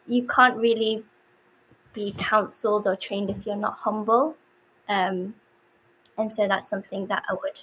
you 0.06 0.26
can't 0.26 0.56
really 0.56 1.04
be 1.96 2.12
counseled 2.18 2.86
or 2.86 2.94
trained 2.94 3.30
if 3.30 3.46
you're 3.46 3.56
not 3.56 3.74
humble. 3.74 4.36
Um, 4.88 5.34
and 6.18 6.30
so 6.30 6.46
that's 6.46 6.68
something 6.68 7.06
that 7.08 7.24
I 7.28 7.32
would 7.32 7.60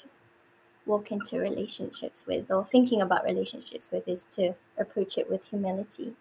walk 0.85 1.11
into 1.11 1.39
relationships 1.39 2.27
with 2.27 2.51
or 2.51 2.65
thinking 2.65 3.01
about 3.01 3.23
relationships 3.23 3.89
with 3.91 4.05
is 4.07 4.25
to 4.25 4.53
approach 4.77 5.17
it 5.17 5.29
with 5.29 5.47
humility. 5.47 6.13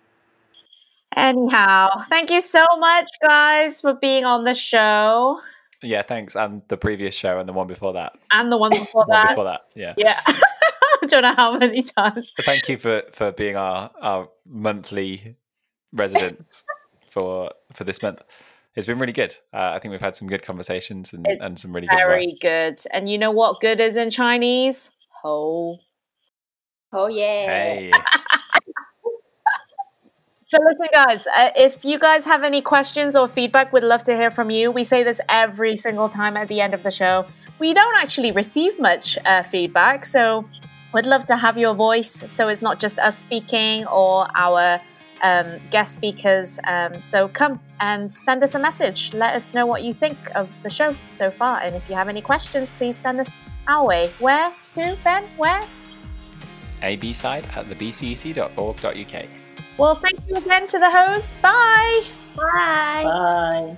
Anyhow, 1.17 1.89
thank 2.09 2.31
you 2.31 2.41
so 2.41 2.65
much, 2.79 3.11
guys, 3.21 3.81
for 3.81 3.95
being 3.95 4.25
on 4.25 4.45
the 4.45 4.55
show. 4.55 5.41
Yeah, 5.83 6.03
thanks. 6.03 6.37
And 6.37 6.63
the 6.69 6.77
previous 6.77 7.15
show 7.15 7.39
and 7.39 7.49
the 7.49 7.53
one 7.53 7.67
before 7.67 7.95
that. 7.95 8.13
And 8.31 8.53
the 8.53 8.57
one 8.57 8.71
before 8.71 9.05
one 9.07 9.11
that. 9.11 9.29
before 9.31 9.45
that, 9.45 9.63
yeah. 9.75 9.95
Yeah. 9.97 10.21
I 10.27 11.07
don't 11.09 11.23
know 11.23 11.35
how 11.35 11.59
many 11.59 11.83
times. 11.83 12.33
Thank 12.45 12.69
you 12.69 12.79
for, 12.79 13.03
for 13.13 13.33
being 13.33 13.57
our, 13.57 13.91
our 14.01 14.29
monthly 14.47 15.37
residents 15.93 16.65
for 17.13 17.51
for 17.73 17.85
this 17.85 18.03
month. 18.03 18.23
It's 18.75 18.87
been 18.87 18.99
really 18.99 19.13
good. 19.13 19.35
Uh, 19.53 19.73
I 19.75 19.79
think 19.79 19.93
we've 19.93 20.01
had 20.01 20.17
some 20.17 20.29
good 20.29 20.43
conversations 20.43 21.13
and, 21.13 21.27
and 21.27 21.59
some 21.59 21.75
really 21.75 21.89
very 21.89 22.25
good 22.41 22.73
advice. 22.73 22.87
good. 22.87 22.97
And 22.97 23.09
you 23.09 23.19
know 23.19 23.31
what 23.31 23.61
good 23.61 23.81
is 23.81 23.97
in 23.97 24.11
Chinese? 24.11 24.91
Ho. 25.23 25.79
Oh 26.93 27.07
yeah. 27.09 27.47
Hey. 27.47 27.93
So 30.45 30.59
listen, 30.63 30.89
guys. 30.93 31.27
Uh, 31.27 31.49
if 31.57 31.83
you 31.83 31.99
guys 31.99 32.27
have 32.27 32.43
any 32.43 32.61
questions 32.61 33.17
or 33.17 33.27
feedback, 33.27 33.73
we'd 33.73 33.83
love 33.83 34.05
to 34.05 34.15
hear 34.15 34.31
from 34.31 34.51
you. 34.51 34.71
We 34.71 34.85
say 34.85 35.03
this 35.03 35.19
every 35.27 35.77
single 35.77 36.11
time 36.11 36.37
at 36.37 36.49
the 36.49 36.61
end 36.61 36.75
of 36.75 36.83
the 36.83 36.91
show. 36.91 37.25
We 37.59 37.73
don't 37.73 37.97
actually 37.97 38.33
receive 38.33 38.79
much 38.79 39.17
uh, 39.25 39.45
feedback, 39.45 40.05
so 40.05 40.45
We'd 40.93 41.07
love 41.07 41.25
to 41.27 41.37
have 41.39 41.57
your 41.57 41.75
voice, 41.75 42.31
so 42.31 42.49
it's 42.49 42.61
not 42.61 42.79
just 42.79 42.99
us 42.99 43.17
speaking 43.17 43.87
or 43.87 44.29
our 44.37 44.79
um, 45.23 45.61
guest 45.71 45.95
speakers. 45.95 46.59
Um, 46.65 47.01
so 47.01 47.29
come 47.29 47.61
and 47.81 48.13
send 48.13 48.43
us 48.43 48.55
a 48.55 48.59
message. 48.59 49.15
Let 49.15 49.35
us 49.35 49.55
know 49.55 49.67
what 49.67 49.83
you 49.83 49.95
think 49.95 50.17
of 50.35 50.63
the 50.63 50.71
show 50.71 50.97
so 51.11 51.31
far. 51.31 51.61
And 51.61 51.75
if 51.75 51.89
you 51.89 51.95
have 51.95 52.09
any 52.09 52.21
questions, 52.21 52.71
please 52.71 52.97
send 52.97 53.21
us 53.21 53.37
our 53.69 53.87
way. 53.87 54.11
Where 54.19 54.53
to, 54.73 54.97
Ben? 55.05 55.25
Where? 55.37 55.63
AB 56.83 57.13
side 57.13 57.47
at 57.55 57.67
thebcec.org.uk. 57.67 59.25
Well, 59.79 59.95
thank 59.95 60.19
you 60.29 60.35
again 60.35 60.67
to 60.67 60.79
the 60.79 60.91
host. 60.91 61.41
Bye. 61.41 62.05
Bye. 62.37 63.03
Bye. 63.05 63.77